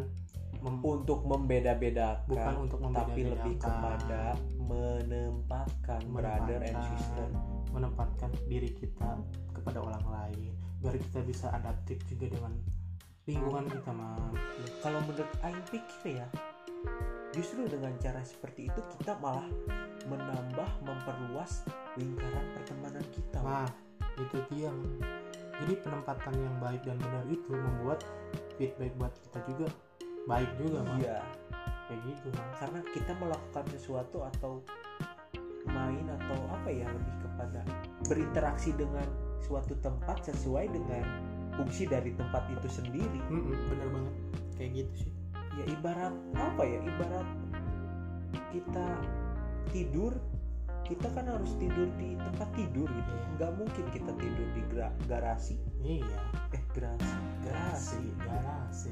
mem- 0.60 0.84
untuk 0.84 1.24
membeda-bedakan 1.24 2.28
bukan 2.28 2.54
untuk 2.68 2.80
tapi 2.92 3.22
lebih 3.32 3.56
kepada 3.56 4.36
menempatkan 4.60 6.04
brother 6.12 6.60
and 6.68 6.76
menempatkan- 6.76 6.92
sister. 7.00 7.28
Menempatkan 7.72 8.30
diri 8.52 8.76
kita 8.76 9.24
kepada 9.56 9.80
orang 9.80 10.04
lain. 10.04 10.52
Biar 10.84 11.00
kita 11.00 11.24
bisa 11.24 11.48
adaptif 11.56 12.04
juga 12.12 12.28
dengan 12.28 12.60
lingkungan 13.24 13.72
kita 13.72 13.92
mang 13.96 14.36
kalau 14.84 15.00
menurut 15.08 15.32
Aing 15.48 15.64
pikir 15.72 16.20
ya 16.20 16.28
justru 17.32 17.64
dengan 17.72 17.96
cara 18.04 18.20
seperti 18.20 18.68
itu 18.68 18.84
kita 19.00 19.16
malah 19.24 19.48
menambah 20.12 20.70
memperluas 20.84 21.64
lingkaran 21.96 22.46
pertemanan 22.52 23.06
kita. 23.16 23.40
Nah, 23.40 23.68
itu 24.20 24.38
dia. 24.52 24.70
Jadi 25.64 25.74
penempatan 25.80 26.36
yang 26.36 26.56
baik 26.60 26.84
dan 26.84 27.00
benar 27.00 27.24
itu 27.32 27.56
membuat 27.56 28.04
feedback 28.58 28.92
buat 29.00 29.14
kita 29.30 29.40
juga 29.50 29.68
baik 30.30 30.52
juga, 30.60 30.80
Mang. 30.88 31.00
iya 31.04 31.20
Kayak 31.84 32.00
gitu, 32.08 32.28
karena 32.58 32.80
kita 32.96 33.12
melakukan 33.20 33.66
sesuatu 33.76 34.18
atau 34.24 34.64
main 35.68 36.06
atau 36.20 36.40
apa 36.52 36.70
ya 36.72 36.88
lebih 36.88 37.16
kepada 37.24 37.62
berinteraksi 38.08 38.72
dengan 38.76 39.06
suatu 39.44 39.76
tempat 39.84 40.24
sesuai 40.32 40.72
dengan 40.72 41.04
fungsi 41.60 41.86
dari 41.86 42.16
tempat 42.16 42.48
itu 42.50 42.68
sendiri 42.72 43.20
Mm-mm, 43.30 43.68
bener 43.70 43.88
banget. 43.92 44.16
Kayak 44.58 44.72
gitu 44.80 44.94
sih. 45.06 45.12
ya 45.54 45.66
ibarat 45.70 46.14
apa 46.34 46.64
ya 46.66 46.80
ibarat 46.82 47.28
kita 48.50 48.88
tidur 49.70 50.18
kita 50.84 51.08
kan 51.10 51.26
harus 51.26 51.56
tidur 51.56 51.88
di 51.96 52.14
tempat 52.16 52.50
tidur 52.54 52.88
gitu 52.88 53.12
Iya. 53.12 53.26
nggak 53.34 53.52
mungkin 53.56 53.86
kita 53.90 54.12
tidur 54.16 54.48
di 54.52 54.62
gra- 54.68 54.96
garasi 55.06 55.56
Iya, 55.80 56.20
eh 56.52 56.64
garasi 56.72 57.16
garasi, 57.42 58.04
garasi. 58.20 58.92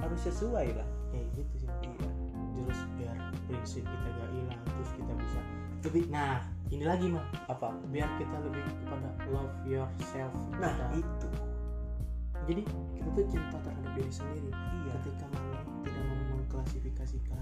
Harus 0.00 0.20
sesuai 0.22 0.68
lah 0.72 0.88
Kayak 1.08 1.28
gitu 1.34 1.54
sih. 1.60 1.70
Iya 1.82 2.10
Terus 2.56 2.78
biar 2.96 3.16
prinsip 3.46 3.84
kita 3.84 4.08
gak 4.10 4.30
hilang, 4.32 4.62
terus 4.66 4.90
kita 4.92 5.12
bisa 5.14 5.40
lebih 5.82 6.04
nah, 6.08 6.40
ini 6.66 6.82
lagi, 6.82 7.06
Mang. 7.06 7.22
apa 7.46 7.68
Biar 7.86 8.08
kita 8.16 8.36
lebih 8.42 8.64
kepada 8.82 9.08
love 9.28 9.54
yourself. 9.62 10.32
nah 10.56 10.72
kita. 10.72 10.86
itu 10.98 11.28
Jadi 12.46 12.62
kita 12.92 13.08
tuh 13.12 13.26
cinta 13.28 13.56
terhadap 13.60 13.92
diri 13.94 14.10
sendiri. 14.10 14.50
iya 14.82 14.94
ketika 14.98 15.26
mana 15.30 15.60
tidak 15.82 16.02
mau 16.02 16.18
mengklasifikasikan 16.34 17.35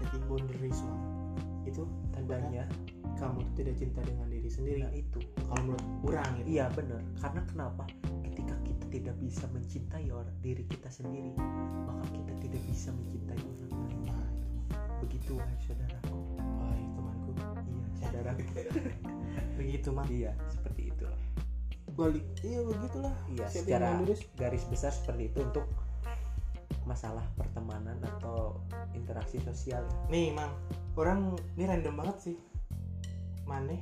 setting 0.00 0.24
boundaries 0.24 0.80
Mang. 0.88 1.04
itu 1.68 1.84
tandanya 2.16 2.64
kamu 3.20 3.44
tuh 3.52 3.54
tidak 3.60 3.76
cinta 3.76 4.00
dengan 4.00 4.32
diri 4.32 4.48
sendiri. 4.48 4.80
Nah 4.80 4.92
itu 4.96 5.20
kalau 5.44 5.62
menurut 5.68 5.84
orang 6.08 6.28
gitu. 6.40 6.46
Iya 6.56 6.66
benar 6.72 7.00
karena 7.20 7.40
kenapa? 7.44 7.84
Ketika 8.24 8.54
kita 8.64 8.84
tidak 8.88 9.16
bisa 9.20 9.44
mencintai 9.52 10.08
orang 10.08 10.36
diri 10.40 10.64
kita 10.64 10.88
sendiri 10.88 11.36
maka 11.84 12.04
kita 12.16 12.32
tidak 12.40 12.62
bisa 12.64 12.88
mencintai 12.96 13.36
orang 13.44 13.68
lain. 13.76 14.00
Nah 14.08 14.24
itu. 14.32 14.48
Begitu 15.04 15.30
wahai 15.36 15.58
saudaraku. 15.60 16.16
Wahai 16.40 16.84
temanku. 16.96 17.30
Iya 17.68 17.86
saudaraku. 18.00 18.44
Begitu 19.60 19.88
mah 19.92 20.06
iya 20.08 20.32
seperti 20.48 20.82
itulah. 20.88 21.20
Balik 21.92 22.24
iya 22.40 22.60
begitulah. 22.64 23.14
Iya 23.28 23.46
secara 23.52 24.00
garis 24.40 24.64
besar 24.64 24.96
seperti 24.96 25.28
itu 25.28 25.44
untuk 25.44 25.68
masalah 26.90 27.22
pertemanan 27.38 28.02
atau 28.18 28.58
interaksi 28.98 29.38
sosial 29.46 29.86
ya? 29.86 29.94
Nih 30.10 30.34
mang. 30.34 30.50
Orang 30.98 31.38
ini 31.54 31.70
random 31.70 31.94
banget 31.94 32.16
sih. 32.18 32.36
Maneh 33.46 33.78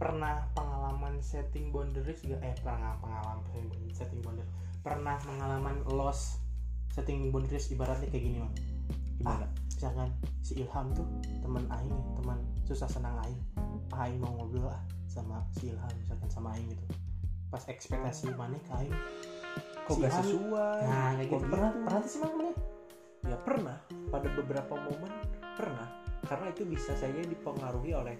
pernah 0.00 0.48
pengalaman 0.56 1.20
setting 1.20 1.72
boundaries 1.72 2.20
gak 2.24 2.40
eh 2.40 2.56
pernah 2.64 2.96
pengalaman 3.04 3.44
setting 3.92 4.24
boundaries. 4.24 4.48
Pernah 4.80 5.20
pengalaman 5.20 5.84
loss 5.92 6.40
setting 6.96 7.28
boundaries 7.28 7.68
ibaratnya 7.68 8.08
kayak 8.08 8.24
gini 8.24 8.38
mang. 8.40 8.54
Gimana? 9.20 9.46
Misalkan 9.76 10.08
si 10.40 10.56
Ilham 10.56 10.96
tuh 10.96 11.04
teman 11.44 11.68
Aing 11.68 11.92
teman 12.16 12.40
susah 12.64 12.88
senang 12.88 13.20
Aing. 13.20 13.40
Ah, 13.92 14.08
Aing 14.08 14.16
mau 14.16 14.32
ngobrol 14.32 14.72
ah 14.72 14.80
sama 15.04 15.44
si 15.52 15.68
Ilham 15.68 15.92
misalkan 16.00 16.28
sama 16.32 16.56
Aing 16.56 16.72
gitu. 16.72 16.84
Pas 17.52 17.60
ekspektasi 17.68 18.32
mana 18.32 18.56
ke 18.64 18.72
Aing 18.72 18.96
kok 19.86 19.96
Si 19.96 20.02
gak 20.02 20.14
sesuai? 20.18 20.80
Nah 20.84 21.08
kayak 21.14 21.28
Kok 21.30 21.38
gitu. 21.38 21.46
pernah 21.50 21.70
pernah 21.72 22.00
tuh 22.02 22.10
sih 22.10 22.20
mana 22.20 22.50
ya 23.26 23.36
pernah. 23.42 23.76
Pada 24.10 24.28
beberapa 24.34 24.74
momen 24.74 25.12
pernah. 25.54 25.88
Karena 26.26 26.46
itu 26.50 26.62
bisa 26.66 26.92
saja 26.98 27.22
dipengaruhi 27.22 27.94
oleh 27.94 28.16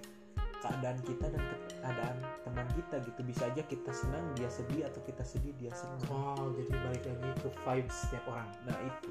keadaan 0.63 0.99
kita 1.03 1.27
dan 1.31 1.43
keadaan 1.83 2.17
teman 2.47 2.67
kita 2.75 2.97
gitu. 3.03 3.21
Bisa 3.27 3.43
aja 3.51 3.63
kita 3.67 3.91
senang 3.91 4.25
dia 4.39 4.47
sedih 4.51 4.87
atau 4.87 5.03
kita 5.03 5.23
sedih 5.27 5.55
dia 5.59 5.75
senang. 5.75 6.07
Oh 6.11 6.55
jadi 6.55 6.71
balik 6.71 7.03
lagi 7.03 7.31
ke 7.43 7.49
vibes 7.51 7.97
setiap 8.07 8.25
orang. 8.31 8.49
Nah 8.67 8.79
itu. 8.83 9.11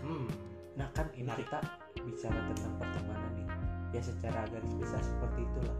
Hmm. 0.00 0.28
Nah 0.76 0.88
kan 0.96 1.06
ini 1.12 1.28
Menarik. 1.28 1.44
kita 1.48 1.58
bicara 2.02 2.40
tentang 2.52 2.72
pertemanan 2.80 3.30
nih. 3.36 3.48
Ya 3.92 4.00
secara 4.00 4.48
garis 4.48 4.72
besar 4.80 5.00
seperti 5.04 5.44
itulah. 5.44 5.76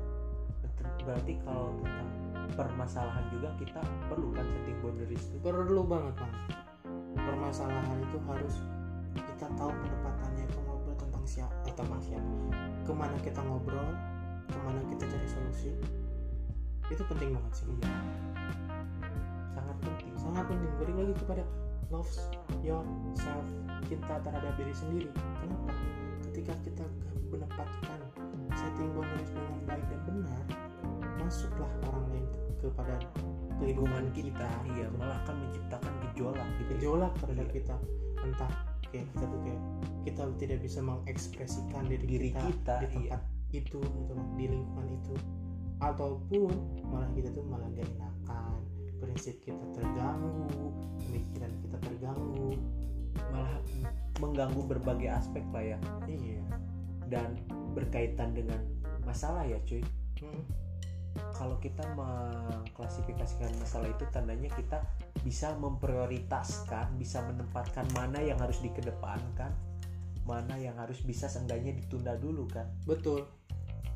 Ber- 0.60 0.96
berarti 1.08 1.34
kalau 1.42 1.72
tentang 1.80 2.08
permasalahan 2.53 3.24
juga 3.30 3.51
kita 3.57 3.80
perlu 4.11 4.34
kan 4.34 4.45
setting 4.45 4.78
boundaries 4.82 5.24
itu. 5.30 5.36
Perlu 5.40 5.82
banget 5.86 6.14
bang 6.18 6.34
permasalahan 7.16 7.99
itu 8.01 8.18
harus 8.24 8.55
kita 9.12 9.47
tahu 9.59 9.70
penempatannya 9.70 10.45
itu 10.49 10.59
ngobrol 10.64 10.97
tentang 10.97 11.24
siapa 11.28 11.53
eh, 11.68 11.74
tentang 11.76 12.01
siapa 12.01 12.32
ke 12.82 12.93
mana 12.97 13.16
kita 13.20 13.40
ngobrol 13.45 13.88
ke 14.49 14.59
mana 14.64 14.80
kita 14.88 15.05
cari 15.09 15.28
solusi. 15.28 15.70
Itu 16.88 17.03
penting 17.09 17.32
banget 17.32 17.53
sih. 17.57 17.66
Iya. 17.68 17.93
Sangat 19.53 19.76
penting. 19.80 20.12
Sangat 20.16 20.45
penting. 20.49 20.72
Balik 20.76 20.97
lagi 20.97 21.14
kepada 21.24 21.43
love 21.88 22.12
yourself 22.64 23.47
cinta 23.88 24.16
terhadap 24.20 24.53
diri 24.57 24.74
sendiri. 24.76 25.11
Kenapa? 25.40 25.72
Ketika 26.28 26.55
kita 26.64 26.84
menempatkan 27.32 28.01
setting 28.53 28.90
boundaries 28.93 29.32
dengan 29.32 29.61
baik 29.68 29.84
dan 29.88 30.01
benar 30.05 30.45
masuklah 31.22 31.70
orang 31.88 32.04
lain 32.12 32.26
kepada 32.62 32.94
lingkungan 33.62 34.06
kita. 34.14 34.48
iya 34.74 34.86
gitu. 34.86 34.94
malah 34.98 35.18
akan 35.26 35.34
menciptakan 35.46 35.92
gejolak 36.10 36.48
gitu 36.58 36.70
gejolak 36.78 37.12
terhadap 37.22 37.48
Iya. 37.50 37.54
kita. 37.58 37.76
Entah 38.22 38.52
kayak 38.92 39.06
kita 39.14 39.24
tuh 39.24 39.40
kayak 39.42 39.62
kita 40.02 40.22
tidak 40.38 40.58
bisa 40.62 40.78
mengekspresikan 40.82 41.82
diri, 41.88 42.04
Diri 42.06 42.30
kita, 42.34 42.42
kita, 42.50 42.74
di 42.82 42.86
tempat 42.90 43.22
itu 43.52 43.78
gitu 43.80 44.12
loh, 44.14 44.26
di 44.34 44.44
lingkungan 44.50 44.88
itu. 44.90 45.14
Ataupun 45.82 46.52
malah 46.90 47.10
kita 47.14 47.28
tuh 47.34 47.44
malah 47.46 47.66
gak 47.74 47.86
enakan 47.98 48.58
prinsip 49.02 49.34
kita 49.42 49.58
terganggu 49.74 50.70
pemikiran 51.02 51.50
kita 51.66 51.76
terganggu. 51.82 52.54
Malah 53.34 53.58
mengganggu 54.22 54.62
berbagai 54.70 55.10
aspek 55.10 55.42
lah 55.50 55.74
ya. 55.74 55.78
Iya. 56.06 56.42
Dan 57.10 57.36
berkaitan 57.74 58.32
dengan 58.32 58.62
masalah 59.02 59.42
ya 59.44 59.58
cuy. 59.66 59.82
Hmm, 60.22 60.42
kalau 61.36 61.56
kita 61.60 61.84
mengklasifikasikan 61.92 63.52
masalah 63.60 63.88
itu 63.90 64.04
tandanya 64.12 64.48
kita 64.52 64.80
bisa 65.20 65.52
memprioritaskan 65.60 66.96
bisa 66.96 67.20
menempatkan 67.28 67.84
mana 67.92 68.20
yang 68.20 68.40
harus 68.40 68.62
dikedepankan 68.64 69.52
mana 70.22 70.54
yang 70.54 70.78
harus 70.78 71.02
bisa 71.02 71.26
seenggaknya 71.26 71.74
ditunda 71.74 72.14
dulu 72.14 72.46
kan? 72.46 72.66
Betul. 72.86 73.26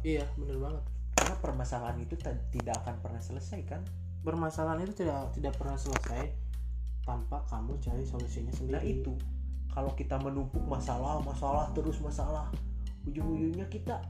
Iya 0.02 0.26
bener 0.34 0.58
banget. 0.58 0.82
Karena 1.16 1.34
permasalahan 1.38 1.98
itu 2.02 2.14
tidak 2.50 2.76
akan 2.82 2.94
pernah 3.02 3.22
selesai 3.22 3.60
kan? 3.66 3.82
Permasalahan 4.26 4.82
itu 4.82 5.06
tidak 5.06 5.30
tidak 5.38 5.54
pernah 5.54 5.78
selesai 5.78 6.34
tanpa 7.06 7.46
kamu 7.46 7.78
cari 7.78 8.02
solusinya 8.02 8.50
sendiri. 8.50 8.74
nah 8.74 8.82
itu. 8.84 9.14
Kalau 9.70 9.92
kita 9.94 10.16
menumpuk 10.18 10.64
masalah 10.64 11.20
masalah 11.20 11.68
terus 11.76 12.00
masalah 12.00 12.48
ujung-ujungnya 13.06 13.70
kita 13.70 14.02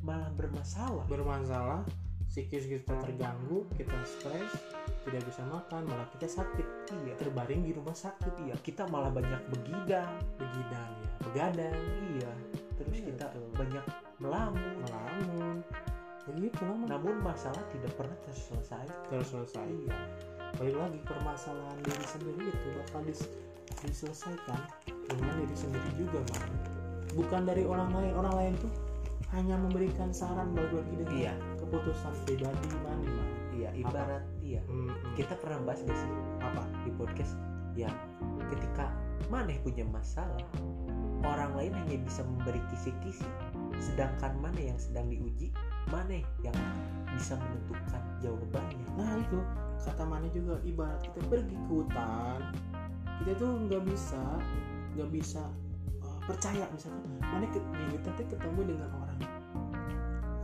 malah 0.00 0.32
bermasalah. 0.32 1.04
Bermasalah 1.12 1.84
psikis 2.30 2.70
kita 2.70 2.94
terganggu 3.02 3.66
kita 3.74 3.98
stres 4.06 4.54
tidak 5.02 5.22
bisa 5.26 5.42
makan 5.50 5.82
malah 5.90 6.06
kita 6.14 6.30
sakit. 6.30 6.66
Iya. 6.94 7.18
Terbaring 7.18 7.66
di 7.66 7.74
rumah 7.74 7.96
sakit. 7.96 8.46
Iya. 8.46 8.54
Kita 8.62 8.86
malah 8.86 9.10
banyak 9.10 9.42
begidang. 9.50 10.12
Begidang 10.38 10.90
ya. 11.02 11.10
Begadang. 11.26 11.80
Iya. 12.14 12.30
Terus 12.78 12.94
Iya, 12.94 13.02
kita 13.10 13.26
betul. 13.34 13.50
banyak 13.58 13.84
melamun. 14.22 14.74
Melamun. 14.86 15.56
Begitu 16.30 16.62
Mang. 16.62 16.86
namun 16.86 17.16
masalah 17.26 17.64
tidak 17.74 17.90
pernah 17.98 18.14
terselesai 18.28 18.86
terus 19.10 19.34
selesai 19.34 19.66
iya. 19.66 19.96
Balik 20.54 20.76
lagi 20.78 20.98
permasalahan 21.02 21.78
diri 21.82 22.06
sendiri 22.06 22.44
itu 22.54 22.68
bakal 22.76 23.00
dis- 23.02 23.30
diselesaikan 23.82 24.62
dengan 25.10 25.34
diri 25.42 25.56
sendiri 25.56 25.90
juga 25.98 26.20
Mang. 26.30 26.54
bukan 27.18 27.42
dari 27.42 27.66
orang 27.66 27.90
lain. 27.90 28.12
Orang 28.14 28.34
lain 28.38 28.54
tuh 28.62 28.70
hanya 29.34 29.58
memberikan 29.58 30.10
saran 30.14 30.54
bagi 30.54 30.78
dengan 30.92 31.08
iya 31.14 31.34
keputusan 31.70 32.14
pribadi 32.26 32.66
mana 32.82 33.06
Mang. 33.06 33.30
iya 33.54 33.70
ibarat 33.78 34.24
iya. 34.42 34.60
Hmm, 34.66 34.90
hmm. 34.90 35.14
kita 35.14 35.38
pernah 35.38 35.62
bahas 35.62 35.80
gak 35.86 35.94
sih? 35.94 36.10
Apa? 36.42 36.62
Di 36.82 36.90
podcast 36.98 37.38
ya 37.78 37.90
ketika 38.50 38.90
maneh 39.30 39.62
punya 39.62 39.86
masalah 39.86 40.42
orang 41.22 41.54
lain 41.54 41.72
hanya 41.86 42.02
bisa 42.02 42.26
memberi 42.26 42.58
kisi-kisi. 42.74 43.28
Sedangkan 43.78 44.34
mana 44.42 44.58
yang 44.58 44.78
sedang 44.82 45.06
diuji 45.06 45.54
maneh 45.94 46.26
yang 46.42 46.56
bisa 47.14 47.38
menentukan 47.38 48.02
jawabannya. 48.18 48.86
Nah 48.98 49.22
itu. 49.22 49.40
Kata 49.80 50.04
mana 50.04 50.28
juga 50.28 50.60
ibarat 50.68 51.00
kita 51.00 51.24
pergi 51.32 51.56
ke 51.56 51.70
hutan 51.72 52.52
kita 53.20 53.36
tuh 53.36 53.52
nggak 53.68 53.84
bisa 53.84 54.22
nggak 54.96 55.10
bisa 55.12 55.44
uh, 56.00 56.18
percaya 56.24 56.64
misalkan. 56.72 57.04
Mana 57.20 57.44
ke, 57.52 57.60
di 57.60 57.84
hutan 57.92 58.12
tuh 58.16 58.26
ketemu 58.32 58.60
dengan 58.74 58.88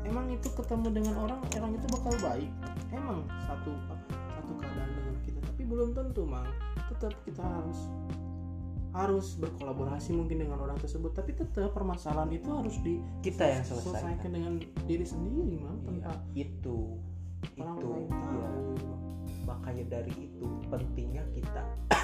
emang 0.06 0.30
itu 0.30 0.48
ketemu 0.54 0.88
dengan 0.94 1.14
orang 1.18 1.40
orang 1.58 1.72
itu 1.74 1.86
bakal 1.90 2.14
baik? 2.22 2.50
Emang 2.94 3.26
satu 3.44 3.74
satu 4.06 4.52
keadaan 4.62 4.90
dengan 4.94 5.14
kita. 5.26 5.38
Tapi 5.42 5.62
belum 5.66 5.90
tentu 5.92 6.22
mang. 6.24 6.46
Tetap 6.94 7.12
kita 7.26 7.42
harus 7.42 7.78
harus 8.96 9.36
berkolaborasi 9.36 10.16
mungkin 10.16 10.40
dengan 10.46 10.62
orang 10.62 10.78
tersebut. 10.80 11.12
Tapi 11.12 11.36
tetap 11.36 11.74
permasalahan 11.76 12.32
itu 12.32 12.48
harus 12.48 12.80
di 12.80 13.02
kita 13.20 13.44
yang 13.44 13.64
selesai 13.66 14.00
selesaikan. 14.00 14.30
dengan 14.32 14.52
diri 14.88 15.04
sendiri 15.04 15.58
mang 15.60 15.76
Iya, 16.06 16.48
itu. 16.48 16.96
orang 17.56 17.78
itu 17.78 17.86
lain 17.88 18.08
tahu 18.10 18.42
iya. 18.74 18.96
makanya 19.46 19.84
dari 19.88 20.12
itu 20.18 20.46
pentingnya 20.68 21.24
kita 21.32 21.62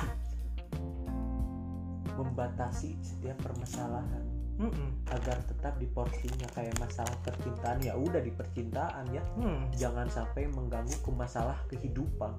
membatasi 2.21 2.97
setiap 3.03 3.37
permasalahan 3.43 4.23
Mm-mm. 4.63 4.89
agar 5.11 5.37
tetap 5.43 5.75
di 5.83 5.91
porsinya 5.91 6.47
kayak 6.55 6.73
masalah 6.79 7.13
percintaan 7.27 7.83
ya 7.83 7.99
udah 7.99 8.23
di 8.23 8.31
percintaan 8.31 9.11
ya. 9.11 9.23
Hmm. 9.35 9.67
jangan 9.75 10.07
sampai 10.07 10.47
mengganggu 10.55 10.95
ke 11.03 11.11
masalah 11.11 11.59
kehidupan 11.67 12.33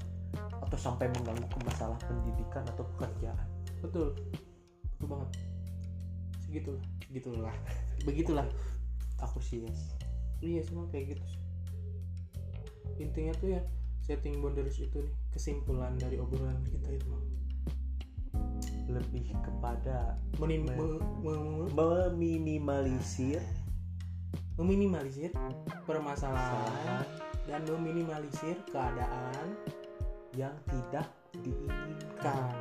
atau 0.64 0.78
sampai 0.80 1.12
mengganggu 1.20 1.44
ke 1.44 1.60
masalah 1.68 2.00
pendidikan 2.08 2.64
atau 2.72 2.88
pekerjaan. 2.96 3.48
Betul. 3.84 4.16
Betul 4.96 5.08
banget. 5.12 5.30
Segitulah 6.48 6.84
segitulah 7.04 7.56
begitulah. 8.08 8.48
Aku 9.20 9.44
sih 9.44 9.68
yes. 9.68 10.00
Iya 10.44 10.64
semua 10.64 10.88
kayak 10.92 11.16
gitu 11.16 11.24
intinya 13.02 13.34
tuh 13.38 13.58
ya 13.58 13.62
setting 14.04 14.44
boundaries 14.44 14.78
itu 14.84 14.98
nih 15.00 15.16
kesimpulan 15.32 15.96
dari 15.96 16.20
obrolan 16.20 16.60
kita 16.68 16.92
itu. 16.94 17.08
Lebih 18.94 19.34
kepada 19.42 20.18
Menim- 20.38 20.70
Men- 20.70 21.02
me- 21.22 21.70
me- 21.70 21.72
meminimalisir. 21.74 23.42
Meminimalisir 24.54 25.34
permasalahan 25.90 27.06
dan 27.50 27.66
meminimalisir 27.66 28.54
keadaan 28.70 29.58
yang 30.38 30.54
tidak 30.70 31.10
diinginkan. 31.42 32.22
Kan 32.22 32.54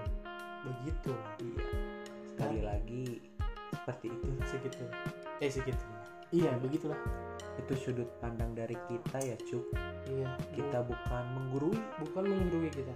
begitu 0.63 1.13
iya. 1.43 1.67
Sekali 2.33 2.61
lagi 2.65 3.05
seperti 3.77 4.07
itu. 4.09 4.29
Segitu. 4.49 4.85
Eh 5.45 5.51
segitu. 5.53 5.85
Iya 6.33 6.57
begitulah. 6.65 6.97
Itu 7.61 7.77
sudut 7.77 8.09
pandang 8.25 8.57
dari 8.57 8.77
kita 8.89 9.19
ya 9.21 9.37
cuk. 9.37 9.65
Iya. 10.09 10.33
Kita 10.57 10.81
bukan 10.89 11.25
menggurui. 11.37 11.77
Bukan 12.01 12.25
menggurui 12.25 12.73
kita. 12.73 12.95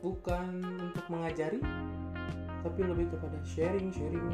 Bukan 0.00 0.62
untuk 0.62 1.04
mengajari 1.10 1.60
tapi 2.62 2.80
lebih 2.86 3.06
kepada 3.14 3.38
sharing 3.46 3.90
sharing 3.92 4.26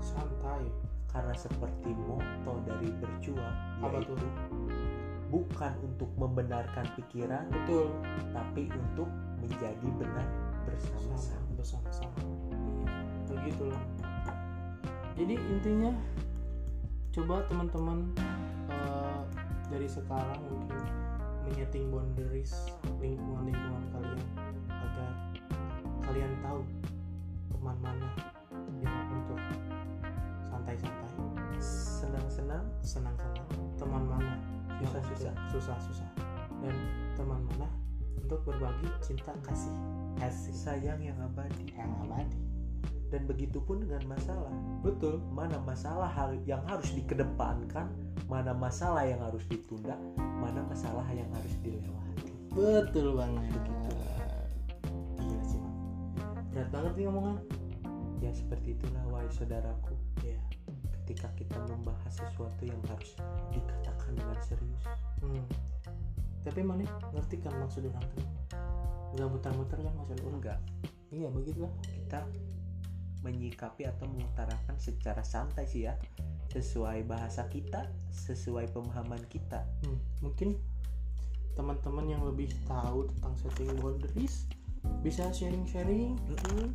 santai. 0.00 0.64
Karena 1.10 1.34
seperti 1.34 1.90
moto 2.06 2.62
dari 2.62 2.86
berjuang 3.02 3.56
Apa 3.82 3.98
tuh? 4.06 4.14
bukan 5.30 5.72
untuk 5.86 6.10
membenarkan 6.18 6.86
pikiran 6.98 7.46
betul. 7.50 7.90
tapi 8.34 8.66
untuk 8.70 9.06
menjadi 9.38 9.88
benar 9.98 10.26
bersama-sama. 10.66 11.18
Sama 11.18 11.50
bersama-sama. 11.54 12.18
Begitu 13.30 13.62
loh. 13.70 13.82
Jadi 15.14 15.34
intinya 15.38 15.92
coba 17.14 17.46
teman-teman 17.46 17.98
eh, 18.70 19.22
dari 19.70 19.86
sekarang 19.86 20.40
mungkin 20.46 20.82
menyeting 21.46 21.90
boundaries 21.90 22.54
lingkungan-lingkungan 23.02 23.84
kalian 23.94 24.20
agar 24.70 25.10
kalian 26.06 26.32
tahu 26.42 26.60
teman 27.60 27.76
mana 27.84 28.08
yang 28.80 28.96
untuk 29.12 29.36
santai-santai. 30.48 31.12
Senang-senang. 31.60 32.64
Senang-senang. 32.80 33.48
Teman 33.76 34.04
mana 34.08 34.40
Susah-susah. 34.80 35.34
susah-susah. 35.52 36.08
Dan 36.64 36.72
teman 37.20 37.44
mana 37.52 37.68
untuk 38.16 38.48
berbagi 38.48 38.88
cinta 39.04 39.36
kasih. 39.44 39.76
Kasih. 40.16 40.56
Sayang 40.56 41.04
yang 41.04 41.20
abadi. 41.20 41.68
Yang 41.76 41.92
abadi. 42.08 42.40
Dan 43.12 43.28
begitupun 43.28 43.84
dengan 43.84 44.16
masalah. 44.16 44.56
Betul. 44.80 45.20
Mana 45.28 45.60
masalah 45.60 46.08
yang 46.48 46.64
harus 46.64 46.88
dikedepankan 46.96 47.92
mana 48.24 48.56
masalah 48.56 49.02
yang 49.02 49.18
harus 49.26 49.42
ditunda 49.50 49.98
mana 50.16 50.62
masalah 50.64 51.04
yang 51.12 51.28
harus 51.34 51.54
dilewati. 51.60 52.30
Betul 52.56 53.20
banget. 53.20 53.52
Bang. 53.52 53.89
Berat 56.60 56.76
banget 56.76 56.92
nih 57.00 57.04
ngomongan. 57.08 57.36
Ya 58.20 58.36
seperti 58.36 58.76
itulah 58.76 59.00
wahai 59.08 59.32
saudaraku. 59.32 59.96
Ya 60.20 60.36
ketika 60.92 61.32
kita 61.40 61.56
membahas 61.72 62.12
sesuatu 62.12 62.68
yang 62.68 62.76
harus 62.84 63.16
dikatakan 63.48 64.12
dengan 64.12 64.36
serius. 64.44 64.84
Hmm. 65.24 65.40
tapi 66.44 66.60
mana? 66.60 66.84
Ngerti 67.16 67.40
kan 67.40 67.56
maksud 67.56 67.88
orang 67.88 68.04
tuh? 68.12 68.28
Nggak 69.16 69.28
muter-muter 69.32 69.78
kan 69.80 69.94
maksud 70.04 70.20
orang? 70.20 70.36
Enggak. 70.36 70.58
Iya 71.08 71.32
begitulah. 71.32 71.72
Kita 71.80 72.28
menyikapi 73.24 73.88
atau 73.88 74.04
mengutarakan 74.12 74.76
secara 74.76 75.24
santai 75.24 75.64
sih 75.64 75.88
ya. 75.88 75.96
Sesuai 76.52 77.08
bahasa 77.08 77.48
kita 77.48 77.88
sesuai 78.12 78.68
pemahaman 78.76 79.24
kita. 79.32 79.64
Hmm, 79.88 79.96
mungkin 80.20 80.60
teman-teman 81.56 82.04
yang 82.04 82.20
lebih 82.20 82.52
tahu 82.68 83.08
tentang 83.16 83.32
setting 83.40 83.72
boundaries 83.80 84.44
bisa 85.00 85.32
sharing-sharing 85.32 86.16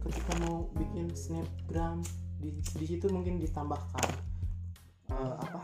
ketika 0.01 0.33
mau 0.43 0.65
bikin 0.73 1.13
snapgram 1.13 2.01
di, 2.37 2.49
di 2.57 2.85
situ 2.85 3.05
mungkin 3.07 3.37
ditambahkan 3.37 4.09
eh, 5.13 5.33
apa? 5.39 5.61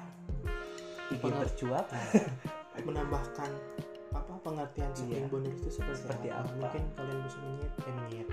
Ingin 1.11 1.33
bercuap 1.35 1.85
menambahkan 2.87 3.49
apa 4.11 4.33
pengertian 4.43 4.91
setting 4.91 5.23
Iya. 5.23 5.31
boundaries 5.31 5.61
itu 5.61 5.71
seperti, 5.79 6.03
Seperti 6.03 6.27
apa? 6.29 6.51
mungkin 6.55 6.83
kalian 6.95 7.19
bisa 7.23 7.37
menyet 7.39 7.73
eh 7.79 7.93
menyet 7.95 8.27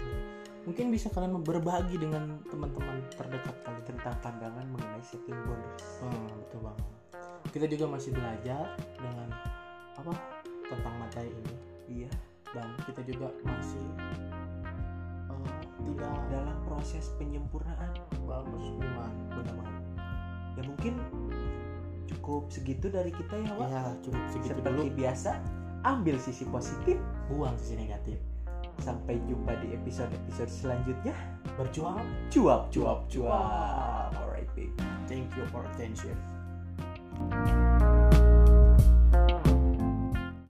mungkin 0.62 0.86
bisa 0.92 1.06
kalian 1.08 1.32
berbagi 1.40 1.96
dengan 1.96 2.24
teman-teman 2.46 3.00
terdekat 3.14 3.56
kalian. 3.64 3.82
Tentang 3.88 4.16
pandangan 4.20 4.66
mengenai 4.68 5.00
setting 5.02 5.38
boundaries 5.42 5.86
Hmm, 6.04 6.26
betul 6.44 6.60
banget. 6.60 6.86
Kita 7.48 7.66
juga 7.66 7.84
masih 7.88 8.10
belajar 8.12 8.64
dengan 9.00 9.28
apa 9.96 10.12
tentang 10.68 10.94
materi 11.00 11.32
ini 11.32 11.54
dan 12.58 12.66
kita 12.82 13.00
juga 13.06 13.30
masih 13.46 13.86
eh, 15.30 15.54
tidak 15.86 16.14
dalam 16.28 16.58
proses 16.66 17.14
penyempurnaan 17.16 17.94
bagus 18.26 18.64
gimana 18.74 19.06
benar 19.30 19.54
banget. 19.54 19.84
ya 20.58 20.62
mungkin 20.66 20.94
cukup 22.10 22.50
segitu 22.50 22.90
dari 22.90 23.14
kita 23.14 23.38
ya 23.38 23.52
Wak 23.54 23.68
Ya 23.70 23.82
cukup 24.02 24.22
segitu 24.34 24.58
seperti 24.58 24.74
dulu. 24.74 24.98
biasa 24.98 25.30
ambil 25.86 26.16
sisi 26.18 26.42
positif 26.50 26.98
Buang 27.30 27.54
sisi 27.56 27.78
negatif. 27.78 28.18
sampai 28.78 29.18
jumpa 29.26 29.54
di 29.62 29.74
episode-episode 29.74 30.50
selanjutnya 30.50 31.14
Berjuang. 31.54 32.02
cuap 32.30 32.70
cuap 32.74 33.06
cuap 33.06 34.10
alright 34.18 34.50
babe 34.58 34.74
Thank 35.08 35.32
you 35.40 35.44
for 35.48 35.64
attention. 35.72 36.12